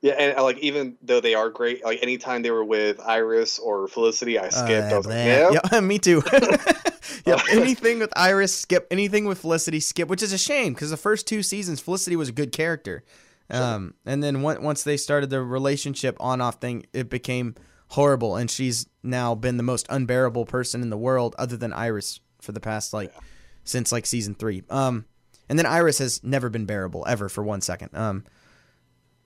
yeah, 0.00 0.12
and 0.12 0.38
uh, 0.38 0.42
like 0.42 0.58
even 0.58 0.96
though 1.02 1.20
they 1.20 1.34
are 1.34 1.50
great, 1.50 1.84
like 1.84 2.00
anytime 2.02 2.42
they 2.42 2.50
were 2.50 2.64
with 2.64 3.00
Iris 3.00 3.58
or 3.58 3.88
Felicity, 3.88 4.38
I 4.38 4.48
skipped. 4.48 4.92
I 4.92 4.96
was 4.96 5.06
like, 5.06 5.16
Uh, 5.16 5.50
yeah, 5.52 5.60
yeah, 5.72 5.80
me 5.92 5.98
too. 5.98 6.22
yeah, 7.26 7.42
anything 7.50 7.98
with 7.98 8.12
Iris, 8.16 8.54
skip. 8.56 8.86
Anything 8.90 9.24
with 9.24 9.38
Felicity, 9.38 9.80
skip. 9.80 10.08
Which 10.08 10.22
is 10.22 10.32
a 10.32 10.38
shame 10.38 10.72
because 10.74 10.90
the 10.90 10.96
first 10.96 11.26
two 11.26 11.42
seasons, 11.42 11.80
Felicity 11.80 12.16
was 12.16 12.28
a 12.28 12.32
good 12.32 12.52
character, 12.52 13.02
um, 13.50 13.94
and 14.06 14.22
then 14.22 14.36
on- 14.44 14.62
once 14.62 14.82
they 14.82 14.96
started 14.96 15.30
the 15.30 15.42
relationship 15.42 16.16
on-off 16.20 16.60
thing, 16.60 16.86
it 16.92 17.08
became 17.10 17.54
horrible, 17.88 18.36
and 18.36 18.50
she's 18.50 18.86
now 19.02 19.34
been 19.34 19.56
the 19.56 19.62
most 19.62 19.86
unbearable 19.88 20.44
person 20.46 20.82
in 20.82 20.90
the 20.90 20.98
world, 20.98 21.34
other 21.38 21.56
than 21.56 21.72
Iris, 21.72 22.20
for 22.40 22.52
the 22.52 22.60
past 22.60 22.92
like 22.92 23.12
since 23.64 23.90
like 23.92 24.06
season 24.06 24.34
three. 24.34 24.62
Um, 24.70 25.06
and 25.48 25.58
then 25.58 25.66
Iris 25.66 25.98
has 25.98 26.22
never 26.22 26.48
been 26.50 26.66
bearable 26.66 27.04
ever 27.08 27.28
for 27.28 27.42
one 27.42 27.60
second. 27.62 27.90
Um, 27.94 28.24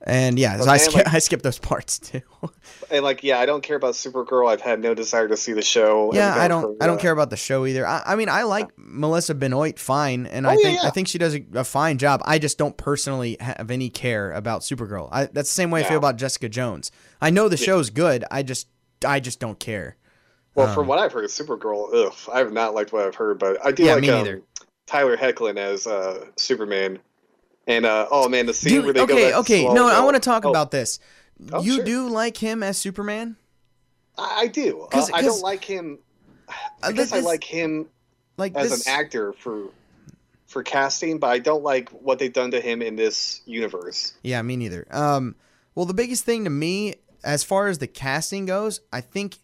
and 0.05 0.37
yeah, 0.37 0.57
so 0.57 0.65
Well, 0.65 0.69
I 0.73 0.77
skip, 0.77 0.93
like- 0.95 1.13
I 1.13 1.19
skipped 1.19 1.43
those 1.43 1.59
parts 1.59 1.99
too. 1.99 2.21
and 2.91 3.03
like 3.03 3.23
yeah, 3.23 3.39
I 3.39 3.45
don't 3.45 3.61
care 3.63 3.75
about 3.77 3.93
Supergirl. 3.93 4.49
I've 4.51 4.61
had 4.61 4.79
no 4.79 4.93
desire 4.93 5.27
to 5.27 5.37
see 5.37 5.53
the 5.53 5.61
show. 5.61 6.11
Yeah, 6.13 6.35
I 6.35 6.47
don't. 6.47 6.81
I 6.81 6.87
don't 6.87 6.99
care 6.99 7.11
about 7.11 7.29
the 7.29 7.37
show 7.37 7.65
either. 7.65 7.85
I, 7.87 8.03
I 8.05 8.15
mean, 8.15 8.29
I 8.29 8.43
like 8.43 8.69
Melissa 8.77 9.33
Benoist 9.35 9.79
fine, 9.79 10.25
and 10.27 10.45
Oh, 10.45 10.49
I 10.49 10.53
yeah, 10.53 10.59
think 10.59 10.83
I 10.85 10.89
think 10.89 11.07
she 11.07 11.17
does 11.17 11.35
a, 11.35 11.43
a 11.55 11.63
fine 11.63 11.97
job. 11.97 12.21
I 12.25 12.39
just 12.39 12.57
don't 12.57 12.75
personally 12.77 13.37
have 13.39 13.71
any 13.71 13.89
care 13.89 14.31
about 14.33 14.61
Supergirl. 14.61 15.09
I, 15.11 15.25
that's 15.25 15.49
the 15.49 15.55
same 15.55 15.71
way 15.71 15.81
I 15.81 15.83
feel 15.83 15.97
about 15.97 16.17
Jessica 16.17 16.49
Jones. 16.49 16.91
I 17.21 17.29
know 17.29 17.47
the 17.49 17.57
Yeah. 17.57 17.65
show's 17.65 17.89
good. 17.89 18.25
I 18.29 18.43
just 18.43 18.67
I 19.05 19.19
just 19.19 19.39
don't 19.39 19.59
care. 19.59 19.97
Well, 20.55 20.67
Um, 20.67 20.73
from 20.75 20.87
what 20.87 20.99
I've 20.99 21.11
heard, 21.13 21.25
Supergirl. 21.25 21.93
Ugh, 21.93 22.13
I 22.31 22.39
have 22.39 22.51
not 22.53 22.75
liked 22.75 22.93
what 22.93 23.05
I've 23.07 23.15
heard, 23.15 23.39
but 23.39 23.57
I 23.65 23.71
do 23.71 23.83
Yeah, 23.83 23.93
like 23.95 24.01
me 24.01 24.09
um, 24.09 24.17
neither. 24.17 24.41
Tyler 24.85 25.17
Hoechlin 25.17 25.57
as 25.57 25.87
uh, 25.87 26.25
Superman. 26.35 26.99
And 27.67 27.85
uh, 27.85 28.07
oh 28.11 28.27
man, 28.29 28.45
the 28.45 28.53
scene 28.53 28.83
where 28.83 28.93
Dude, 28.93 28.95
they 28.95 29.05
go 29.07 29.13
okay, 29.13 29.29
back 29.31 29.39
okay. 29.41 29.73
No, 29.73 29.87
I 29.87 30.03
want 30.03 30.15
to 30.15 30.19
talk 30.19 30.45
Oh, 30.45 30.49
about 30.49 30.71
this. 30.71 30.99
Oh, 31.51 31.61
you 31.61 31.75
sure. 31.77 31.85
do 31.85 32.09
like 32.09 32.37
him 32.37 32.61
as 32.63 32.77
Superman? 32.77 33.37
I, 34.17 34.41
I 34.41 34.47
do. 34.47 34.81
Uh, 34.81 34.87
'Cause- 34.87 35.09
I 35.11 35.21
'cause- 35.21 35.25
don't 35.25 35.41
like 35.41 35.63
him. 35.63 35.99
Uh, 36.47 36.53
I 36.83 36.91
guess 36.91 37.13
I 37.13 37.19
like 37.21 37.43
him 37.43 37.87
Like 38.37 38.55
as 38.55 38.69
this, 38.71 38.85
an 38.87 38.93
actor 38.93 39.33
for 39.33 39.69
for 40.47 40.61
casting, 40.61 41.17
but 41.19 41.27
I 41.27 41.39
don't 41.39 41.63
like 41.63 41.89
what 41.89 42.19
they've 42.19 42.31
done 42.33 42.51
to 42.51 42.61
him 42.61 42.81
in 42.83 42.95
this 42.95 43.41
universe. 43.45 44.13
Yeah, 44.21 44.41
me 44.43 44.55
neither. 44.55 44.85
Um, 44.91 45.35
well, 45.73 45.85
the 45.87 45.95
biggest 45.95 46.25
thing 46.25 46.43
to 46.43 46.49
me, 46.51 46.95
as 47.23 47.43
far 47.43 47.69
as 47.69 47.79
the 47.79 47.87
casting 47.87 48.45
goes, 48.45 48.81
I 48.91 49.01
think, 49.01 49.37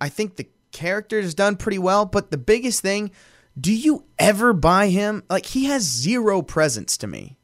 I 0.00 0.08
think 0.08 0.34
the 0.36 0.48
character 0.72 1.20
is 1.20 1.34
done 1.34 1.54
pretty 1.56 1.78
well. 1.78 2.04
But 2.04 2.32
the 2.32 2.36
biggest 2.38 2.80
thing, 2.80 3.12
do 3.60 3.72
you 3.72 4.04
ever 4.18 4.52
buy 4.52 4.88
him? 4.88 5.22
Like 5.30 5.46
he 5.46 5.66
has 5.66 5.82
zero 5.84 6.42
presence 6.42 6.96
to 6.96 7.06
me, 7.06 7.35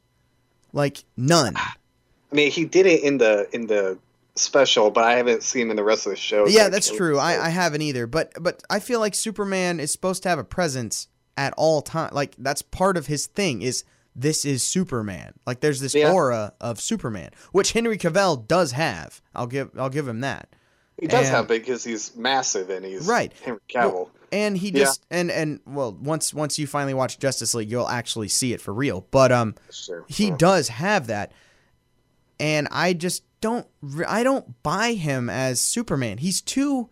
like 0.73 1.05
none. 1.17 1.57
I 1.57 1.75
mean, 2.35 2.51
he 2.51 2.65
did 2.65 2.87
it 2.87 3.03
in 3.03 3.19
the 3.19 3.49
in 3.53 3.67
the 3.67 3.99
special, 4.35 4.91
but 4.91 5.05
I 5.05 5.17
haven't 5.17 5.43
seen 5.43 5.63
him 5.63 5.71
in 5.71 5.77
the 5.77 5.85
rest 5.85 6.07
of 6.07 6.11
the 6.11 6.17
show. 6.17 6.47
yeah, 6.47 6.69
that's 6.71 6.91
true. 6.95 7.19
I. 7.19 7.47
I 7.47 7.49
haven't 7.51 7.83
either. 7.83 8.07
But 8.07 8.33
but 8.41 8.63
I 8.71 8.79
feel 8.81 9.01
like 9.01 9.15
Superman 9.15 9.81
is 9.81 9.93
supposed 9.93 10.23
to 10.23 10.29
have 10.29 10.39
a 10.39 10.45
presence 10.45 11.09
at 11.37 11.53
all 11.57 11.83
time. 11.83 12.11
Like 12.13 12.35
that's 12.39 12.63
part 12.63 12.97
of 12.97 13.07
his 13.07 13.27
thing. 13.27 13.63
Is 13.63 13.85
this 14.17 14.45
is 14.45 14.63
Superman? 14.63 15.35
Like 15.47 15.61
there's 15.61 15.81
this 15.81 15.95
Yeah. 15.95 16.13
aura 16.13 16.53
of 16.61 16.81
Superman, 16.81 17.31
which 17.53 17.73
Henry 17.73 17.99
Cavill 17.99 18.47
does 18.47 18.73
have. 18.73 19.21
I'll 19.35 19.47
give 19.47 19.71
I'll 19.79 19.91
give 19.91 20.09
him 20.09 20.21
that. 20.21 20.49
he 20.99 21.07
does 21.07 21.27
and- 21.27 21.37
have 21.37 21.49
because 21.49 21.85
he's 21.85 22.15
massive 22.17 22.71
and 22.71 22.85
he's 22.85 23.07
Right. 23.07 23.33
Henry 23.43 23.61
Cavill. 23.69 23.93
Well, 23.93 24.11
and 24.33 24.57
he 24.57 24.69
Yeah. 24.71 24.85
just 24.85 25.05
and 25.11 25.31
and 25.31 25.61
well 25.67 25.93
once 25.93 26.33
once 26.35 26.59
you 26.59 26.67
finally 26.67 26.95
watch 26.95 27.19
Justice 27.19 27.55
League 27.55 27.71
you'll 27.71 27.89
actually 27.89 28.29
see 28.29 28.53
it 28.53 28.61
for 28.61 28.73
real 28.75 29.07
but 29.11 29.31
um 29.31 29.55
sure. 29.71 30.05
he 30.09 30.29
Yeah. 30.29 30.37
does 30.39 30.69
have 30.69 31.07
that 31.09 31.33
and 32.41 32.67
I 32.73 32.95
just 32.95 33.23
don't 33.41 33.67
I 34.09 34.23
don't 34.25 34.63
buy 34.63 34.93
him 34.95 35.29
as 35.31 35.61
Superman 35.61 36.19
he's 36.19 36.41
too 36.41 36.89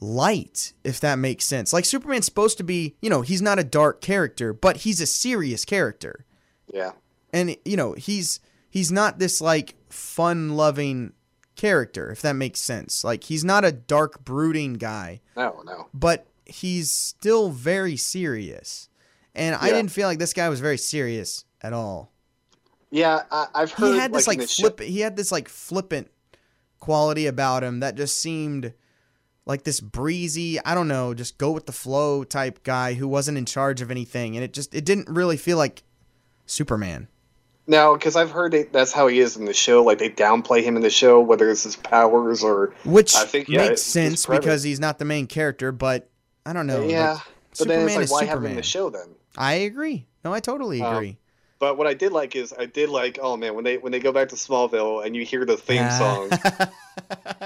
light 0.00 0.72
if 0.82 0.98
that 1.00 1.18
makes 1.18 1.44
sense 1.44 1.72
like 1.72 1.84
Superman's 1.84 2.24
supposed 2.26 2.56
to 2.58 2.64
be 2.64 2.96
you 3.02 3.10
know 3.10 3.20
he's 3.22 3.42
not 3.42 3.58
a 3.58 3.64
dark 3.64 4.00
character 4.00 4.52
but 4.52 4.78
he's 4.78 5.00
a 5.00 5.06
serious 5.06 5.64
character 5.64 6.24
Yeah. 6.72 6.92
and 7.32 7.56
you 7.64 7.76
know 7.76 7.92
he's 7.92 8.40
he's 8.70 8.90
not 8.90 9.18
this 9.18 9.40
like 9.42 9.74
fun 9.90 10.56
loving 10.56 11.12
character 11.54 12.10
if 12.10 12.22
that 12.22 12.32
makes 12.32 12.60
sense 12.60 13.04
like 13.04 13.24
he's 13.24 13.44
not 13.44 13.62
a 13.64 13.72
dark 13.72 14.24
brooding 14.24 14.74
guy 14.74 15.20
No, 15.36 15.62
no. 15.66 15.88
but 15.92 16.26
he's 16.50 16.90
still 16.90 17.50
very 17.50 17.96
serious. 17.96 18.88
And 19.34 19.54
I 19.54 19.70
didn't 19.70 19.92
feel 19.92 20.08
like 20.08 20.18
this 20.18 20.32
guy 20.32 20.48
was 20.48 20.60
very 20.60 20.78
serious 20.78 21.44
at 21.62 21.72
all. 21.72 22.12
Yeah, 22.90 23.22
I, 23.30 23.46
I've 23.54 23.72
heard. 23.72 23.92
He 23.92 23.98
had 23.98 24.12
this 24.12 24.26
like 24.26 24.38
the 24.38 24.46
show- 24.46 24.70
flip 24.70 24.80
he 24.80 25.00
had 25.00 25.16
this 25.16 25.30
like 25.30 25.48
flippant 25.48 26.10
quality 26.80 27.26
about 27.26 27.62
him 27.62 27.80
that 27.80 27.94
just 27.94 28.20
seemed 28.20 28.72
like 29.46 29.62
this 29.64 29.80
breezy, 29.80 30.58
I 30.64 30.74
don't 30.74 30.88
know, 30.88 31.14
just 31.14 31.38
go 31.38 31.52
with 31.52 31.66
the 31.66 31.72
flow 31.72 32.24
type 32.24 32.62
guy 32.64 32.94
who 32.94 33.06
wasn't 33.06 33.38
in 33.38 33.46
charge 33.46 33.80
of 33.80 33.90
anything 33.90 34.36
and 34.36 34.44
it 34.44 34.52
just 34.52 34.74
it 34.74 34.84
didn't 34.84 35.08
really 35.08 35.36
feel 35.36 35.56
like 35.56 35.82
Superman. 36.46 37.08
No, 37.66 37.94
because 37.94 38.16
I've 38.16 38.32
heard 38.32 38.52
it, 38.54 38.72
that's 38.72 38.92
how 38.92 39.06
he 39.06 39.20
is 39.20 39.36
in 39.36 39.44
the 39.44 39.54
show. 39.54 39.84
Like 39.84 39.98
they 39.98 40.10
downplay 40.10 40.64
him 40.64 40.74
in 40.74 40.82
the 40.82 40.90
show, 40.90 41.20
whether 41.20 41.48
it's 41.48 41.62
his 41.62 41.76
powers 41.76 42.42
or 42.42 42.74
Which 42.84 43.14
I 43.14 43.24
think, 43.24 43.48
yeah, 43.48 43.68
makes 43.68 43.82
sense 43.82 44.26
because 44.26 44.64
he's 44.64 44.80
not 44.80 44.98
the 44.98 45.04
main 45.04 45.28
character, 45.28 45.70
but 45.70 46.09
I 46.46 46.52
don't 46.52 46.66
know. 46.66 46.82
yeah. 46.86 47.12
like, 47.12 47.22
but 47.58 47.68
then 47.68 47.80
Superman 47.80 47.86
it's 48.02 48.04
is 48.06 48.10
like, 48.12 48.20
why 48.22 48.24
have 48.26 48.38
him 48.38 48.46
in 48.50 48.56
the 48.56 48.62
show 48.62 48.90
then? 48.90 49.08
I 49.36 49.54
agree. 49.54 50.06
No, 50.24 50.32
I 50.32 50.40
totally 50.40 50.80
Um, 50.82 50.94
agree. 50.96 51.16
But 51.58 51.76
what 51.76 51.86
I 51.86 51.92
did 51.94 52.12
like 52.12 52.34
is 52.36 52.54
I 52.58 52.64
did 52.64 52.88
like, 52.88 53.18
oh 53.20 53.36
man, 53.36 53.54
when 53.54 53.64
they 53.64 53.76
when 53.76 53.92
they 53.92 54.00
go 54.00 54.12
back 54.12 54.30
to 54.30 54.34
Smallville 54.36 55.04
and 55.04 55.14
you 55.14 55.24
hear 55.26 55.44
the 55.44 55.58
theme 55.58 55.90
song, 55.90 56.30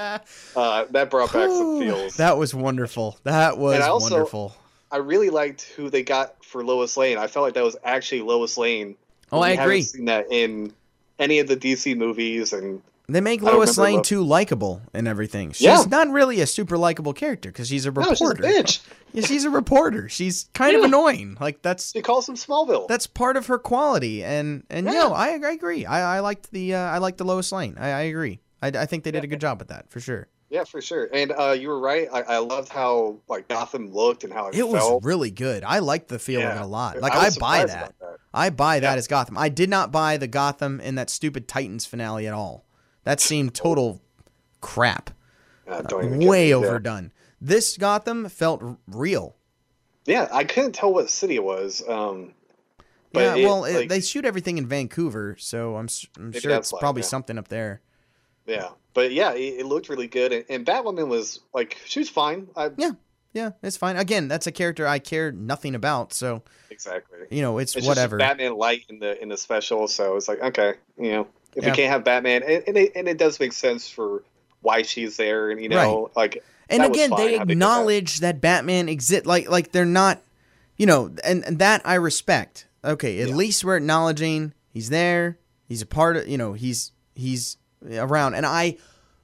uh, 0.56 0.84
that 0.90 1.08
brought 1.10 1.32
back 1.32 1.48
some 1.50 1.80
feels. 1.80 2.16
That 2.16 2.38
was 2.38 2.54
wonderful. 2.54 3.18
That 3.24 3.58
was 3.58 3.74
And 3.74 3.84
I 3.84 3.88
also- 3.88 4.14
wonderful. 4.14 4.56
I 4.92 4.98
really 4.98 5.30
liked 5.30 5.62
who 5.76 5.90
they 5.90 6.04
got 6.04 6.44
for 6.44 6.64
Lois 6.64 6.96
Lane. 6.96 7.18
I 7.18 7.26
felt 7.26 7.42
like 7.44 7.54
that 7.54 7.64
was 7.64 7.76
actually 7.82 8.22
Lois 8.22 8.56
Lane. 8.56 8.94
Oh, 9.32 9.40
I 9.40 9.50
haven't 9.50 9.64
agree. 9.64 9.82
Seen 9.82 10.04
that 10.04 10.26
in 10.30 10.72
any 11.18 11.40
of 11.40 11.48
the 11.48 11.56
DC 11.56 11.96
movies, 11.96 12.52
and 12.52 12.80
They 13.06 13.20
make 13.20 13.42
Lois 13.42 13.76
Lane 13.76 13.96
Lo- 13.96 14.02
too 14.02 14.22
likable 14.22 14.80
and 14.94 15.06
everything. 15.06 15.52
She's 15.52 15.66
Yeah. 15.66 15.84
not 15.90 16.08
really 16.08 16.40
a 16.40 16.46
super 16.46 16.78
likable 16.78 17.12
character 17.12 17.50
because 17.50 17.68
she's 17.68 17.84
a 17.84 17.90
no, 17.92 18.02
she's 18.08 18.20
a 18.22 18.28
reporter. 18.28 18.42
bitch. 18.42 18.80
Yeah, 19.12 19.26
she's 19.26 19.44
a 19.44 19.50
reporter. 19.50 20.08
She's 20.08 20.48
kind 20.54 20.74
of 20.74 20.84
annoying. 20.84 21.36
Like 21.38 21.60
that's 21.60 21.92
She 21.92 22.00
calls 22.00 22.26
him 22.28 22.34
Smallville. 22.34 22.88
that's 22.88 23.06
part 23.06 23.36
of 23.36 23.46
her 23.48 23.58
quality. 23.58 24.24
And 24.24 24.64
and 24.70 24.86
Yeah. 24.86 24.92
no, 24.92 25.12
I, 25.12 25.38
I 25.44 25.50
agree. 25.52 25.84
I, 25.84 26.16
I 26.16 26.20
liked 26.20 26.50
the 26.50 26.74
uh, 26.74 26.78
I 26.78 26.96
liked 26.98 27.18
the 27.18 27.24
Lois 27.24 27.52
Lane. 27.52 27.76
I, 27.78 27.88
I 27.88 28.00
agree. 28.02 28.40
I, 28.62 28.68
I 28.68 28.86
think 28.86 29.04
they 29.04 29.10
did 29.10 29.22
a 29.22 29.26
good 29.26 29.40
job 29.40 29.58
with 29.58 29.68
that 29.68 29.90
for 29.90 30.00
sure. 30.00 30.28
yeah, 30.48 30.64
for 30.64 30.80
sure. 30.80 31.10
And 31.12 31.30
uh, 31.32 31.50
you 31.50 31.68
were 31.68 31.78
right. 31.80 32.08
I, 32.10 32.22
I 32.22 32.38
loved 32.38 32.70
how 32.70 33.18
like 33.28 33.48
Gotham 33.48 33.92
looked 33.92 34.24
and 34.24 34.32
how 34.32 34.48
it, 34.48 34.54
felt. 34.54 34.70
It 34.70 34.72
was 34.72 35.04
really 35.04 35.30
good. 35.30 35.62
I 35.62 35.80
liked 35.80 36.08
the 36.08 36.18
feel 36.18 36.40
of 36.40 36.44
Yeah. 36.48 36.60
it 36.60 36.62
a 36.62 36.66
lot. 36.66 37.00
Like 37.00 37.12
I 37.14 37.26
I, 37.26 37.30
buy 37.38 37.64
that. 37.66 37.92
that. 38.00 38.16
I 38.32 38.48
buy 38.48 38.80
that 38.80 38.92
Yeah. 38.92 38.98
as 38.98 39.06
Gotham. 39.08 39.36
I 39.36 39.50
did 39.50 39.68
not 39.68 39.92
buy 39.92 40.16
the 40.16 40.26
Gotham 40.26 40.80
in 40.80 40.94
that 40.94 41.10
stupid 41.10 41.46
Titans 41.48 41.84
finale 41.84 42.26
at 42.26 42.32
all. 42.32 42.64
That 43.04 43.20
seemed 43.20 43.54
total 43.54 44.02
crap. 44.60 45.10
Uh, 45.68 45.82
don't 45.82 46.04
even 46.04 46.26
Way 46.26 46.52
overdone. 46.52 47.12
This 47.40 47.76
Gotham 47.76 48.28
felt 48.28 48.62
real. 48.86 49.36
Yeah, 50.06 50.28
I 50.32 50.44
couldn't 50.44 50.72
tell 50.72 50.92
what 50.92 51.08
city 51.08 51.36
it 51.36 51.44
was. 51.44 51.82
Um, 51.88 52.32
but 53.12 53.20
yeah, 53.20 53.34
it, 53.36 53.44
well, 53.46 53.64
it, 53.64 53.74
like, 53.74 53.88
they 53.88 54.00
shoot 54.00 54.24
everything 54.24 54.58
in 54.58 54.66
Vancouver, 54.66 55.36
so 55.38 55.76
I'm, 55.76 55.88
I'm 56.18 56.32
sure 56.32 56.52
it's 56.52 56.72
probably 56.72 57.02
yeah. 57.02 57.06
something 57.08 57.38
up 57.38 57.48
there. 57.48 57.80
yeah, 58.46 58.70
but 58.92 59.12
yeah, 59.12 59.32
it, 59.32 59.60
it 59.60 59.66
looked 59.66 59.88
really 59.88 60.08
good, 60.08 60.32
and, 60.32 60.44
and 60.48 60.66
Batwoman 60.66 61.08
was 61.08 61.40
like 61.54 61.80
she 61.84 62.00
was 62.00 62.08
fine. 62.08 62.48
I, 62.56 62.70
Yeah. 62.76 62.90
yeah, 63.32 63.50
it's 63.62 63.76
fine. 63.76 63.96
Again, 63.96 64.26
that's 64.28 64.46
a 64.46 64.52
character 64.52 64.86
I 64.86 64.98
care 64.98 65.30
nothing 65.30 65.74
about, 65.74 66.12
so 66.12 66.42
Exactly. 66.70 67.18
you 67.30 67.40
know, 67.40 67.58
it's, 67.58 67.76
It's 67.76 67.86
whatever. 67.86 68.18
Batman 68.18 68.56
light 68.56 68.84
in 68.88 68.98
the 68.98 69.20
in 69.22 69.28
the 69.28 69.36
special, 69.36 69.86
so 69.86 70.16
it's 70.16 70.28
like 70.28 70.40
okay, 70.40 70.74
you 70.98 71.12
know, 71.12 71.28
if 71.56 71.64
Yeah. 71.64 71.70
we 71.70 71.76
can't 71.76 71.90
have 71.92 72.04
Batman, 72.04 72.42
and, 72.42 72.64
and, 72.66 72.76
it, 72.76 72.92
and 72.94 73.08
it 73.08 73.18
does 73.18 73.38
make 73.40 73.52
sense 73.52 73.88
for 73.88 74.22
why 74.60 74.82
she's 74.82 75.16
there, 75.16 75.50
and 75.50 75.60
you 75.62 75.68
know, 75.68 76.10
like 76.16 76.42
and 76.70 76.82
again, 76.82 77.10
they 77.16 77.32
did 77.32 77.40
that. 77.42 77.50
acknowledge 77.50 78.20
that. 78.20 78.40
Batman 78.40 78.88
exists. 78.88 79.26
Like 79.26 79.48
like 79.50 79.72
they're 79.72 79.84
not, 79.84 80.22
you 80.76 80.86
know, 80.86 81.14
and, 81.22 81.44
and 81.44 81.58
that 81.58 81.82
I 81.84 81.94
respect. 81.94 82.66
Okay, 82.84 83.20
at 83.20 83.28
Yeah. 83.28 83.34
least 83.34 83.64
we're 83.64 83.76
acknowledging 83.76 84.52
he's 84.70 84.88
there. 84.90 85.38
He's 85.68 85.82
a 85.82 85.86
part 85.86 86.16
of. 86.16 86.28
You 86.28 86.38
know, 86.38 86.52
he's 86.54 86.92
he's 87.14 87.56
around. 87.86 88.34
And 88.34 88.46
I, 88.46 88.76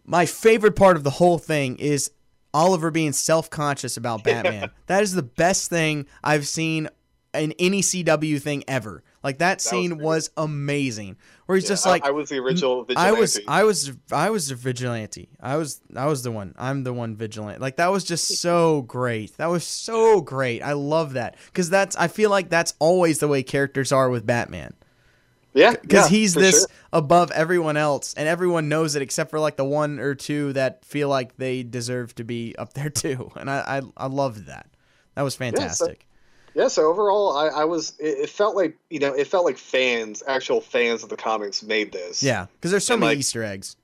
my 0.04 0.26
favorite 0.26 0.76
part 0.76 0.96
of 0.96 1.02
the 1.04 1.10
whole 1.10 1.38
thing 1.38 1.76
is 1.76 2.10
Oliver 2.52 2.90
being 2.90 3.12
self 3.12 3.48
conscious 3.50 3.96
about 3.96 4.22
Batman. 4.24 4.70
That 4.86 5.02
is 5.02 5.12
the 5.14 5.22
best 5.22 5.70
thing 5.70 6.06
I've 6.22 6.46
seen 6.46 6.88
in 7.34 7.52
any 7.58 7.80
CW 7.80 8.40
thing 8.42 8.64
ever. 8.68 9.02
Like 9.22 9.38
that 9.38 9.56
was 9.56 9.64
scene 9.64 9.90
great. 9.90 10.00
was 10.02 10.30
amazing. 10.36 11.16
Where 11.46 11.56
he's 11.56 11.64
yeah, 11.64 11.70
just 11.70 11.86
like 11.86 12.04
I, 12.04 12.10
was 12.10 12.30
the 12.30 12.38
original 12.38 12.84
mm, 12.84 12.88
vigilante. 12.88 13.16
I 13.16 13.20
was 13.20 13.40
I 13.46 13.64
was 13.64 13.92
I 14.12 14.30
was 14.30 14.50
a 14.50 14.54
vigilante. 14.54 15.28
I 15.40 15.56
was 15.56 15.80
I 15.94 16.06
was 16.06 16.22
the 16.22 16.30
one. 16.30 16.54
I'm 16.56 16.84
the 16.84 16.92
one 16.92 17.16
vigilant. 17.16 17.60
Like 17.60 17.76
that 17.76 17.88
was 17.88 18.04
just 18.04 18.38
so 18.38 18.82
great. 18.88 19.36
That 19.36 19.46
was 19.46 19.64
so 19.64 20.20
great. 20.22 20.62
I 20.62 20.72
love 20.72 21.14
that 21.14 21.36
cuz 21.52 21.68
that's 21.68 21.96
I 21.96 22.08
feel 22.08 22.30
like 22.30 22.48
that's 22.48 22.74
always 22.78 23.18
the 23.18 23.28
way 23.28 23.42
characters 23.42 23.92
are 23.92 24.08
with 24.08 24.24
Batman. 24.24 24.72
yeah, 25.52 25.74
Cuz 25.74 25.92
yeah, 25.92 26.08
he's 26.08 26.32
this 26.32 26.60
sure. 26.60 26.68
above 26.92 27.30
everyone 27.32 27.76
else 27.76 28.14
and 28.14 28.26
everyone 28.26 28.68
knows 28.70 28.96
it 28.96 29.02
except 29.02 29.30
for 29.30 29.40
like 29.40 29.56
the 29.56 29.64
one 29.64 29.98
or 29.98 30.14
two 30.14 30.54
that 30.54 30.84
feel 30.86 31.08
like 31.10 31.36
they 31.36 31.62
deserve 31.62 32.14
to 32.14 32.24
be 32.24 32.54
up 32.56 32.72
there 32.72 32.90
too. 33.04 33.32
And 33.36 33.50
I 33.50 33.82
I, 33.96 34.04
I 34.04 34.06
loved 34.06 34.46
that. 34.46 34.66
That 35.14 35.22
was 35.22 35.34
fantastic. 35.34 35.88
Yeah, 35.88 36.04
so 36.04 36.09
overall, 36.56 37.36
I, 37.36 37.48
I 37.48 37.64
was. 37.64 37.94
It, 37.98 38.18
it 38.24 38.30
felt 38.30 38.56
like 38.56 38.76
you 38.90 38.98
know, 38.98 39.12
it 39.14 39.26
felt 39.26 39.44
like 39.44 39.58
fans, 39.58 40.22
actual 40.26 40.60
fans 40.60 41.02
of 41.02 41.08
the 41.08 41.16
comics, 41.16 41.62
made 41.62 41.92
this. 41.92 42.22
yeah, 42.22 42.46
cuz 42.60 42.70
there's 42.70 42.84
so 42.86 42.94
And, 42.94 43.00
many 43.00 43.10
like- 43.12 43.18
easter 43.18 43.42
eggs. 43.44 43.76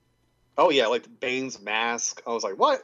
Oh 0.57 0.69
yeah, 0.71 0.87
like 0.87 1.05
Bane's 1.19 1.61
mask. 1.61 2.21
I 2.25 2.31
was 2.31 2.43
like, 2.43 2.55
what? 2.57 2.83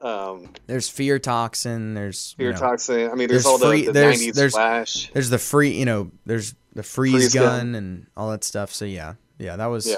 Um, 0.00 0.48
There's 0.66 0.88
fear 0.88 1.18
toxin, 1.20 1.94
there's 1.94 2.34
you 2.38 2.44
fear 2.46 2.52
know, 2.54 2.58
toxin. 2.58 3.08
I 3.10 3.14
mean, 3.14 3.28
there's, 3.28 3.44
there's 3.44 3.46
all 3.46 3.58
free- 3.58 3.82
the, 3.82 3.86
the 3.88 3.92
there's- 3.92 4.18
90s 4.20 4.34
there's- 4.34 4.52
flash. 4.52 5.10
There's 5.12 5.30
the 5.30 5.38
free, 5.38 5.70
you 5.78 5.84
know, 5.84 6.10
there's 6.26 6.54
the 6.74 6.82
freeze, 6.82 7.12
Freeze 7.12 7.34
gun, 7.34 7.44
gun. 7.44 7.74
and 7.76 8.06
all 8.16 8.30
that 8.30 8.42
stuff. 8.44 8.72
So 8.72 8.84
yeah, 8.84 9.14
yeah, 9.38 9.56
that 9.56 9.66
was. 9.66 9.86
Yeah. 9.86 9.96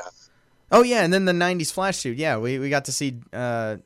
Oh 0.72 0.82
yeah, 0.82 1.04
and 1.04 1.12
then 1.14 1.24
the 1.24 1.32
'90s 1.32 1.72
flash 1.72 1.98
suit. 1.98 2.18
Yeah, 2.18 2.36
we, 2.38 2.58
we 2.58 2.68
got 2.68 2.86
to 2.86 2.92
see 2.92 3.20
uh, 3.32 3.76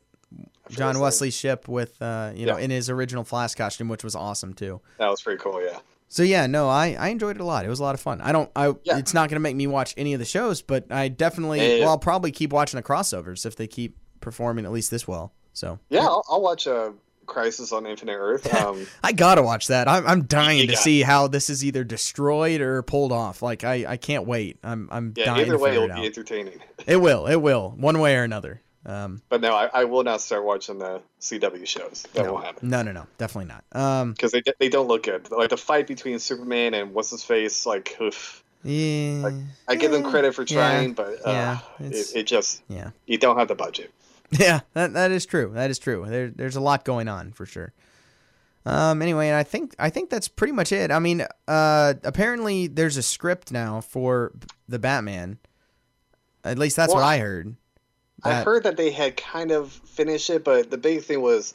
John. 0.69 0.99
Wesley 0.99 1.31
Shipp 1.31 1.67
with 1.67 2.01
uh, 2.01 2.31
you 2.35 2.45
know 2.45 2.57
Yeah. 2.57 2.63
in 2.65 2.71
his 2.71 2.89
original 2.89 3.23
Flash 3.23 3.55
costume, 3.55 3.87
which 3.89 4.03
was 4.03 4.15
awesome 4.15 4.53
too. 4.53 4.81
That 4.97 5.07
was 5.09 5.21
pretty 5.21 5.39
cool. 5.41 5.63
Yeah. 5.63 5.79
So 6.11 6.23
yeah, 6.23 6.47
no, 6.47 6.67
I, 6.69 6.95
I 6.99 7.09
enjoyed 7.09 7.35
it 7.35 7.41
a 7.41 7.45
lot. 7.45 7.65
It 7.65 7.69
was 7.69 7.79
a 7.79 7.83
lot 7.83 7.93
of 7.93 8.01
fun. 8.01 8.19
I 8.21 8.31
don't 8.31 8.49
I 8.55 8.73
Yeah. 8.83 8.97
it's 8.97 9.13
not 9.13 9.29
gonna 9.29 9.39
make 9.39 9.55
me 9.55 9.67
watch 9.67 9.93
any 9.97 10.13
of 10.13 10.19
the 10.19 10.25
shows, 10.25 10.61
but 10.61 10.91
I 10.91 11.07
definitely 11.07 11.59
Yeah, 11.77 11.81
well 11.81 11.89
I'll 11.89 11.97
probably 11.99 12.31
keep 12.31 12.51
watching 12.51 12.77
the 12.77 12.83
crossovers 12.83 13.45
if 13.45 13.55
they 13.55 13.67
keep 13.67 13.95
performing 14.21 14.65
at 14.65 14.71
least 14.71 14.89
this 14.91 15.07
well. 15.07 15.33
So 15.53 15.79
Yeah, 15.89 16.01
I'll, 16.05 16.23
I'll 16.29 16.41
watch 16.41 16.65
a 16.67 16.93
Crisis 17.27 17.71
on 17.71 17.85
Infinite 17.85 18.15
Earth. 18.17 18.51
Um, 18.65 18.87
I 19.03 19.11
gotta 19.11 19.43
watch 19.43 19.67
that. 19.67 19.87
I'm, 19.87 20.05
I'm 20.07 20.23
dying 20.23 20.67
to 20.67 20.75
see 20.75 21.03
how 21.03 21.27
this 21.27 21.51
is 21.51 21.63
either 21.63 21.83
destroyed 21.83 22.59
or 22.59 22.81
pulled 22.81 23.11
off. 23.11 23.43
Like 23.43 23.63
I, 23.63 23.85
I 23.87 23.97
can't 23.97 24.25
wait. 24.25 24.57
I'm 24.63 24.89
I'm 24.91 25.13
yeah, 25.15 25.25
dying 25.25 25.41
either 25.41 25.51
to 25.53 25.57
way, 25.59 25.75
it'll 25.75 25.91
it 25.91 25.95
be 25.95 26.05
entertaining. 26.07 26.59
It 26.87 26.97
will. 26.97 27.27
It 27.27 27.35
will. 27.35 27.75
One 27.77 27.99
way 27.99 28.15
or 28.17 28.23
another. 28.23 28.61
Um, 28.89 29.21
But 29.29 29.41
no, 29.41 29.53
I, 29.53 29.69
I 29.71 29.83
will 29.83 30.03
not 30.03 30.19
start 30.19 30.43
watching 30.43 30.79
the 30.79 31.01
CW 31.21 31.67
shows. 31.67 32.07
That 32.13 32.25
no, 32.25 32.33
won't 32.33 32.45
happen 32.45 32.69
no, 32.69 32.81
no, 32.81 32.91
no, 32.91 33.05
definitely 33.19 33.53
not. 33.53 33.63
Um, 33.71 34.13
because 34.13 34.31
they 34.31 34.41
they 34.59 34.69
don't 34.69 34.87
look 34.87 35.03
good. 35.03 35.29
Like 35.29 35.51
the 35.51 35.57
fight 35.57 35.85
between 35.85 36.17
Superman 36.17 36.73
and 36.73 36.93
what's 36.93 37.11
his 37.11 37.23
face, 37.23 37.67
like 37.67 37.95
oof. 38.01 38.43
yeah, 38.63 39.29
I 39.67 39.75
give 39.75 39.91
them 39.91 40.03
credit 40.03 40.33
for 40.33 40.41
yeah, 40.41 40.55
trying, 40.55 40.93
but 40.93 41.25
uh, 41.25 41.31
yeah, 41.31 41.59
it, 41.79 42.15
it 42.15 42.23
just 42.23 42.63
yeah, 42.67 42.89
you 43.05 43.19
don't 43.19 43.37
have 43.37 43.47
the 43.47 43.55
budget. 43.55 43.93
yeah. 44.31 44.61
That 44.73 44.93
that 44.93 45.11
is 45.11 45.25
true. 45.25 45.51
That 45.53 45.69
is 45.69 45.77
true. 45.77 46.05
There, 46.07 46.29
there's 46.29 46.55
a 46.55 46.61
lot 46.61 46.83
going 46.83 47.07
on 47.07 47.31
for 47.31 47.45
sure. 47.45 47.73
Um. 48.65 49.03
Anyway, 49.03 49.27
and 49.27 49.35
I 49.35 49.43
think 49.43 49.75
I 49.77 49.91
think 49.91 50.09
that's 50.09 50.27
pretty 50.27 50.53
much 50.53 50.71
it. 50.71 50.89
I 50.91 50.97
mean, 50.97 51.25
uh, 51.47 51.93
apparently 52.03 52.65
there's 52.65 52.97
a 52.97 53.03
script 53.03 53.51
now 53.51 53.81
for 53.81 54.33
the 54.67 54.79
Batman. 54.79 55.37
At 56.43 56.57
least 56.57 56.75
that's 56.75 56.93
Well, 56.93 57.03
what 57.03 57.07
I 57.07 57.19
heard. 57.19 57.55
I 58.23 58.43
heard 58.43 58.63
that 58.63 58.77
they 58.77 58.91
had 58.91 59.17
kind 59.17 59.51
of 59.51 59.71
finished 59.71 60.29
it, 60.29 60.43
but 60.43 60.69
the 60.69 60.77
big 60.77 61.03
thing 61.03 61.21
was 61.21 61.53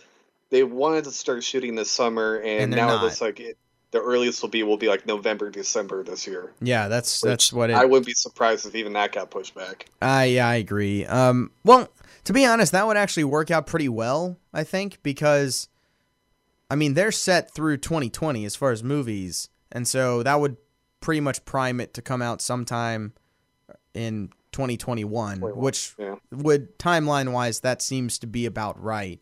they 0.51 0.62
wanted 0.62 1.05
to 1.05 1.11
start 1.11 1.43
shooting 1.43 1.75
this 1.75 1.91
summer, 1.91 2.37
and, 2.37 2.62
And 2.62 2.71
now 2.71 2.89
not. 2.89 3.01
it 3.01 3.05
looks 3.05 3.21
like 3.21 3.41
it, 3.41 3.59
the 3.91 4.01
earliest 4.01 4.43
will 4.43 4.49
be 4.49 4.62
will 4.62 4.77
be 4.77 4.89
like 4.89 5.07
November, 5.07 5.51
December 5.51 6.03
this 6.03 6.27
year. 6.27 6.53
Yeah, 6.61 6.89
that's 6.89 7.21
that's 7.21 7.53
what 7.53 7.71
it. 7.71 7.77
I 7.77 7.85
wouldn't 7.85 8.07
be 8.07 8.12
surprised 8.15 8.67
if 8.67 8.75
even 8.75 8.93
that 8.95 9.12
got 9.12 9.31
pushed 9.31 9.55
back. 9.55 9.87
I 10.03 10.25
yeah, 10.25 10.49
I 10.49 10.57
agree. 10.57 11.07
Um, 11.07 11.53
well, 11.65 11.89
to 12.25 12.33
be 12.33 12.45
honest, 12.45 12.73
that 12.73 12.87
would 12.87 12.97
actually 12.97 13.25
work 13.25 13.51
out 13.51 13.67
pretty 13.67 13.89
well, 13.89 14.37
I 14.53 14.65
think, 14.65 15.03
because 15.03 15.69
I 16.71 16.75
mean 16.75 16.95
they're 16.95 17.12
set 17.12 17.55
through 17.55 17.77
2020 17.79 18.45
as 18.45 18.57
far 18.57 18.73
as 18.73 18.83
movies, 18.83 19.49
and 19.71 19.87
so 19.87 20.23
that 20.25 20.41
would 20.41 20.57
pretty 21.01 21.21
much 21.21 21.45
prime 21.45 21.81
it 21.81 21.95
to 21.95 22.03
come 22.03 22.23
out 22.23 22.41
sometime 22.43 23.12
in 23.93 24.31
2021, 24.55 25.41
21, 25.41 25.61
which 25.63 25.95
yeah. 25.99 26.15
would 26.31 26.79
timeline 26.79 27.33
wise 27.33 27.61
that 27.61 27.83
seems 27.83 28.19
to 28.21 28.27
be 28.27 28.47
about 28.47 28.83
right. 28.83 29.21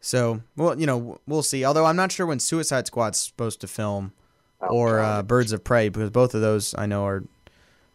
So, 0.00 0.42
well, 0.56 0.78
you 0.78 0.86
know, 0.86 1.18
we'll 1.26 1.42
see. 1.42 1.64
Although 1.64 1.84
I'm 1.86 1.96
not 1.96 2.12
sure 2.12 2.26
when 2.26 2.38
Suicide 2.38 2.86
Squad's 2.86 3.18
supposed 3.18 3.60
to 3.62 3.66
film 3.66 4.12
Oh, 4.60 4.68
or 4.68 5.00
uh, 5.00 5.22
Birds 5.22 5.52
of 5.52 5.64
Prey 5.64 5.88
because 5.88 6.10
both 6.10 6.34
of 6.34 6.40
those 6.40 6.74
I 6.76 6.86
know 6.86 7.04
are 7.06 7.24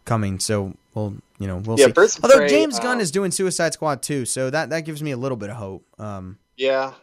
coming. 0.06 0.40
So 0.40 0.76
we'll 0.94 1.16
you 1.40 1.48
know 1.48 1.58
we'll 1.58 1.80
Yeah, 1.80 1.88
see. 1.88 1.92
Birds 1.94 2.20
Although 2.22 2.38
Prey, 2.38 2.50
James 2.50 2.80
Gunn 2.80 2.96
um, 2.98 3.00
is 3.02 3.12
doing 3.12 3.32
Suicide 3.32 3.74
Squad 3.74 4.02
too, 4.02 4.26
so 4.26 4.50
that 4.50 4.70
that 4.70 4.82
gives 4.82 5.02
me 5.02 5.12
a 5.12 5.18
little 5.18 5.38
bit 5.38 5.50
of 5.50 5.56
hope. 5.56 5.86
Um, 5.98 6.38
yeah, 6.58 6.94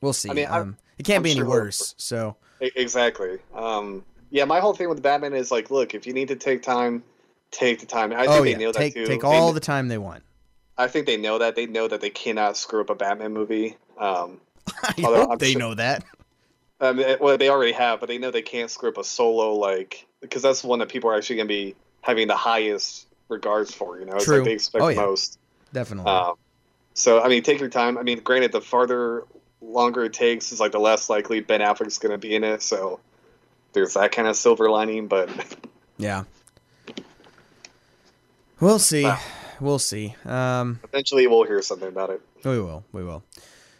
we'll 0.00 0.12
see. 0.12 0.30
I 0.30 0.34
mean, 0.34 0.46
um, 0.48 0.76
it 0.98 1.04
can't 1.04 1.18
I'm 1.18 1.22
be 1.22 1.30
any 1.30 1.38
sure 1.38 1.46
we'll- 1.46 1.58
worse. 1.58 1.94
So 1.96 2.36
exactly. 2.60 3.38
Um, 3.54 4.04
yeah, 4.30 4.44
my 4.44 4.60
whole 4.60 4.74
thing 4.74 4.88
with 4.88 5.02
Batman 5.02 5.34
is 5.34 5.50
like, 5.50 5.70
look, 5.70 5.94
if 5.94 6.06
you 6.06 6.14
need 6.14 6.28
to 6.28 6.36
take 6.36 6.62
time, 6.62 7.04
take 7.52 7.78
the 7.78 7.86
time. 7.86 8.12
I 8.12 8.26
think 8.26 8.30
oh 8.30 8.42
they 8.42 8.50
yeah, 8.50 8.56
know 8.58 8.72
take 8.72 8.94
that 8.94 9.00
too. 9.00 9.06
take 9.06 9.20
They 9.20 9.26
all 9.26 9.48
kn- 9.48 9.54
the 9.54 9.60
time 9.60 9.86
they 9.88 9.98
want. 9.98 10.24
I 10.76 10.88
think 10.88 11.06
they 11.06 11.16
know 11.16 11.38
that. 11.38 11.54
They 11.54 11.66
know 11.66 11.86
that 11.86 12.00
they 12.00 12.10
cannot 12.10 12.56
screw 12.56 12.80
up 12.80 12.90
a 12.90 12.94
Batman 12.96 13.32
movie. 13.32 13.76
Um, 13.98 14.40
I 14.82 14.94
hope 15.02 15.30
I'm 15.30 15.38
they 15.38 15.52
sure- 15.52 15.60
know 15.60 15.74
that. 15.74 16.04
I 16.80 16.92
mean, 16.92 17.16
well, 17.20 17.38
they 17.38 17.48
already 17.48 17.70
have, 17.72 18.00
but 18.00 18.08
they 18.08 18.18
know 18.18 18.32
they 18.32 18.42
can't 18.42 18.68
screw 18.68 18.88
up 18.88 18.98
a 18.98 19.04
solo 19.04 19.54
like 19.54 20.04
because 20.20 20.42
that's 20.42 20.62
the 20.62 20.66
one 20.68 20.80
that 20.80 20.88
people 20.88 21.10
are 21.10 21.16
actually 21.16 21.36
going 21.36 21.46
to 21.46 21.54
be 21.54 21.76
having 22.00 22.26
the 22.26 22.34
highest 22.36 23.06
regards 23.28 23.72
for. 23.72 24.00
You 24.00 24.06
know, 24.06 24.14
it's 24.16 24.24
True. 24.24 24.38
like 24.38 24.46
they 24.46 24.52
expect 24.54 24.82
Oh, 24.82 24.88
yeah. 24.88 24.96
most. 24.96 25.38
Definitely. 25.72 26.10
Um, 26.10 26.34
so 26.94 27.22
I 27.22 27.28
mean, 27.28 27.44
take 27.44 27.60
your 27.60 27.68
time. 27.68 27.96
I 27.98 28.02
mean, 28.02 28.18
granted, 28.20 28.50
the 28.50 28.60
farther 28.60 29.24
longer 29.60 30.02
it 30.04 30.12
takes 30.12 30.50
is 30.50 30.58
like 30.58 30.72
the 30.72 30.80
less 30.80 31.08
likely 31.08 31.38
Ben 31.40 31.60
Affleck's 31.60 31.98
going 31.98 32.10
to 32.12 32.18
be 32.18 32.34
in 32.34 32.42
it. 32.42 32.62
So 32.62 32.98
there's 33.74 33.94
that 33.94 34.10
kind 34.10 34.26
of 34.26 34.34
silver 34.34 34.68
lining, 34.68 35.06
but 35.06 35.30
yeah. 35.98 36.24
We'll 38.62 38.78
see. 38.78 39.02
Wow. 39.02 39.18
We'll 39.60 39.80
see. 39.80 40.14
Um, 40.24 40.78
eventually 40.84 41.26
we'll 41.26 41.42
hear 41.42 41.60
something 41.62 41.88
about 41.88 42.10
it. 42.10 42.22
We 42.44 42.60
will. 42.60 42.84
We 42.92 43.02
will. 43.02 43.24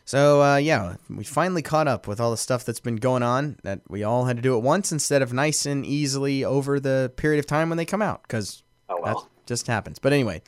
So 0.05 0.43
uh, 0.43 0.57
yeah, 0.57 0.97
we 1.09 1.23
finally 1.23 1.63
caught 1.63 1.87
up 1.87 2.09
with 2.09 2.21
all 2.21 2.33
the 2.33 2.37
stuff 2.37 2.65
that's 2.65 2.81
been 2.81 2.97
going 2.97 3.23
on 3.23 3.59
that 3.63 3.81
we 3.89 4.03
all 4.03 4.25
had 4.25 4.35
to 4.37 4.43
do 4.43 4.57
at 4.57 4.63
once 4.63 4.91
instead 4.91 5.23
of 5.23 5.33
nice 5.33 5.67
and 5.67 5.87
easily 5.87 6.43
over 6.45 6.81
the 6.81 7.13
period 7.17 7.39
of 7.39 7.47
time 7.47 7.69
when 7.69 7.79
they 7.79 7.85
come 7.85 8.03
out 8.03 8.23
because 8.23 8.65
Oh 8.89 9.01
that 9.05 9.17
just 9.47 9.69
happens. 9.69 10.01
But 10.01 10.13
anyway, 10.13 10.43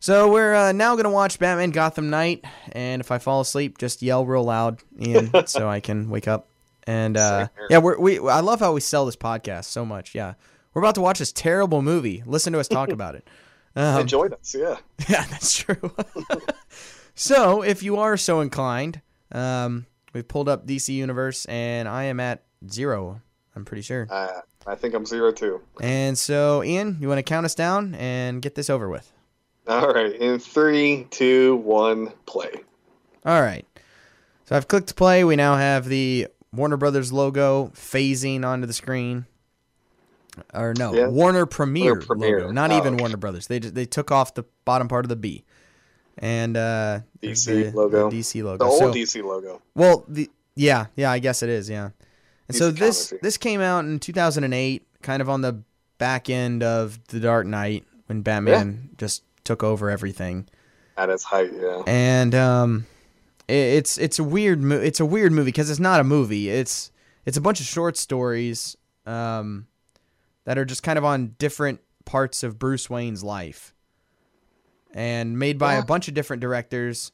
so 0.00 0.32
we're 0.32 0.54
uh, 0.54 0.72
now 0.72 0.96
gonna 0.96 1.10
watch 1.10 1.38
Batman 1.38 1.70
Gotham 1.70 2.08
Knight, 2.08 2.46
and 2.72 3.00
if 3.00 3.10
I 3.10 3.18
fall 3.18 3.42
asleep, 3.42 3.76
just 3.76 4.00
yell 4.00 4.24
real 4.24 4.44
loud, 4.44 4.80
Ian, 4.98 5.30
so 5.46 5.68
I 5.68 5.80
can 5.80 6.08
wake 6.08 6.26
up. 6.26 6.48
And 6.84 7.18
uh, 7.18 7.48
yeah, 7.68 7.78
we're, 7.78 7.98
we 7.98 8.18
I 8.20 8.40
love 8.40 8.60
how 8.60 8.72
we 8.72 8.80
sell 8.80 9.04
this 9.04 9.16
podcast 9.16 9.64
so 9.64 9.84
much. 9.84 10.14
Yeah, 10.14 10.32
we're 10.72 10.80
about 10.80 10.94
to 10.94 11.02
watch 11.02 11.18
this 11.18 11.30
terrible 11.32 11.82
movie. 11.82 12.22
Listen 12.24 12.54
to 12.54 12.58
us 12.58 12.68
talk 12.68 12.88
about 12.92 13.14
it. 13.16 13.28
Um, 13.76 14.00
Enjoyed 14.00 14.32
us, 14.32 14.54
yeah. 14.58 14.78
yeah, 15.08 15.26
that's 15.26 15.56
true. 15.56 15.92
so, 17.14 17.62
if 17.62 17.82
you 17.82 17.98
are 17.98 18.16
so 18.16 18.40
inclined, 18.40 19.02
um, 19.32 19.86
we've 20.14 20.26
pulled 20.26 20.48
up 20.48 20.66
DC 20.66 20.88
Universe, 20.88 21.44
and 21.44 21.86
I 21.86 22.04
am 22.04 22.18
at 22.18 22.42
zero. 22.68 23.20
I'm 23.54 23.66
pretty 23.66 23.82
sure. 23.82 24.06
Uh, 24.10 24.40
I 24.66 24.74
think 24.74 24.94
I'm 24.94 25.04
zero 25.06 25.30
too. 25.30 25.60
And 25.80 26.16
so, 26.16 26.64
Ian, 26.64 26.96
you 27.00 27.08
want 27.08 27.18
to 27.18 27.22
count 27.22 27.44
us 27.44 27.54
down 27.54 27.94
and 27.96 28.40
get 28.42 28.54
this 28.54 28.70
over 28.70 28.88
with? 28.88 29.12
All 29.68 29.92
right, 29.92 30.14
in 30.14 30.38
three, 30.38 31.06
two, 31.10 31.56
one, 31.56 32.12
play. 32.24 32.50
All 33.24 33.40
right. 33.42 33.66
So 34.44 34.56
I've 34.56 34.68
clicked 34.68 34.94
play. 34.94 35.24
We 35.24 35.34
now 35.34 35.56
have 35.56 35.86
the 35.86 36.28
Warner 36.52 36.76
Brothers 36.76 37.12
logo 37.12 37.72
phasing 37.74 38.44
onto 38.46 38.66
the 38.66 38.72
screen. 38.72 39.26
Or 40.54 40.74
no, 40.78 40.92
Yeah. 40.94 41.08
Warner 41.08 41.46
Premiere, 41.46 41.92
Warner 41.94 42.06
Premiere. 42.06 42.40
logo, 42.40 42.52
not 42.52 42.70
Oh, 42.72 42.76
even 42.78 42.94
okay. 42.94 43.02
Warner 43.02 43.16
Brothers. 43.16 43.46
They 43.46 43.60
just, 43.60 43.74
they 43.74 43.86
took 43.86 44.10
off 44.10 44.34
the 44.34 44.44
bottom 44.64 44.88
part 44.88 45.04
of 45.04 45.08
the 45.08 45.16
B, 45.16 45.44
and 46.18 46.56
uh, 46.56 47.00
DC 47.22 47.46
the, 47.72 47.76
logo. 47.76 48.10
the 48.10 48.16
DC 48.18 48.42
logo, 48.42 48.58
The 48.64 48.70
old 48.70 48.78
So- 48.78 48.92
DC 48.92 49.22
logo. 49.24 49.62
Well, 49.74 50.04
the 50.08 50.30
Yeah, 50.54 50.86
yeah, 50.96 51.10
I 51.10 51.18
guess 51.18 51.42
it 51.42 51.48
is. 51.50 51.68
Yeah, 51.70 51.84
and 51.84 51.92
He's 52.48 52.58
so 52.58 52.70
this 52.70 53.10
comic. 53.10 53.22
this 53.22 53.36
came 53.36 53.60
out 53.60 53.84
in 53.84 53.98
2008, 53.98 54.86
kind 55.02 55.20
of 55.22 55.28
on 55.28 55.40
the 55.42 55.62
back 55.98 56.28
end 56.30 56.62
of 56.62 56.98
the 57.08 57.20
Dark 57.20 57.46
Knight 57.46 57.84
when 58.06 58.22
Batman 58.22 58.90
just 58.98 59.22
took 59.44 59.62
over 59.62 59.90
everything. 59.90 60.46
At 60.98 61.10
its 61.10 61.24
height, 61.24 61.50
yeah. 61.54 61.82
and 61.86 62.34
um, 62.34 62.86
it, 63.48 63.54
it's 63.54 63.98
it's 63.98 64.18
a 64.18 64.24
weird 64.24 64.62
mo- 64.62 64.80
it's 64.80 64.98
a 65.00 65.04
weird 65.06 65.30
movie 65.32 65.46
because 65.48 65.68
it's 65.70 65.78
not 65.80 66.00
a 66.00 66.04
movie. 66.04 66.48
It's 66.48 66.90
it's 67.26 67.36
a 67.36 67.40
bunch 67.42 67.60
of 67.60 67.66
short 67.66 67.98
stories 67.98 68.76
um, 69.04 69.66
that 70.46 70.56
are 70.58 70.64
just 70.64 70.82
kind 70.82 70.98
of 70.98 71.04
on 71.04 71.34
different 71.38 71.80
parts 72.06 72.42
of 72.42 72.58
Bruce 72.58 72.88
Wayne's 72.88 73.22
life, 73.22 73.74
and 74.92 75.38
made 75.38 75.58
by 75.58 75.74
Yeah. 75.74 75.80
a 75.80 75.84
bunch 75.84 76.08
of 76.08 76.14
different 76.14 76.40
directors, 76.40 77.12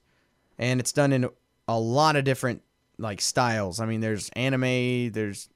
and 0.59 0.79
it's 0.81 0.93
done 0.93 1.13
in 1.13 1.29
a 1.69 1.79
lot 1.79 2.17
of 2.17 2.25
different 2.25 2.63
like 2.99 3.21
styles. 3.21 3.81
I 3.81 3.87
mean, 3.87 4.01
there's 4.01 4.29
anime, 4.37 5.11
there's 5.11 5.49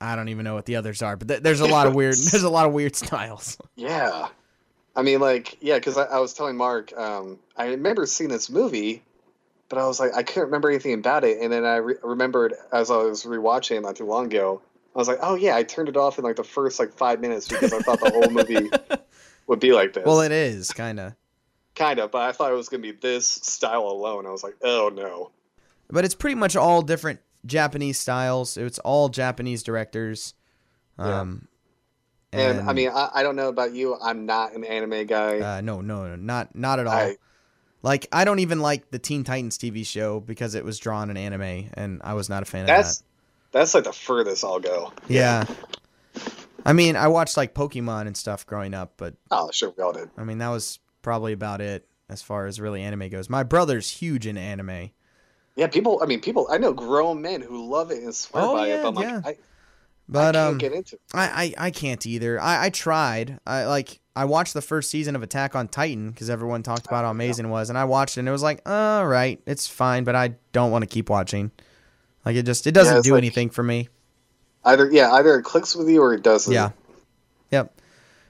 I 0.00 0.16
don't 0.16 0.28
even 0.28 0.44
know 0.44 0.54
what 0.54 0.66
the 0.66 0.76
others 0.76 1.00
are, 1.00 1.16
but 1.16 1.28
th- 1.28 1.42
there's 1.42 1.60
a 1.60 1.66
lot 1.66 1.86
of 1.86 1.94
weird 1.94 2.16
there's 2.30 2.42
a 2.42 2.50
lot 2.50 2.66
of 2.66 2.72
weird 2.72 2.96
styles. 2.96 3.56
Yeah. 3.76 4.28
I 4.94 5.00
mean, 5.00 5.20
like, 5.20 5.56
yeah, 5.62 5.76
because 5.78 5.96
I, 5.96 6.04
I 6.04 6.18
was 6.18 6.34
telling 6.34 6.54
Mark, 6.56 6.92
um, 6.98 7.38
I 7.56 7.68
remember 7.68 8.04
seeing 8.04 8.28
this 8.28 8.50
movie, 8.50 9.02
but 9.70 9.78
I 9.78 9.86
was 9.86 9.98
like, 9.98 10.10
I 10.14 10.22
couldn't 10.22 10.42
remember 10.44 10.68
anything 10.68 10.92
about 10.92 11.24
it. 11.24 11.38
And 11.40 11.50
then 11.50 11.64
I 11.64 11.76
re- 11.76 11.94
remembered 12.02 12.52
as 12.74 12.90
I 12.90 12.98
was 12.98 13.24
rewatching 13.24 13.78
it 13.78 13.80
not 13.80 13.96
too 13.96 14.04
long 14.04 14.26
ago, 14.26 14.60
I 14.94 14.98
was 14.98 15.08
like, 15.08 15.18
oh, 15.22 15.34
yeah, 15.34 15.56
I 15.56 15.62
turned 15.62 15.88
it 15.88 15.96
off 15.96 16.18
in 16.18 16.24
like 16.24 16.36
the 16.36 16.44
first 16.44 16.78
like 16.78 16.92
five 16.92 17.20
minutes 17.20 17.48
because 17.48 17.72
I 17.72 17.78
thought 17.80 18.00
the 18.00 18.10
whole 18.10 18.30
movie 18.30 18.70
would 19.46 19.60
be 19.60 19.72
like 19.72 19.94
this. 19.94 20.04
Well, 20.04 20.20
it 20.20 20.32
is 20.32 20.70
kind 20.72 21.00
of. 21.00 21.14
kind 21.74 21.98
of, 21.98 22.10
but 22.10 22.22
I 22.22 22.32
thought 22.32 22.52
it 22.52 22.56
was 22.56 22.68
going 22.68 22.82
to 22.82 22.92
be 22.92 22.98
this 22.98 23.26
style 23.26 23.84
alone. 23.86 24.26
I 24.26 24.30
was 24.30 24.42
like, 24.42 24.56
oh, 24.62 24.90
no. 24.94 25.30
but 25.90 26.04
it's 26.04 26.14
pretty 26.14 26.34
much 26.34 26.56
all 26.56 26.82
different 26.82 27.20
Japanese 27.46 27.98
styles. 27.98 28.56
It's 28.56 28.78
all 28.80 29.08
Japanese 29.08 29.62
directors. 29.62 30.34
Yeah. 30.98 31.20
Um, 31.20 31.48
And, 32.34 32.68
I 32.68 32.72
mean, 32.72 32.88
I, 32.90 33.10
I 33.14 33.22
don't 33.22 33.36
know 33.36 33.48
about 33.48 33.74
you. 33.74 33.98
I'm 34.00 34.24
not 34.26 34.54
an 34.54 34.64
anime 34.64 35.06
guy. 35.06 35.40
uh, 35.40 35.60
no, 35.60 35.80
no, 35.82 36.06
no, 36.06 36.16
not 36.16 36.54
not 36.54 36.78
at 36.80 36.86
all. 36.86 36.92
I, 36.94 37.16
like, 37.82 38.06
I 38.12 38.24
don't 38.24 38.38
even 38.38 38.60
like 38.60 38.90
the 38.90 38.98
Teen 38.98 39.24
Titans 39.24 39.58
TV 39.58 39.84
show 39.84 40.20
because 40.20 40.54
it 40.54 40.64
was 40.64 40.78
drawn 40.78 41.10
in 41.10 41.16
anime, 41.18 41.68
and 41.74 42.00
I 42.04 42.14
was 42.14 42.28
not 42.30 42.42
a 42.42 42.46
fan 42.46 42.64
that's 42.66 43.00
of 43.00 43.06
that's 43.52 43.74
like 43.74 43.84
the 43.84 43.92
furthest 43.92 44.44
I'll 44.44 44.60
go. 44.60 44.92
Yeah. 45.08 45.44
I 46.64 46.72
mean, 46.72 46.96
I 46.96 47.08
watched 47.08 47.36
like 47.36 47.54
Pokemon 47.54 48.06
and 48.06 48.16
stuff 48.16 48.46
growing 48.46 48.74
up, 48.74 48.94
but 48.96 49.14
Oh, 49.30 49.50
sure, 49.52 49.72
we 49.76 49.82
all 49.82 49.92
did. 49.92 50.10
I 50.16 50.24
mean 50.24 50.38
that 50.38 50.48
was 50.48 50.78
probably 51.02 51.32
about 51.32 51.60
it 51.60 51.86
as 52.08 52.22
far 52.22 52.46
as 52.46 52.60
really 52.60 52.82
anime 52.82 53.08
goes. 53.08 53.28
My 53.30 53.42
brother's 53.42 53.90
huge 53.90 54.26
in 54.26 54.36
anime. 54.36 54.90
Yeah, 55.56 55.66
people. 55.66 56.00
I 56.02 56.06
mean, 56.06 56.20
people. 56.20 56.46
I 56.50 56.58
know 56.58 56.72
grown 56.72 57.20
men 57.20 57.42
who 57.42 57.68
love 57.68 57.90
it 57.90 58.02
and 58.02 58.14
swear 58.14 58.42
Oh, 58.42 58.54
by 58.54 58.68
yeah, 58.68 58.74
it. 58.76 58.82
But 58.82 58.88
I'm 58.88 58.94
like, 58.94 59.04
yeah. 59.06 59.20
I, 59.24 59.36
But 60.08 60.36
I 60.36 60.38
can't 60.38 60.52
um, 60.52 60.58
get 60.58 60.72
into. 60.72 60.94
It. 60.96 61.00
I, 61.12 61.54
I 61.58 61.66
I 61.66 61.70
can't 61.70 62.06
either. 62.06 62.40
I, 62.40 62.66
I 62.66 62.70
tried. 62.70 63.38
I 63.46 63.64
like 63.66 64.00
I 64.16 64.24
watched 64.24 64.54
the 64.54 64.62
first 64.62 64.88
season 64.90 65.14
of 65.16 65.22
Attack 65.22 65.54
on 65.54 65.68
Titan 65.68 66.10
because 66.10 66.30
everyone 66.30 66.62
talked 66.62 66.86
about 66.86 67.04
how 67.04 67.10
amazing 67.10 67.46
it 67.46 67.50
was, 67.50 67.68
and 67.68 67.76
I 67.78 67.84
watched 67.84 68.16
it 68.16 68.20
and 68.20 68.28
it 68.28 68.32
was 68.32 68.42
like, 68.42 68.66
all 68.66 69.06
right, 69.06 69.40
it's 69.46 69.66
fine, 69.66 70.04
but 70.04 70.14
I 70.14 70.36
don't 70.52 70.70
want 70.70 70.82
to 70.82 70.86
keep 70.88 71.10
watching. 71.10 71.50
Like 72.24 72.36
it 72.36 72.44
just 72.44 72.66
it 72.66 72.72
doesn't 72.72 72.96
Yeah, 72.96 73.02
do 73.02 73.10
like- 73.12 73.18
anything 73.18 73.50
for 73.50 73.62
me. 73.62 73.88
Either 74.64 74.88
yeah, 74.90 75.12
either 75.14 75.36
it 75.38 75.42
clicks 75.42 75.74
with 75.74 75.88
you 75.88 76.00
or 76.02 76.14
it 76.14 76.22
doesn't. 76.22 76.52
Yeah. 76.52 76.70
Yep. 77.50 77.74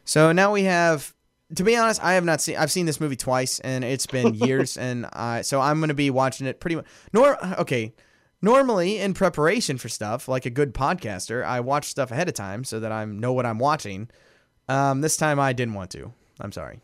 So 0.05 0.33
now 0.33 0.53
we 0.53 0.65
have. 0.65 1.15
To 1.57 1.65
be 1.65 1.77
honest, 1.77 2.03
I 2.03 2.15
have 2.15 2.25
not 2.25 2.41
seen. 2.41 2.57
I've 2.57 2.73
seen 2.73 2.87
this 2.87 2.99
movie 2.99 3.17
twice, 3.17 3.61
and 3.61 3.85
it's 3.85 4.07
been 4.07 4.33
years, 4.35 4.79
and 4.79 5.07
I. 5.13 5.43
So 5.43 5.61
I'm 5.61 5.81
gonna 5.81 5.93
be 5.93 6.09
watching 6.09 6.47
it 6.47 6.61
pretty 6.61 6.77
much. 6.77 6.87
Nor 7.13 7.37
okay. 7.61 7.93
Normally, 8.41 8.99
in 8.99 9.13
preparation 9.15 9.77
for 9.79 9.89
stuff, 9.89 10.27
like 10.27 10.47
a 10.47 10.51
good 10.51 10.73
podcaster, 10.75 11.45
I 11.45 11.61
watch 11.61 11.85
stuff 11.85 12.11
ahead 12.11 12.29
of 12.29 12.35
time 12.35 12.65
so 12.65 12.81
that 12.81 12.91
I 12.91 13.05
know 13.05 13.33
what 13.35 13.47
I'm 13.47 13.59
watching. 13.59 14.09
Um, 14.69 15.01
this 15.03 15.17
time 15.17 15.39
I 15.39 15.53
didn't 15.53 15.75
want 15.75 15.91
to. 15.93 16.13
I'm 16.41 16.51
sorry. 16.51 16.81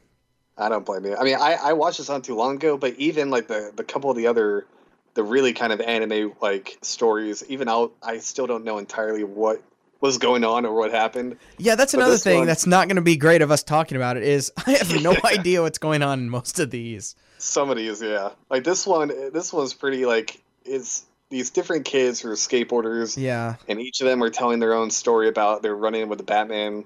I 0.57 0.69
don't 0.69 0.85
blame 0.87 1.05
you. 1.07 1.17
I 1.17 1.25
mean, 1.25 1.37
I 1.41 1.55
I 1.55 1.73
watched 1.73 1.99
this 1.99 2.11
on 2.11 2.21
too 2.23 2.35
long 2.37 2.57
ago, 2.57 2.77
but 2.77 2.95
even 2.97 3.31
like 3.31 3.49
the 3.49 3.73
the 3.75 3.83
couple 3.85 4.11
of 4.11 4.17
the 4.17 4.27
other, 4.27 4.67
the 5.15 5.23
really 5.23 5.53
kind 5.53 5.73
of 5.73 5.81
anime 5.81 6.33
like 6.41 6.79
stories, 6.83 7.45
even 7.49 7.69
out, 7.69 7.93
I 8.03 8.19
still 8.19 8.47
don't 8.47 8.65
know 8.65 8.79
entirely 8.79 9.25
what 9.25 9.63
was 10.01 10.19
going 10.19 10.45
on 10.45 10.65
or 10.65 10.75
what 10.75 10.93
happened. 10.93 11.37
Yeah, 11.59 11.75
that's 11.75 11.93
But 11.93 12.01
another 12.03 12.17
thing 12.17 12.39
one- 12.39 12.47
that's 12.47 12.67
not 12.67 12.89
going 12.89 12.97
to 12.97 13.03
be 13.03 13.17
great 13.17 13.43
of 13.43 13.51
us 13.51 13.63
talking 13.63 13.97
about 13.97 14.17
it. 14.17 14.23
Is 14.23 14.53
I 14.67 14.73
have 14.73 15.03
no 15.03 15.17
idea 15.25 15.63
what's 15.63 15.79
going 15.79 16.03
on 16.03 16.21
in 16.21 16.31
most 16.31 16.59
of 16.59 16.71
these. 16.71 17.17
Some 17.39 17.71
of 17.71 17.77
these, 17.77 18.03
yeah, 18.03 18.31
like 18.51 18.65
this 18.65 18.87
one. 18.87 19.09
This 19.33 19.53
one's 19.53 19.75
pretty 19.75 20.07
like 20.07 20.43
it's 20.65 21.05
these 21.31 21.51
different 21.51 21.85
kids 21.85 22.21
who 22.21 22.31
are 22.31 22.35
skateboarders. 22.35 23.17
Yeah, 23.17 23.57
and 23.69 23.81
each 23.81 24.01
of 24.01 24.07
them 24.07 24.23
are 24.23 24.31
telling 24.31 24.59
their 24.59 24.75
own 24.75 24.91
story 24.91 25.29
about 25.29 25.63
they're 25.63 25.77
running 25.77 26.09
with 26.09 26.19
the 26.19 26.25
Batman. 26.25 26.85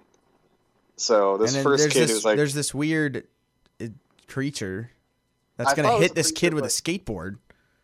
So 0.97 1.39
this 1.39 1.61
first 1.63 1.91
kid 1.91 2.03
this, 2.03 2.11
is 2.11 2.25
like, 2.25 2.37
there's 2.37 2.55
this 2.55 2.75
weird 2.75 3.27
uh, 3.81 3.87
creature 4.29 4.91
that's 5.57 5.77
it 5.79 5.85
was 5.85 6.01
hit 6.01 6.15
this 6.15 6.33
kid 6.33 6.55
with 6.55 6.65
a 6.65 6.69
skateboard. 6.69 7.37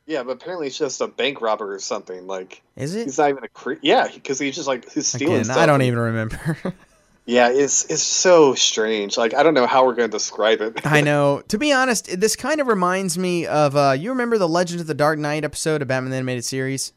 Yeah, 0.08 0.22
but 0.24 0.32
apparently 0.32 0.66
it's 0.66 0.78
just 0.78 1.00
a 1.00 1.06
bank 1.06 1.40
robber 1.40 1.72
or 1.72 1.78
something. 1.78 2.26
Like 2.26 2.62
Is 2.76 2.94
it? 2.96 3.04
he's 3.04 3.18
not 3.18 3.28
even 3.30 3.44
a 3.44 3.48
cre- 3.48 3.74
yeah, 3.82 4.08
because 4.12 4.38
he's 4.40 4.56
just 4.56 4.66
like 4.66 4.90
he's 4.90 5.06
stealing 5.06 5.34
Again, 5.34 5.44
stuff. 5.44 5.58
I 5.58 5.66
don't 5.66 5.82
even 5.82 5.98
remember. 6.00 6.56
Yeah, 7.30 7.50
it's 7.50 7.84
it's 7.90 8.00
so 8.02 8.54
strange. 8.54 9.18
Like 9.18 9.34
I 9.34 9.42
don't 9.42 9.52
know 9.52 9.66
how 9.66 9.84
we're 9.84 9.92
gonna 9.94 10.08
describe 10.08 10.62
it. 10.62 10.80
I 10.86 11.00
know. 11.02 11.42
To 11.48 11.58
be 11.58 11.74
honest, 11.74 12.18
this 12.18 12.34
kind 12.36 12.58
of 12.58 12.68
reminds 12.68 13.18
me 13.18 13.44
of 13.44 13.76
uh, 13.76 13.90
you 13.98 14.08
remember 14.08 14.38
the 14.38 14.48
Legend 14.48 14.80
of 14.80 14.86
the 14.86 14.94
Dark 14.94 15.18
Knight 15.18 15.44
episode 15.44 15.82
of 15.82 15.88
Batman 15.88 16.10
the 16.10 16.16
Animated 16.16 16.46
Series 16.46 16.94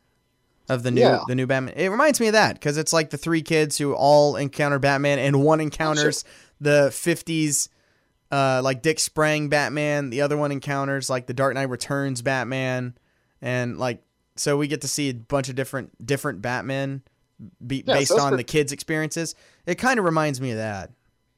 of 0.69 0.83
the 0.83 0.91
new 0.91 1.01
Yeah. 1.01 1.19
the 1.27 1.35
new 1.35 1.47
Batman. 1.47 1.73
It 1.75 1.89
reminds 1.89 2.21
me 2.21 2.27
of 2.27 2.33
that 2.33 2.53
because 2.53 2.77
it's 2.77 2.93
like 2.93 3.09
the 3.09 3.17
three 3.17 3.41
kids 3.41 3.77
who 3.77 3.93
all 3.93 4.37
encounter 4.37 4.79
Batman 4.79 5.19
and 5.19 5.43
one 5.43 5.59
encounters 5.59 6.23
the 6.61 6.87
50s 6.91 7.67
uh, 8.31 8.61
like 8.63 8.81
Dick 8.81 8.99
Sprang 9.01 9.49
Batman, 9.49 10.11
the 10.11 10.21
other 10.21 10.37
one 10.37 10.53
encounters 10.53 11.09
like 11.09 11.27
the 11.27 11.33
Dark 11.33 11.55
Knight 11.55 11.67
Returns 11.67 12.21
Batman 12.21 12.93
and 13.41 13.77
like 13.77 14.01
so 14.35 14.57
we 14.57 14.67
get 14.67 14.81
to 14.81 14.87
see 14.87 15.09
a 15.09 15.13
bunch 15.13 15.49
of 15.49 15.55
different 15.55 16.05
different 16.05 16.41
Batman 16.41 17.01
be, 17.65 17.83
Yeah, 17.85 17.95
based 17.95 18.11
it's 18.11 18.19
on 18.19 18.31
for- 18.31 18.37
the 18.37 18.43
kids' 18.43 18.71
experiences. 18.71 19.35
It 19.65 19.75
kind 19.75 19.97
of 19.99 20.05
reminds 20.05 20.39
me 20.39 20.51
of 20.51 20.57
that. 20.57 20.91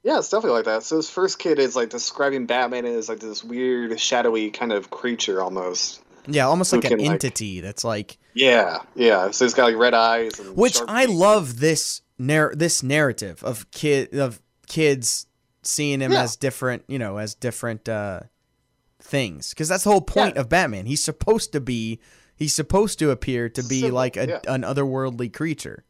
Yeah, 0.03 0.17
it's 0.19 0.29
definitely 0.29 0.57
like 0.57 0.65
that. 0.65 0.83
So 0.83 0.97
this 0.97 1.09
first 1.09 1.39
kid 1.39 1.59
is 1.59 1.75
like 1.77 1.89
describing 1.89 2.45
Batman 2.45 2.85
as 2.85 3.07
like 3.07 3.19
this 3.19 3.41
weird, 3.43 3.97
shadowy 3.99 4.51
kind 4.51 4.73
of 4.73 4.89
creature 4.89 5.41
almost. 5.41 6.01
Yeah, 6.27 6.45
almost 6.47 6.73
like 6.73 6.83
an 6.85 6.89
can, 6.91 6.99
like- 6.99 7.09
entity 7.11 7.61
that's 7.61 7.83
like 7.85 8.17
Yeah, 8.33 8.79
yeah. 8.95 9.31
So 9.31 9.45
he's 9.45 9.53
got 9.53 9.65
like 9.65 9.77
red 9.77 9.93
eyes, 9.93 10.39
and 10.39 10.55
which 10.57 10.77
I 10.87 11.05
love 11.05 11.59
this 11.61 12.01
narr- 12.19 12.53
this 12.55 12.83
narrative 12.83 13.43
of 13.43 13.69
kid 13.71 14.13
of 14.13 14.41
kids 14.67 15.25
seeing 15.63 16.01
him 16.01 16.11
Yeah. 16.11 16.23
as 16.23 16.35
different, 16.35 16.83
you 16.87 16.99
know, 16.99 17.17
as 17.17 17.33
different 17.35 17.87
uh 17.87 18.21
things 19.13 19.51
because 19.51 19.67
that's 19.69 19.83
the 19.83 19.91
whole 19.91 20.01
point 20.01 20.33
Yeah. 20.33 20.41
of 20.41 20.49
Batman. 20.49 20.87
He's 20.87 21.03
supposed 21.03 21.51
to 21.53 21.61
be 21.61 21.99
he's 22.35 22.55
supposed 22.55 22.97
to 22.97 23.11
appear 23.11 23.47
to 23.47 23.61
be 23.63 23.91
like 23.91 24.17
a, 24.17 24.27
yeah. 24.27 24.39
an 24.53 24.63
otherworldly 24.63 25.31
creature. 25.31 25.83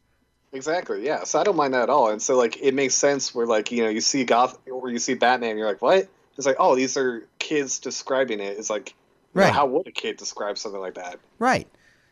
Exactly, 0.51 1.05
yeah. 1.05 1.23
So 1.23 1.39
I 1.39 1.43
don't 1.45 1.55
mind 1.55 1.73
that 1.73 1.83
at 1.83 1.89
all. 1.89 2.09
And 2.11 2.21
so 2.21 2.35
like 2.37 2.61
it 2.61 2.73
makes 2.73 2.95
sense 2.95 3.33
where 3.33 3.45
like, 3.47 3.71
you 3.71 3.81
know, 3.83 3.89
you 3.89 4.01
see 4.01 4.25
Goth 4.25 4.59
or 4.69 4.89
you 4.89 4.99
see 4.99 5.13
Batman, 5.13 5.57
you're 5.57 5.67
like, 5.67 5.81
What? 5.81 6.09
It's 6.37 6.45
like, 6.45 6.57
oh, 6.59 6.75
these 6.75 6.97
are 6.97 7.23
kids 7.39 7.79
describing 7.79 8.39
it. 8.41 8.57
It's 8.59 8.69
like 8.69 8.89
you 8.89 9.39
know, 9.39 9.45
Right. 9.45 9.53
how 9.53 9.65
would 9.67 9.87
a 9.87 9.91
kid 9.91 10.17
describe 10.17 10.57
something 10.57 10.81
like 10.81 10.95
that? 10.95 11.17
Right. 11.39 11.67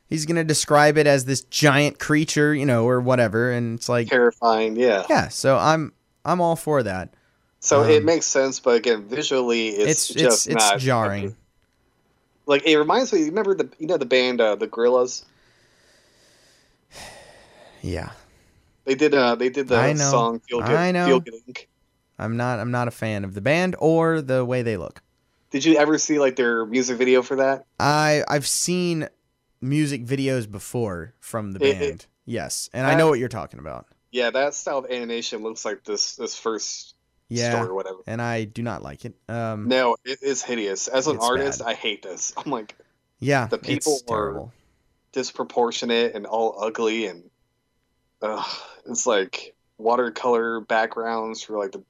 He's 0.07 0.26
going 0.26 0.38
to 0.38 0.43
describe 0.43 0.97
it 0.97 1.07
as 1.07 1.26
this 1.26 1.41
giant 1.43 1.99
creature, 1.99 2.53
you 2.55 2.66
know, 2.66 2.86
or 2.88 2.99
whatever 3.01 3.51
and 3.51 3.78
it's 3.78 3.89
like 3.89 4.07
Terrifying, 4.07 4.78
yeah. 4.78 5.05
yeah, 5.09 5.28
so 5.28 5.57
I'm 5.57 5.91
I'm 6.24 6.39
all 6.39 6.55
for 6.55 6.84
that. 6.84 7.14
So 7.62 7.84
it 7.84 7.99
Um, 7.99 8.05
makes 8.05 8.26
sense, 8.26 8.59
but 8.59 8.76
again, 8.76 9.03
visually 9.07 9.70
it's, 9.70 10.09
It's 10.09 10.22
just 10.22 10.47
it's 10.47 10.47
it's 10.47 10.55
not 10.55 10.80
jarring. 10.80 11.36
Like 12.47 12.66
it 12.66 12.76
reminds 12.78 13.14
me 13.14 13.20
you 13.20 13.26
remember 13.28 13.53
the 13.53 13.70
you 13.78 13.88
know 13.88 13.97
the 13.97 14.05
band 14.05 14.41
uh, 14.41 14.55
the 14.55 14.68
Gorillaz? 14.68 15.24
Yeah. 17.82 18.12
They 18.86 18.95
did 18.95 19.14
uh 19.14 19.36
they 19.36 19.49
did 19.49 19.68
the 19.68 19.76
I 19.76 19.93
know. 19.93 20.12
song 20.12 20.39
Feel 20.47 20.62
Good 20.62 20.76
I 20.76 20.91
know. 20.91 21.05
Feel 21.05 21.20
Good 21.20 21.34
Inc. 21.47 21.66
I'm 22.20 22.38
not 22.38 22.59
I'm 22.59 22.72
not 22.72 22.88
a 22.88 22.91
fan 22.91 23.24
of 23.24 23.34
the 23.34 23.41
band 23.41 23.76
or 23.80 24.22
the 24.22 24.43
way 24.45 24.62
they 24.62 24.78
look. 24.78 25.01
Did 25.51 25.66
you 25.66 25.78
ever 25.78 25.97
see 25.97 26.20
like 26.20 26.36
their 26.36 26.66
music 26.66 26.97
video 26.97 27.22
for 27.22 27.36
that? 27.38 27.66
I 27.80 28.24
I've 28.28 28.47
seen 28.47 29.07
music 29.62 30.05
videos 30.05 30.49
before 30.49 31.14
from 31.20 31.51
the 31.51 31.59
band. 31.59 31.84
it- 31.84 32.07
yes, 32.26 32.70
and 32.74 32.86
I 32.88 32.95
know 32.95 33.07
what 33.09 33.20
you're 33.20 33.30
talking 33.30 33.59
about. 33.59 33.86
Yeah, 34.12 34.30
that 34.32 34.53
style 34.55 34.80
of 34.80 34.86
animation 34.91 35.41
looks 35.41 35.64
like 35.64 35.84
this 35.84 36.16
this 36.16 36.36
first 36.36 36.95
Yeah, 37.32 37.51
story 37.51 37.69
or 37.69 37.73
whatever. 37.73 37.97
and 38.07 38.21
I 38.21 38.43
do 38.43 38.61
not 38.63 38.84
like 38.84 39.05
it. 39.05 39.13
Um, 39.29 39.67
No, 39.67 39.95
it 40.05 40.19
is 40.21 40.43
hideous. 40.43 40.88
As 40.88 41.07
an 41.07 41.17
artist, 41.19 41.59
bad. 41.59 41.67
I 41.69 41.73
hate 41.73 42.03
this. 42.03 42.34
I'm 42.38 42.51
like 42.51 42.75
yeah, 43.19 43.47
the 43.47 43.57
people 43.57 43.93
it's 43.95 44.03
were- 44.07 44.17
terrible. 44.17 44.53
disproportionate 45.11 46.15
and 46.15 46.25
all 46.25 46.55
ugly 46.63 47.05
and 47.07 47.23
uh, 48.21 48.43
it's 48.88 49.05
like 49.07 49.53
watercolor 49.77 50.59
backgrounds 50.61 51.41
for 51.43 51.57
like 51.57 51.71
the 51.71 51.84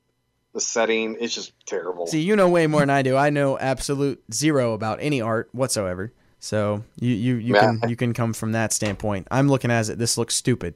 the 0.54 0.60
setting. 0.62 1.16
It's 1.20 1.34
just 1.34 1.54
terrible. 1.66 2.08
See, 2.08 2.20
you 2.22 2.36
know 2.36 2.50
way 2.50 2.68
more 2.68 2.82
than 2.82 2.90
I 2.90 3.02
do. 3.04 3.16
I 3.16 3.30
know 3.30 3.58
absolute 3.58 4.22
zero 4.34 4.74
about 4.74 5.00
any 5.02 5.22
art 5.22 5.48
whatsoever. 5.54 6.12
So 6.40 6.84
you 7.00 7.14
you, 7.14 7.36
you 7.36 7.54
Yeah. 7.56 7.62
can 7.80 7.90
you 7.90 7.96
can 7.96 8.14
come 8.14 8.34
from 8.34 8.52
that 8.52 8.74
standpoint. 8.74 9.28
I'm 9.32 9.48
looking 9.48 9.72
at 9.72 9.88
it. 9.90 9.98
This 9.98 10.18
looks 10.18 10.36
stupid. 10.36 10.76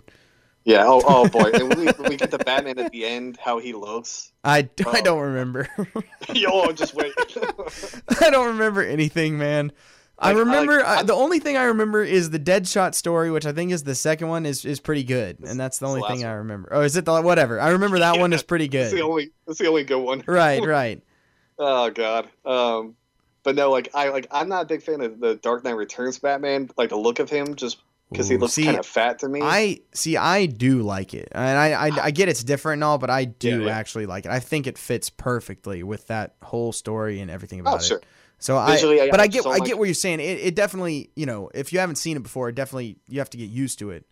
Yeah. 0.65 0.83
Oh, 0.85 1.01
oh 1.05 1.29
boy. 1.29 1.49
And 1.53 1.69
when 1.69 1.79
we, 1.85 2.09
we 2.09 2.17
get 2.17 2.31
the 2.31 2.39
Batman 2.39 2.79
at 2.79 2.91
the 2.91 3.05
end, 3.05 3.37
how 3.41 3.59
he 3.59 3.71
looks. 3.73 4.31
I, 4.43 4.57
I 4.57 4.69
Oh. 4.85 5.01
don't 5.03 5.19
remember. 5.21 5.69
Yo, 6.33 6.71
just 6.73 6.93
wait. 6.95 7.13
I 8.21 8.29
don't 8.31 8.47
remember 8.47 8.81
anything, 8.81 9.37
man. 9.37 9.71
I 10.17 10.29
Like, 10.29 10.35
I 10.35 10.39
remember 10.39 10.85
I, 10.85 11.03
the 11.03 11.13
only 11.13 11.39
thing 11.39 11.57
I 11.57 11.63
remember 11.65 12.01
is 12.01 12.29
the 12.29 12.39
Deadshot 12.39 12.95
story, 12.95 13.29
which 13.31 13.45
I 13.45 13.51
think 13.51 13.71
is 13.73 13.83
the 13.83 13.95
second 13.95 14.29
one 14.29 14.45
is 14.45 14.63
is 14.63 14.79
pretty 14.79 15.03
good, 15.03 15.39
and 15.41 15.59
that's 15.59 15.79
the 15.79 15.87
only 15.87 15.99
the 16.01 16.07
thing 16.07 16.19
last 16.21 16.27
I 16.29 16.33
remember. 16.35 16.69
Oh, 16.71 16.81
is 16.81 16.95
it 16.95 17.03
the 17.03 17.21
whatever? 17.21 17.59
I 17.59 17.71
remember 17.71 17.99
that 17.99 18.17
one 18.17 18.31
is 18.31 18.41
pretty 18.41 18.69
That's 18.69 18.91
the 18.91 18.97
good. 18.97 19.03
only. 19.03 19.31
That's 19.45 19.59
the 19.59 19.67
only 19.67 19.83
good 19.83 19.99
one. 19.99 20.23
Right, 20.25 20.63
right. 20.65 21.03
Oh 21.59 21.89
god. 21.89 22.29
Um, 22.45 22.95
but 23.43 23.55
no, 23.55 23.69
like 23.71 23.89
I 23.93 24.07
like 24.07 24.27
I'm 24.31 24.47
not 24.47 24.63
a 24.63 24.65
big 24.67 24.83
fan 24.83 25.01
of 25.01 25.19
the 25.19 25.35
Dark 25.35 25.65
Knight 25.65 25.75
Returns 25.75 26.17
Batman. 26.19 26.69
Like 26.77 26.89
the 26.89 26.95
look 26.97 27.19
of 27.19 27.29
him, 27.29 27.55
just 27.55 27.77
because 28.15 28.27
he 28.29 28.37
looks 28.37 28.53
see, 28.53 28.65
kind 28.65 28.77
of 28.79 28.85
fat 28.85 29.19
to 29.19 29.29
me. 29.29 29.41
I 29.41 29.79
see. 29.93 30.17
I 30.17 30.45
do 30.45 30.81
like 30.81 31.13
it, 31.13 31.29
and 31.31 31.57
I, 31.57 31.71
I 31.87 32.05
I 32.05 32.11
get 32.11 32.29
it's 32.29 32.43
different 32.43 32.77
and 32.77 32.83
all, 32.83 32.97
but 32.97 33.09
I 33.09 33.25
do 33.25 33.61
Yeah, 33.61 33.65
yeah. 33.67 33.77
actually 33.77 34.05
like 34.05 34.25
it. 34.25 34.31
I 34.31 34.39
think 34.39 34.67
it 34.67 34.77
fits 34.77 35.09
perfectly 35.09 35.83
with 35.83 36.07
that 36.07 36.35
whole 36.43 36.71
story 36.71 37.19
and 37.19 37.29
everything 37.31 37.59
about 37.59 37.75
oh 37.79 37.83
sure. 37.83 37.97
it. 37.97 38.05
So 38.37 38.57
I, 38.57 38.73
Visually, 38.73 39.01
I- 39.01 39.09
but 39.09 39.19
I 39.19 39.23
I 39.23 39.27
get 39.27 39.45
I 39.45 39.49
like- 39.49 39.65
get 39.65 39.77
what 39.77 39.85
you're 39.85 39.93
saying. 39.93 40.19
It, 40.19 40.39
it 40.39 40.55
definitely, 40.55 41.09
you 41.15 41.25
know, 41.25 41.49
if 41.53 41.71
you 41.71 41.79
haven't 41.79 41.95
seen 41.95 42.17
it 42.17 42.23
before, 42.23 42.49
it 42.49 42.55
definitely 42.55 42.97
you 43.07 43.19
have 43.19 43.29
to 43.31 43.37
get 43.37 43.49
used 43.49 43.79
to 43.79 43.91
it. 43.91 44.05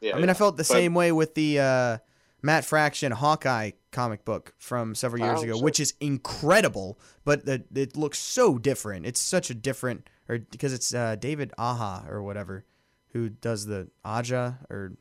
Yeah. 0.00 0.16
I 0.16 0.20
mean, 0.20 0.30
I 0.30 0.34
felt 0.34 0.56
the 0.56 0.60
But- 0.62 0.66
same 0.66 0.94
way 0.94 1.10
with 1.12 1.34
the 1.34 1.58
uh, 1.60 1.98
Matt 2.42 2.64
Fraction 2.64 3.12
Hawkeye 3.12 3.72
comic 3.90 4.24
book 4.24 4.52
from 4.58 4.94
several 4.94 5.22
years 5.24 5.40
Oh, 5.40 5.42
ago, 5.42 5.54
sure. 5.54 5.62
which 5.64 5.80
is 5.80 5.94
incredible, 6.00 6.98
but 7.24 7.44
the, 7.46 7.64
it 7.74 7.96
looks 7.96 8.18
so 8.18 8.58
different. 8.58 9.06
It's 9.06 9.18
such 9.20 9.50
a 9.50 9.54
different, 9.54 10.08
or 10.28 10.38
because 10.38 10.72
it's 10.72 10.92
uh, 10.94 11.16
David 11.16 11.52
Aha 11.58 12.04
or 12.08 12.22
whatever, 12.22 12.64
who 13.18 13.28
does 13.28 13.66
the 13.66 13.88
Aja 14.04 14.58
or 14.70 14.92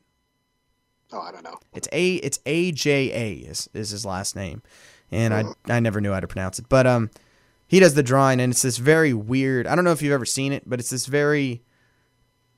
Oh, 1.14 1.22
I 1.22 1.32
don't 1.32 1.44
know. 1.44 1.56
it's 1.74 1.88
a 1.94 2.16
it's 2.16 2.40
A 2.46 2.72
J 2.74 3.12
A 3.14 3.34
is 3.50 3.70
is 3.74 3.92
his 3.92 4.06
last 4.06 4.36
name, 4.36 4.62
and 5.10 5.34
I 5.34 5.44
I 5.70 5.80
never 5.80 6.02
knew 6.02 6.12
how 6.12 6.20
to 6.20 6.28
pronounce 6.28 6.60
it, 6.60 6.66
but 6.68 6.86
um, 6.86 7.10
he 7.66 7.80
does 7.80 7.94
the 7.94 8.04
drawing, 8.04 8.42
and 8.42 8.52
it's 8.52 8.62
this 8.64 8.78
very 8.78 9.14
weird. 9.14 9.68
I 9.68 9.76
don't 9.76 9.86
know 9.86 9.92
if 9.94 10.02
you've 10.02 10.12
ever 10.12 10.26
seen 10.26 10.52
it, 10.52 10.64
but 10.70 10.80
it's 10.82 10.90
this 10.90 11.06
very 11.06 11.64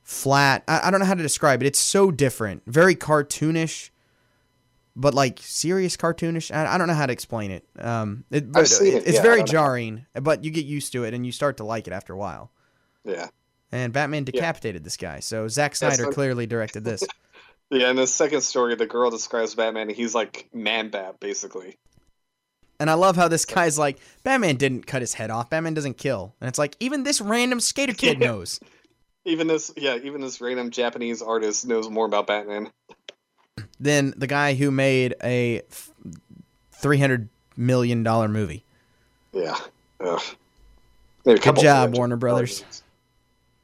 flat. 0.02 0.64
I, 0.66 0.88
I 0.88 0.90
don't 0.90 0.98
know 0.98 1.06
how 1.06 1.14
to 1.14 1.22
describe 1.22 1.62
it. 1.62 1.66
It's 1.66 1.78
so 1.78 2.10
different, 2.10 2.62
very 2.66 2.96
cartoonish, 2.96 3.90
but 4.96 5.14
like 5.14 5.38
serious 5.40 5.96
cartoonish. 5.96 6.52
I, 6.52 6.74
I 6.74 6.78
don't 6.78 6.88
know 6.88 6.94
how 6.94 7.06
to 7.06 7.12
explain 7.12 7.52
it. 7.52 7.64
Um, 7.78 8.24
it, 8.32 8.50
but 8.50 8.66
seen 8.66 8.94
it- 8.94 8.94
it, 8.94 9.06
it's 9.06 9.16
yeah, 9.18 9.22
very 9.22 9.40
know. 9.40 9.46
jarring, 9.46 10.06
but 10.14 10.42
you 10.42 10.50
get 10.50 10.64
used 10.66 10.90
to 10.94 11.04
it, 11.04 11.14
and 11.14 11.24
you 11.24 11.30
start 11.30 11.56
to 11.58 11.64
like 11.64 11.86
it 11.86 11.92
after 11.92 12.12
a 12.14 12.16
while. 12.16 12.50
Yeah. 13.04 13.28
And 13.72 13.92
Batman 13.92 14.24
decapitated 14.24 14.82
this 14.84 14.96
guy, 14.96 15.20
so 15.20 15.46
Zack 15.46 15.76
Snyder 15.76 16.10
clearly 16.10 16.46
directed 16.46 16.84
this. 16.84 17.02
Yeah. 17.72 17.88
In 17.88 17.94
the 17.94 18.08
second 18.08 18.40
story, 18.40 18.74
the 18.74 18.84
girl 18.84 19.10
describes 19.10 19.54
Batman, 19.54 19.86
and 19.86 19.96
he's 19.96 20.12
like 20.12 20.48
man 20.52 20.88
bat 20.90 21.20
basically. 21.20 21.76
And 22.80 22.90
I 22.90 22.94
love 22.94 23.14
how 23.14 23.28
this 23.28 23.44
guy's 23.44 23.78
like, 23.78 24.00
Batman 24.24 24.56
didn't 24.56 24.88
cut 24.88 25.02
his 25.02 25.14
head 25.14 25.30
off. 25.30 25.50
Batman 25.50 25.74
doesn't 25.74 25.96
kill. 25.96 26.34
And 26.40 26.48
it's 26.48 26.58
like, 26.58 26.74
even 26.80 27.04
this 27.04 27.20
random 27.20 27.60
skater 27.60 27.92
kid 27.92 28.18
Yeah. 28.20 28.26
knows. 28.26 28.58
Even 29.24 29.46
this, 29.46 29.72
yeah, 29.76 29.98
even 30.02 30.20
this 30.20 30.40
random 30.40 30.70
Japanese 30.70 31.22
artist 31.22 31.64
knows 31.64 31.88
more 31.88 32.06
about 32.06 32.26
Batman. 32.26 32.70
Than 33.78 34.14
the 34.16 34.26
guy 34.26 34.54
who 34.54 34.72
made 34.72 35.14
a 35.22 35.62
three 36.72 36.98
hundred 36.98 37.28
million 37.56 38.02
dollar 38.02 38.26
movie. 38.26 38.64
Yeah. 39.32 39.56
Ugh. 40.00 40.22
Good 41.24 41.56
job, 41.56 41.96
Warner 41.96 42.16
Brothers. 42.16 42.64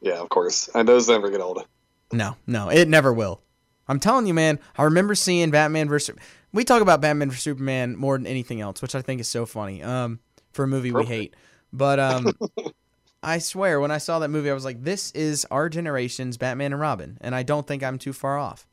Yeah, 0.06 0.20
of 0.20 0.28
course. 0.28 0.68
And 0.72 0.86
those 0.88 1.08
never 1.08 1.30
get 1.30 1.40
old. 1.40 1.66
No, 2.12 2.36
no, 2.46 2.68
it 2.68 2.86
never 2.86 3.12
will. 3.12 3.40
I'm 3.88 3.98
telling 3.98 4.28
you, 4.28 4.34
man. 4.34 4.60
I 4.78 4.84
remember 4.84 5.16
seeing 5.16 5.50
Batman 5.50 5.88
versus. 5.88 6.14
We 6.52 6.62
talk 6.62 6.80
about 6.80 7.00
Batman 7.00 7.28
versus 7.28 7.42
Superman 7.42 7.96
more 7.96 8.16
than 8.16 8.26
anything 8.26 8.60
else, 8.60 8.80
which 8.80 8.94
I 8.94 9.02
think 9.02 9.20
is 9.20 9.26
so 9.26 9.46
funny. 9.46 9.82
Um, 9.82 10.20
for 10.52 10.62
a 10.62 10.68
movie 10.68 10.92
we 10.92 11.04
hate, 11.04 11.34
but 11.72 11.98
um, 11.98 12.32
I 13.22 13.38
swear 13.38 13.80
when 13.80 13.90
I 13.90 13.98
saw 13.98 14.20
that 14.20 14.28
movie, 14.28 14.48
I 14.48 14.54
was 14.54 14.64
like, 14.64 14.84
this 14.84 15.10
is 15.10 15.44
our 15.50 15.68
generation's 15.68 16.36
Batman 16.36 16.72
and 16.72 16.80
Robin, 16.80 17.18
and 17.20 17.34
I 17.34 17.42
don't 17.42 17.66
think 17.66 17.82
I'm 17.82 17.98
too 17.98 18.12
far 18.12 18.38
off. 18.38 18.64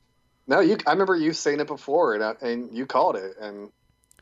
No, 0.46 0.60
you. 0.60 0.78
I 0.86 0.92
remember 0.92 1.16
you 1.16 1.32
saying 1.32 1.58
it 1.58 1.66
before, 1.66 2.14
and 2.14 2.22
I, 2.22 2.34
and 2.40 2.72
you 2.72 2.86
called 2.86 3.16
it, 3.16 3.34
and 3.40 3.70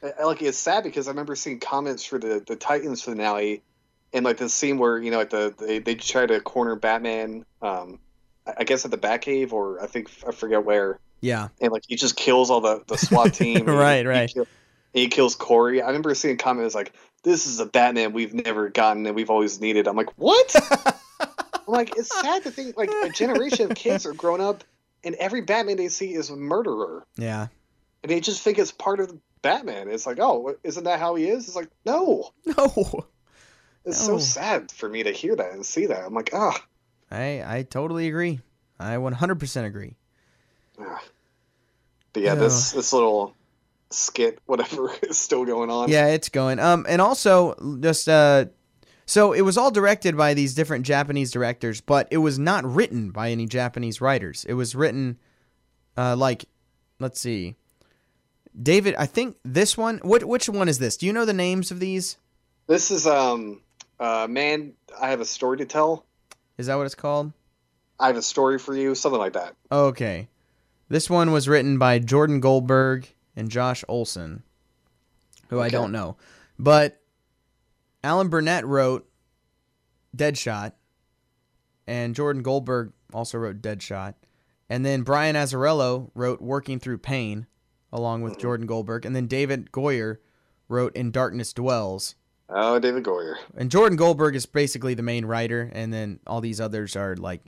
I, 0.03 0.25
like 0.25 0.41
it's 0.41 0.57
sad 0.57 0.83
because 0.83 1.09
I 1.09 1.11
remember 1.11 1.37
seeing 1.37 1.61
comments 1.61 2.05
for 2.05 2.19
the 2.19 2.43
the 2.45 2.57
Titans 2.57 3.03
finale, 3.03 3.63
and 4.13 4.25
like 4.25 4.37
the 4.39 4.49
scene 4.49 4.79
where 4.79 4.99
you 4.99 5.11
know 5.11 5.19
like 5.19 5.31
the 5.31 5.55
they 5.59 5.79
they 5.79 5.95
try 5.95 6.27
to 6.27 6.41
corner 6.41 6.77
Batman, 6.77 7.45
um, 7.61 7.99
I 8.59 8.65
guess 8.65 8.85
at 8.85 8.91
the 8.91 8.99
Batcave 8.99 9.53
or 9.53 9.83
I 9.83 9.87
think 9.87 10.11
I 10.27 10.33
forget 10.33 10.65
where, 10.65 10.99
Yeah, 11.21 11.49
and 11.61 11.73
like 11.73 11.85
he 11.89 11.97
just 11.97 12.17
kills 12.17 12.51
all 12.51 12.61
the 12.61 12.83
the 12.87 12.97
SWAT 12.99 13.35
team. 13.35 13.59
he- 13.67 13.73
Right, 13.73 14.01
he 14.03 14.07
right. 14.07 14.31
kill- 14.33 14.47
he 14.93 15.09
kills 15.09 15.35
Kory. 15.35 15.81
I 15.81 15.87
remember 15.87 16.15
seeing 16.15 16.37
comments 16.37 16.75
like, 16.75 16.93
"This 17.23 17.47
is 17.47 17.61
a 17.61 17.67
Batman 17.67 18.13
we've 18.13 18.35
never 18.35 18.69
gotten 18.69 19.07
and 19.07 19.17
we've 19.17 19.31
always 19.31 19.59
needed." 19.61 19.89
I'm 19.89 19.97
like, 19.97 20.11
what? 20.19 20.55
I'm 21.21 21.33
like, 21.67 21.97
it's 21.97 22.15
sad 22.21 22.43
to 22.43 22.51
think 22.51 22.77
like 22.77 22.91
a 23.05 23.09
generation 23.09 23.71
of 23.71 23.77
kids 23.77 24.05
are 24.05 24.13
grown 24.13 24.41
up, 24.43 24.65
and 25.05 25.15
every 25.15 25.41
Batman 25.41 25.77
they 25.79 25.89
see 25.89 26.13
is 26.13 26.29
a 26.29 26.37
murderer 26.37 27.07
yeah. 27.17 27.47
and 28.03 28.11
they 28.11 28.21
just 28.21 28.43
think 28.43 28.59
it's 28.59 28.73
part 28.73 29.01
of 29.01 29.17
Batman. 29.41 29.89
It's 29.89 30.07
like, 30.07 30.19
oh, 30.21 30.57
isn't 30.65 30.85
that 30.85 30.99
how 30.99 31.15
he 31.15 31.27
is? 31.29 31.47
It's 31.47 31.57
like, 31.57 31.69
no. 31.87 32.31
No, 32.47 33.05
It's 33.85 34.07
No. 34.07 34.19
so 34.19 34.25
sad 34.25 34.71
for 34.71 34.89
me 34.89 35.03
to 35.03 35.11
hear 35.13 35.35
that 35.37 35.53
and 35.53 35.65
see 35.67 35.87
that. 35.87 36.05
I'm 36.05 36.15
like, 36.15 36.31
ah. 36.33 36.63
I 37.11 37.43
I 37.59 37.63
totally 37.69 38.09
agree. 38.09 38.41
I 38.79 38.97
100% 38.97 39.65
agree. 39.65 39.97
ah. 40.81 41.03
But 42.13 42.23
yeah, 42.23 42.35
this 42.35 42.73
this 42.73 42.93
little 42.93 43.35
skit, 43.91 44.39
whatever, 44.47 44.91
is 45.03 45.19
still 45.19 45.45
going 45.45 45.71
on. 45.71 45.89
Yeah, 45.89 46.09
it's 46.09 46.29
going. 46.29 46.59
Um, 46.59 46.85
and 46.89 47.01
also 47.01 47.55
just 47.81 48.09
uh, 48.09 48.47
so 49.07 49.33
it 49.33 49.41
was 49.43 49.57
all 49.59 49.71
directed 49.71 50.17
by 50.17 50.35
these 50.35 50.55
different 50.55 50.85
Japanese 50.87 51.31
directors, 51.31 51.81
but 51.81 52.09
it 52.11 52.19
was 52.19 52.39
not 52.39 52.65
written 52.65 53.11
by 53.11 53.31
any 53.31 53.47
Japanese 53.47 54.01
writers. 54.01 54.45
It 54.49 54.55
was 54.55 54.75
written, 54.75 55.19
uh, 55.97 56.17
like, 56.17 56.45
let's 56.99 57.21
see, 57.21 57.57
David. 58.61 58.95
I 58.97 59.07
think 59.07 59.37
this 59.45 59.77
one. 59.77 59.99
What 60.03 60.25
which 60.25 60.49
one 60.49 60.69
is 60.69 60.79
this? 60.79 60.97
Do 60.99 61.07
you 61.07 61.13
know 61.13 61.25
the 61.25 61.33
names 61.33 61.71
of 61.71 61.81
these? 61.81 62.17
This 62.67 62.91
is 62.91 63.07
um, 63.07 63.61
uh, 64.01 64.27
man, 64.29 64.73
I 65.01 65.11
have 65.11 65.21
a 65.21 65.25
story 65.25 65.59
to 65.59 65.65
tell. 65.65 66.05
Is 66.59 66.67
that 66.67 66.77
what 66.77 66.87
it's 66.87 66.95
called? 66.95 67.33
I 67.99 68.09
have 68.09 68.17
a 68.17 68.23
story 68.23 68.59
for 68.59 68.75
you, 68.75 68.95
something 68.95 69.21
like 69.21 69.35
that. 69.35 69.55
Okay. 69.71 70.29
This 70.89 71.09
one 71.09 71.33
was 71.33 71.49
written 71.49 71.79
by 71.79 71.99
Jordan 71.99 72.41
Goldberg 72.41 73.09
and 73.37 73.51
Josh 73.51 73.85
Olson, 73.89 74.43
who 75.49 75.61
I 75.61 75.69
don't 75.69 75.93
know. 75.93 76.17
But 76.59 77.01
Alan 78.05 78.29
Burnett 78.29 78.67
wrote 78.67 79.09
Deadshot, 80.17 80.73
and 81.87 82.15
Jordan 82.15 82.43
Goldberg 82.43 82.93
also 83.13 83.39
wrote 83.39 83.63
Deadshot. 83.63 84.15
And 84.69 84.85
then 84.85 85.03
Brian 85.03 85.37
Azzarello 85.37 86.11
wrote 86.15 86.41
Working 86.43 86.79
Through 86.79 86.99
Pain, 86.99 87.47
along 87.93 88.23
with 88.23 88.35
Mhm. 88.37 88.41
Jordan 88.41 88.67
Goldberg. 88.67 89.05
And 89.07 89.15
then 89.15 89.27
David 89.27 89.71
Goyer 89.71 90.19
wrote 90.69 90.95
In 90.97 91.11
Darkness 91.11 91.53
Dwells. 91.53 92.15
Oh, 92.55 92.79
David 92.79 93.03
Goyer. 93.05 93.37
And 93.57 93.71
Jordan 93.71 93.97
Goldberg 93.97 94.37
is 94.37 94.45
basically 94.45 94.95
the 94.95 95.03
main 95.03 95.25
writer, 95.25 95.71
and 95.73 95.93
then 95.93 96.21
all 96.27 96.41
these 96.41 96.61
others 96.61 96.97
are 96.97 97.17
like 97.17 97.41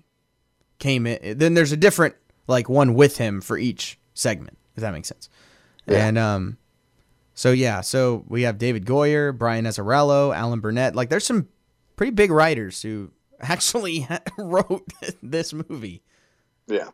came 0.78 1.06
in. 1.06 1.38
Then 1.38 1.54
there's 1.54 1.72
a 1.72 1.76
different 1.76 2.14
like 2.46 2.68
one 2.68 2.94
with 2.94 3.18
him 3.18 3.40
for 3.40 3.58
each 3.58 3.98
segment. 4.14 4.56
If 4.76 4.80
that 4.80 4.92
makes 4.92 5.08
sense. 5.08 5.28
Yeah. 5.86 6.06
And 6.06 6.18
um, 6.18 6.58
so 7.34 7.52
yeah, 7.52 7.80
so 7.82 8.24
we 8.28 8.42
have 8.42 8.58
David 8.58 8.86
Goyer, 8.86 9.36
Brian 9.36 9.66
Azzarello, 9.66 10.34
Alan 10.34 10.60
Burnett. 10.60 10.94
Like 10.94 11.10
there's 11.10 11.26
some 11.26 11.48
pretty 11.96 12.12
big 12.12 12.30
writers 12.30 12.80
who 12.80 13.10
actually 13.40 14.08
wrote 14.38 14.86
this 15.22 15.52
movie. 15.52 16.02
Yeah, 16.66 16.88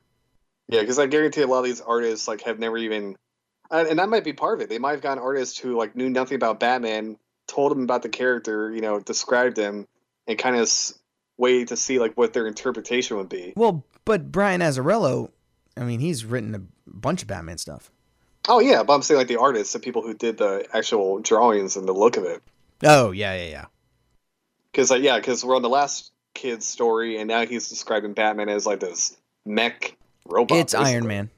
yeah, 0.68 0.80
because 0.80 0.98
I 0.98 1.06
guarantee 1.06 1.42
a 1.42 1.46
lot 1.46 1.60
of 1.60 1.64
these 1.66 1.80
artists 1.80 2.26
like 2.26 2.42
have 2.42 2.58
never 2.58 2.76
even, 2.76 3.16
and 3.70 3.88
and 3.88 3.98
that 3.98 4.08
might 4.08 4.24
be 4.24 4.32
part 4.32 4.58
of 4.58 4.62
it. 4.62 4.68
They 4.68 4.78
might 4.78 4.92
have 4.92 5.00
gotten 5.00 5.22
artists 5.22 5.58
who 5.58 5.76
like 5.76 5.94
knew 5.94 6.10
nothing 6.10 6.36
about 6.36 6.58
Batman, 6.58 7.16
told 7.50 7.72
them 7.72 7.82
about 7.82 8.02
the 8.02 8.08
character, 8.08 8.72
you 8.72 8.80
know, 8.80 9.00
described 9.00 9.58
him, 9.58 9.86
and 10.26 10.38
kind 10.38 10.56
of 10.56 10.70
waited 11.36 11.68
to 11.68 11.76
see 11.76 11.98
like 11.98 12.14
what 12.14 12.32
their 12.32 12.46
interpretation 12.46 13.16
would 13.16 13.28
be. 13.28 13.52
Well, 13.56 13.84
but 14.04 14.30
Brian 14.30 14.60
Azzarello, 14.60 15.30
I 15.76 15.80
mean, 15.80 16.00
he's 16.00 16.24
written 16.24 16.54
a 16.54 16.62
bunch 16.86 17.22
of 17.22 17.28
Batman 17.28 17.58
stuff. 17.58 17.90
Oh 18.48 18.60
yeah, 18.60 18.82
but 18.82 18.94
I'm 18.94 19.02
saying 19.02 19.18
like 19.18 19.28
the 19.28 19.38
artists, 19.38 19.72
the 19.72 19.80
people 19.80 20.02
who 20.02 20.14
did 20.14 20.38
the 20.38 20.66
actual 20.72 21.20
drawings 21.20 21.76
and 21.76 21.86
the 21.86 21.92
look 21.92 22.16
of 22.16 22.24
it. 22.24 22.42
Oh 22.84 23.10
yeah, 23.10 23.34
yeah, 23.34 23.50
yeah. 23.50 23.64
Because 24.70 24.90
like, 24.90 25.02
yeah, 25.02 25.18
because 25.18 25.44
we're 25.44 25.56
on 25.56 25.62
the 25.62 25.68
last 25.68 26.12
kid's 26.34 26.66
story, 26.66 27.18
and 27.18 27.28
now 27.28 27.44
he's 27.44 27.68
describing 27.68 28.14
Batman 28.14 28.48
as 28.48 28.64
like 28.64 28.80
this 28.80 29.16
mech 29.44 29.96
robot. 30.26 30.58
it's 30.58 30.74
Iron. 30.74 31.06
Man. 31.06 31.30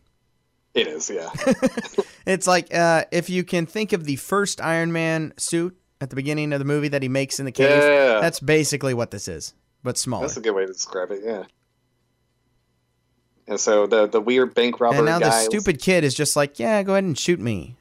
It 0.74 0.86
is, 0.86 1.10
yeah. 1.10 1.30
It's 2.26 2.46
like 2.46 2.72
uh, 2.72 3.04
if 3.10 3.28
you 3.28 3.44
can 3.44 3.66
think 3.66 3.92
of 3.92 4.04
the 4.04 4.16
first 4.16 4.60
Iron 4.60 4.92
Man 4.92 5.32
suit 5.36 5.76
at 6.02 6.10
the 6.10 6.16
beginning 6.16 6.52
of 6.52 6.58
the 6.58 6.64
movie 6.64 6.88
that 6.88 7.02
he 7.02 7.08
makes 7.08 7.38
in 7.38 7.44
the 7.46 7.52
cave. 7.52 7.70
yeah. 7.70 8.18
That's 8.20 8.40
basically 8.40 8.92
what 8.92 9.10
this 9.12 9.28
is. 9.28 9.54
but 9.82 9.96
smaller. 9.96 10.22
That's 10.26 10.36
a 10.36 10.40
good 10.40 10.52
way 10.52 10.66
to 10.66 10.72
describe 10.72 11.10
it. 11.12 11.20
Yeah. 11.24 11.44
And 13.46 13.58
so 13.58 13.86
the 13.86 14.06
the 14.06 14.20
weird 14.20 14.54
bank 14.54 14.80
robber 14.80 14.96
and 14.96 15.06
now 15.06 15.18
the 15.18 15.30
stupid 15.30 15.80
kid 15.80 16.04
is 16.04 16.14
just 16.14 16.36
like, 16.36 16.58
yeah, 16.58 16.82
go 16.82 16.92
ahead 16.92 17.04
and 17.04 17.18
shoot 17.18 17.40
me. 17.40 17.76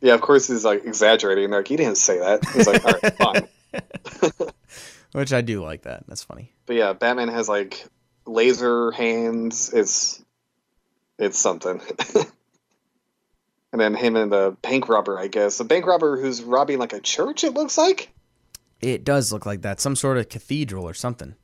yeah, 0.00 0.14
of 0.14 0.20
course 0.20 0.48
he's 0.48 0.64
like 0.64 0.84
exaggerating. 0.84 1.50
Like 1.50 1.68
he 1.68 1.76
didn't 1.76 1.96
say 1.96 2.18
that. 2.18 2.44
He's 2.50 2.66
like, 2.66 2.84
all 2.84 2.94
right, 3.02 3.16
fine. 3.16 3.48
Which 5.12 5.32
I 5.32 5.40
do 5.40 5.62
like 5.62 5.82
that. 5.82 6.04
That's 6.06 6.22
funny. 6.22 6.52
But 6.66 6.76
yeah, 6.76 6.92
Batman 6.92 7.28
has 7.28 7.48
like 7.48 7.84
laser 8.26 8.90
hands. 8.92 9.72
It's 9.72 10.22
it's 11.18 11.38
something. 11.38 11.80
and 13.72 13.80
then 13.80 13.94
him 13.94 14.16
and 14.16 14.30
the 14.32 14.56
bank 14.62 14.88
robber, 14.88 15.18
I 15.18 15.28
guess, 15.28 15.58
the 15.58 15.64
bank 15.64 15.86
robber 15.86 16.20
who's 16.20 16.42
robbing 16.42 16.78
like 16.78 16.92
a 16.92 17.00
church. 17.00 17.44
It 17.44 17.54
looks 17.54 17.76
like 17.78 18.10
It 18.80 19.04
does 19.04 19.32
look 19.32 19.46
like 19.46 19.62
that. 19.62 19.80
Some 19.80 19.96
sort 19.96 20.18
of 20.18 20.28
cathedral 20.28 20.88
or 20.88 20.94
something. 20.94 21.34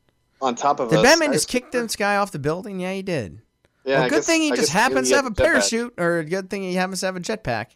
on 0.40 0.54
top 0.54 0.80
of 0.80 0.90
Did 0.90 0.98
a 1.00 1.02
Batman 1.02 1.32
just 1.32 1.48
kick 1.48 1.64
skyscraper. 1.64 1.86
this 1.86 1.96
guy 1.96 2.16
off 2.16 2.30
the 2.32 2.38
building? 2.38 2.80
Yeah, 2.80 2.92
he 2.92 3.02
did. 3.02 3.40
Yeah, 3.84 4.00
well, 4.00 4.08
good 4.08 4.16
guess- 4.16 4.26
thing 4.26 4.42
he 4.42 4.52
I 4.52 4.56
just 4.56 4.72
happens 4.72 5.08
he 5.08 5.12
to 5.12 5.16
have 5.16 5.26
a 5.26 5.30
parachute, 5.30 5.94
or 5.98 6.24
good 6.24 6.50
thing 6.50 6.62
he 6.62 6.74
happens 6.74 7.00
to 7.00 7.06
have 7.06 7.16
a 7.16 7.20
jetpack. 7.20 7.68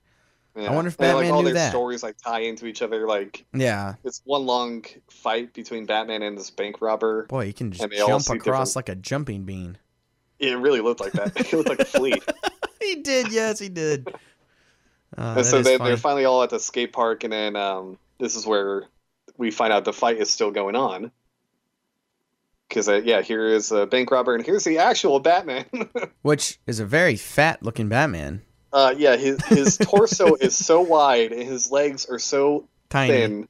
Yeah. 0.57 0.73
I 0.73 0.75
wonder 0.75 0.89
if 0.89 0.99
And, 0.99 1.07
like, 1.09 1.17
Batman 1.19 1.33
all 1.33 1.43
knew 1.43 1.45
their 1.49 1.55
that. 1.55 1.71
stories 1.71 2.03
like 2.03 2.17
tie 2.19 2.41
into 2.41 2.67
each 2.67 2.83
other. 2.83 3.07
Like 3.07 3.45
Yeah. 3.55 3.95
it's 4.03 4.21
one 4.25 4.45
long 4.47 4.85
fight 5.09 5.55
between 5.55 5.87
Batman 5.87 6.23
and 6.23 6.37
this 6.37 6.51
bank 6.51 6.81
robber. 6.83 7.27
Boy, 7.27 7.47
he 7.47 7.53
can 7.53 7.71
just 7.71 7.83
all 7.85 7.89
jump 8.19 8.29
across 8.29 8.71
different- 8.71 8.77
like 8.77 8.89
a 8.89 8.95
jumping 8.97 9.45
bean. 9.45 9.79
It 10.41 10.59
really 10.59 10.81
looked 10.81 11.01
like 11.01 11.13
that. 11.13 11.37
It 11.39 11.53
looked 11.53 11.69
like 11.69 11.79
a 11.81 11.85
flea. 11.85 12.21
he 12.83 12.97
did, 12.97 13.31
yes, 13.33 13.59
he 13.61 13.69
did. 13.69 14.09
Uh, 15.21 15.35
and 15.37 15.47
so 15.47 15.61
they 15.61 15.77
they're 15.77 15.99
finally 15.99 16.25
all 16.25 16.43
at 16.43 16.49
the 16.49 16.59
skate 16.59 16.95
park, 16.95 17.25
and 17.25 17.33
then 17.33 17.55
um, 17.55 17.99
this 18.19 18.37
is 18.37 18.47
where 18.47 18.85
we 19.37 19.51
find 19.51 19.71
out 19.71 19.85
the 19.85 19.93
fight 19.93 20.17
is 20.17 20.31
still 20.31 20.51
going 20.51 20.77
on. 20.77 21.13
Because 22.67 22.89
uh, 22.89 23.03
yeah, 23.05 23.21
here 23.21 23.47
is 23.47 23.71
a 23.71 23.85
bank 23.85 24.11
robber, 24.11 24.35
and 24.35 24.47
here's 24.47 24.65
the 24.65 24.79
actual 24.79 25.21
Batman. 25.21 25.67
Which 26.23 26.59
is 26.67 26.81
a 26.81 26.87
very 26.87 27.17
fat 27.17 27.63
looking 27.63 27.91
Batman. 27.91 28.41
uh, 28.73 28.95
yeah, 28.97 29.17
his 29.17 29.45
his 29.45 29.77
torso 29.77 30.35
is 30.41 30.57
so 30.57 30.81
wide, 30.81 31.33
and 31.33 31.43
his 31.43 31.71
legs 31.71 32.07
are 32.07 32.19
so 32.19 32.67
Tiny. 32.89 33.13
thin. 33.13 33.49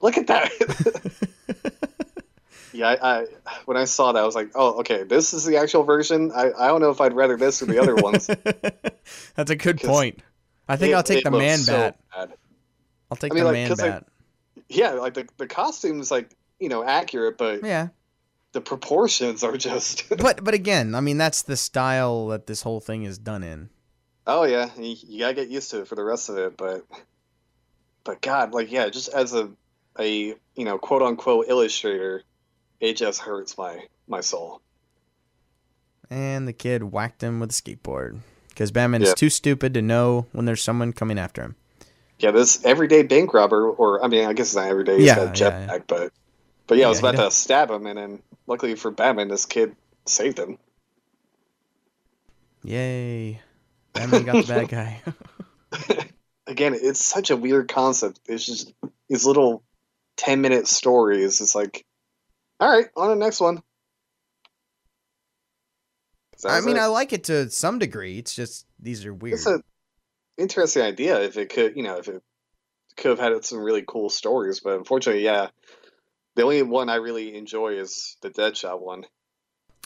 Look 0.00 0.16
at 0.16 0.28
that. 0.28 0.50
yeah, 2.72 2.88
I, 2.88 3.18
I 3.18 3.26
when 3.66 3.76
I 3.76 3.84
saw 3.84 4.12
that, 4.12 4.22
I 4.22 4.24
was 4.24 4.34
like, 4.34 4.52
oh, 4.54 4.80
okay, 4.80 5.02
this 5.02 5.34
is 5.34 5.44
the 5.44 5.58
actual 5.58 5.82
version. 5.82 6.32
I, 6.32 6.50
I 6.58 6.68
don't 6.68 6.80
know 6.80 6.90
if 6.90 7.02
I'd 7.02 7.12
rather 7.12 7.36
this 7.36 7.60
or 7.60 7.66
the 7.66 7.78
other 7.78 7.94
ones. 7.94 8.30
That's 9.34 9.50
a 9.50 9.56
good 9.56 9.78
point. 9.78 10.22
I 10.68 10.76
think 10.76 10.92
It- 10.92 10.94
I'll 10.94 11.02
take 11.02 11.24
the 11.24 11.30
man 11.30 11.58
so 11.58 11.72
bat. 11.72 11.98
bad. 12.14 12.32
I'll 13.10 13.16
take 13.16 13.32
I 13.32 13.34
mean, 13.34 13.44
the 13.44 13.50
like, 13.50 13.52
man 13.54 13.68
'cause, 13.68 13.80
like, 13.82 13.90
bat. 13.90 14.06
Yeah, 14.68 14.90
like 14.92 15.14
the 15.14 15.28
the 15.36 15.46
costume's 15.46 16.10
like 16.10 16.34
you 16.58 16.68
know 16.68 16.82
accurate, 16.84 17.36
but 17.36 17.62
yeah. 17.64 17.88
the 18.52 18.60
proportions 18.60 19.42
are 19.44 19.56
just. 19.56 20.08
But 20.16 20.42
but 20.44 20.54
again, 20.54 20.94
I 20.94 21.00
mean 21.00 21.18
that's 21.18 21.42
the 21.42 21.56
style 21.56 22.28
that 22.28 22.46
this 22.46 22.62
whole 22.62 22.80
thing 22.80 23.02
is 23.04 23.18
done 23.18 23.42
in. 23.42 23.68
oh 24.26 24.44
yeah, 24.44 24.70
you, 24.78 24.96
you 25.06 25.18
gotta 25.18 25.34
get 25.34 25.48
used 25.48 25.70
to 25.72 25.80
it 25.80 25.88
for 25.88 25.94
the 25.96 26.04
rest 26.04 26.28
of 26.30 26.38
it. 26.38 26.56
But 26.56 26.86
but 28.04 28.20
God, 28.22 28.54
like 28.54 28.70
yeah, 28.70 28.88
just 28.88 29.08
as 29.10 29.34
a 29.34 29.50
a 29.98 30.08
you 30.54 30.64
know 30.64 30.78
quote 30.78 31.02
unquote 31.02 31.46
illustrator, 31.48 32.22
it 32.80 32.96
just 32.96 33.20
hurts 33.20 33.58
my 33.58 33.84
my 34.06 34.20
soul. 34.20 34.62
And 36.08 36.46
the 36.46 36.52
kid 36.52 36.84
whacked 36.84 37.22
him 37.22 37.40
with 37.40 37.50
a 37.50 37.54
skateboard. 37.54 38.20
Because 38.52 38.70
Batman 38.70 39.02
Yeah. 39.02 39.08
is 39.08 39.14
too 39.14 39.30
stupid 39.30 39.74
to 39.74 39.82
know 39.82 40.26
when 40.32 40.44
there's 40.44 40.62
someone 40.62 40.92
coming 40.92 41.18
after 41.18 41.42
him. 41.42 41.56
Yeah, 42.18 42.30
this 42.30 42.64
everyday 42.64 43.02
bank 43.02 43.34
robber, 43.34 43.68
or 43.68 44.04
I 44.04 44.08
mean, 44.08 44.26
I 44.26 44.32
guess 44.32 44.48
it's 44.48 44.56
not 44.56 44.68
everyday. 44.68 44.98
He's 44.98 45.06
Yeah, 45.06 45.16
got 45.16 45.40
a 45.40 45.44
yeah, 45.44 45.66
jetpack, 45.66 45.82
but 45.88 46.12
but 46.66 46.78
yeah, 46.78 46.86
I 46.86 46.88
was 46.90 47.00
about 47.00 47.16
to 47.16 47.30
stab 47.30 47.70
him, 47.70 47.86
and 47.86 47.98
then 47.98 48.22
luckily 48.46 48.74
for 48.76 48.90
Batman, 48.90 49.28
this 49.28 49.46
kid 49.46 49.74
saved 50.06 50.38
him. 50.38 50.58
Yay. 52.64 53.40
Batman 53.92 54.24
got 54.24 54.46
the 54.46 54.52
bad 54.52 54.68
guy. 55.88 56.06
Again, 56.46 56.74
it's 56.74 57.04
such 57.04 57.30
a 57.30 57.36
weird 57.36 57.68
concept. 57.68 58.20
It's 58.26 58.44
just 58.46 58.72
these 59.08 59.26
little 59.26 59.62
ten 60.16 60.40
minute 60.40 60.68
stories. 60.68 61.40
It's 61.40 61.54
like, 61.54 61.84
all 62.60 62.70
right, 62.70 62.86
on 62.96 63.08
to 63.08 63.14
the 63.14 63.20
next 63.20 63.40
one. 63.40 63.62
I 66.44 66.60
mean, 66.60 66.76
it. 66.76 66.80
I 66.80 66.86
like 66.86 67.12
it 67.12 67.24
to 67.24 67.50
some 67.50 67.78
degree. 67.78 68.18
It's 68.18 68.34
just 68.34 68.66
these 68.80 69.04
are 69.04 69.14
weird. 69.14 69.34
it's 69.34 69.46
an 69.46 69.62
interesting 70.38 70.82
idea. 70.82 71.20
If 71.22 71.36
it 71.36 71.50
could, 71.50 71.76
you 71.76 71.82
know, 71.82 71.98
if 71.98 72.08
it 72.08 72.22
could 72.96 73.10
have 73.10 73.18
had 73.18 73.44
some 73.44 73.58
really 73.58 73.84
cool 73.86 74.10
stories, 74.10 74.60
but 74.60 74.76
unfortunately, 74.76 75.24
yeah, 75.24 75.48
the 76.34 76.42
only 76.42 76.62
one 76.62 76.88
I 76.88 76.96
really 76.96 77.36
enjoy 77.36 77.74
is 77.74 78.16
the 78.22 78.30
Deadshot 78.30 78.80
one. 78.80 79.04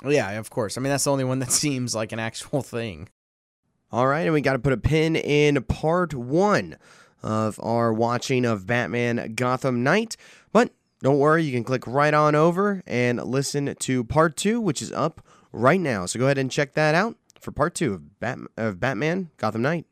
yeah, 0.05 0.31
of 0.33 0.51
course. 0.51 0.77
I 0.77 0.81
mean, 0.81 0.91
that's 0.91 1.05
the 1.05 1.13
only 1.13 1.25
one 1.25 1.41
that 1.41 1.53
seems 1.53 1.95
like 1.95 2.13
an 2.13 2.19
actual 2.19 2.63
thing. 2.63 3.09
All 3.93 4.07
right, 4.07 4.23
and 4.23 4.33
we 4.33 4.41
got 4.41 4.55
to 4.55 4.59
put 4.59 4.73
a 4.73 4.79
pin 4.79 5.15
in 5.15 5.63
part 5.63 6.13
one 6.13 6.77
of 7.23 7.59
our 7.63 7.93
watching 7.93 8.45
of 8.45 8.67
Batman 8.67 9.35
Gotham 9.35 9.83
Knight. 9.83 10.17
But 10.53 10.73
don't 11.03 11.19
worry, 11.19 11.45
you 11.45 11.53
can 11.53 11.65
click 11.65 11.87
right 11.87 12.13
on 12.13 12.35
over 12.35 12.83
and 12.87 13.23
listen 13.23 13.75
to 13.79 14.05
part 14.05 14.37
two, 14.37 14.61
which 14.61 14.83
is 14.83 14.93
up 14.93 15.26
right 15.57 15.81
now. 15.81 16.07
So 16.07 16.19
go 16.19 16.27
ahead 16.27 16.39
and 16.39 16.51
check 16.51 16.75
that 16.75 16.95
out 16.95 17.17
for 17.41 17.51
part 17.51 17.75
two 17.75 17.95
of, 18.23 18.49
of 18.57 18.81
Batman 18.81 19.31
Gotham 19.39 19.63
Knight. 19.63 19.87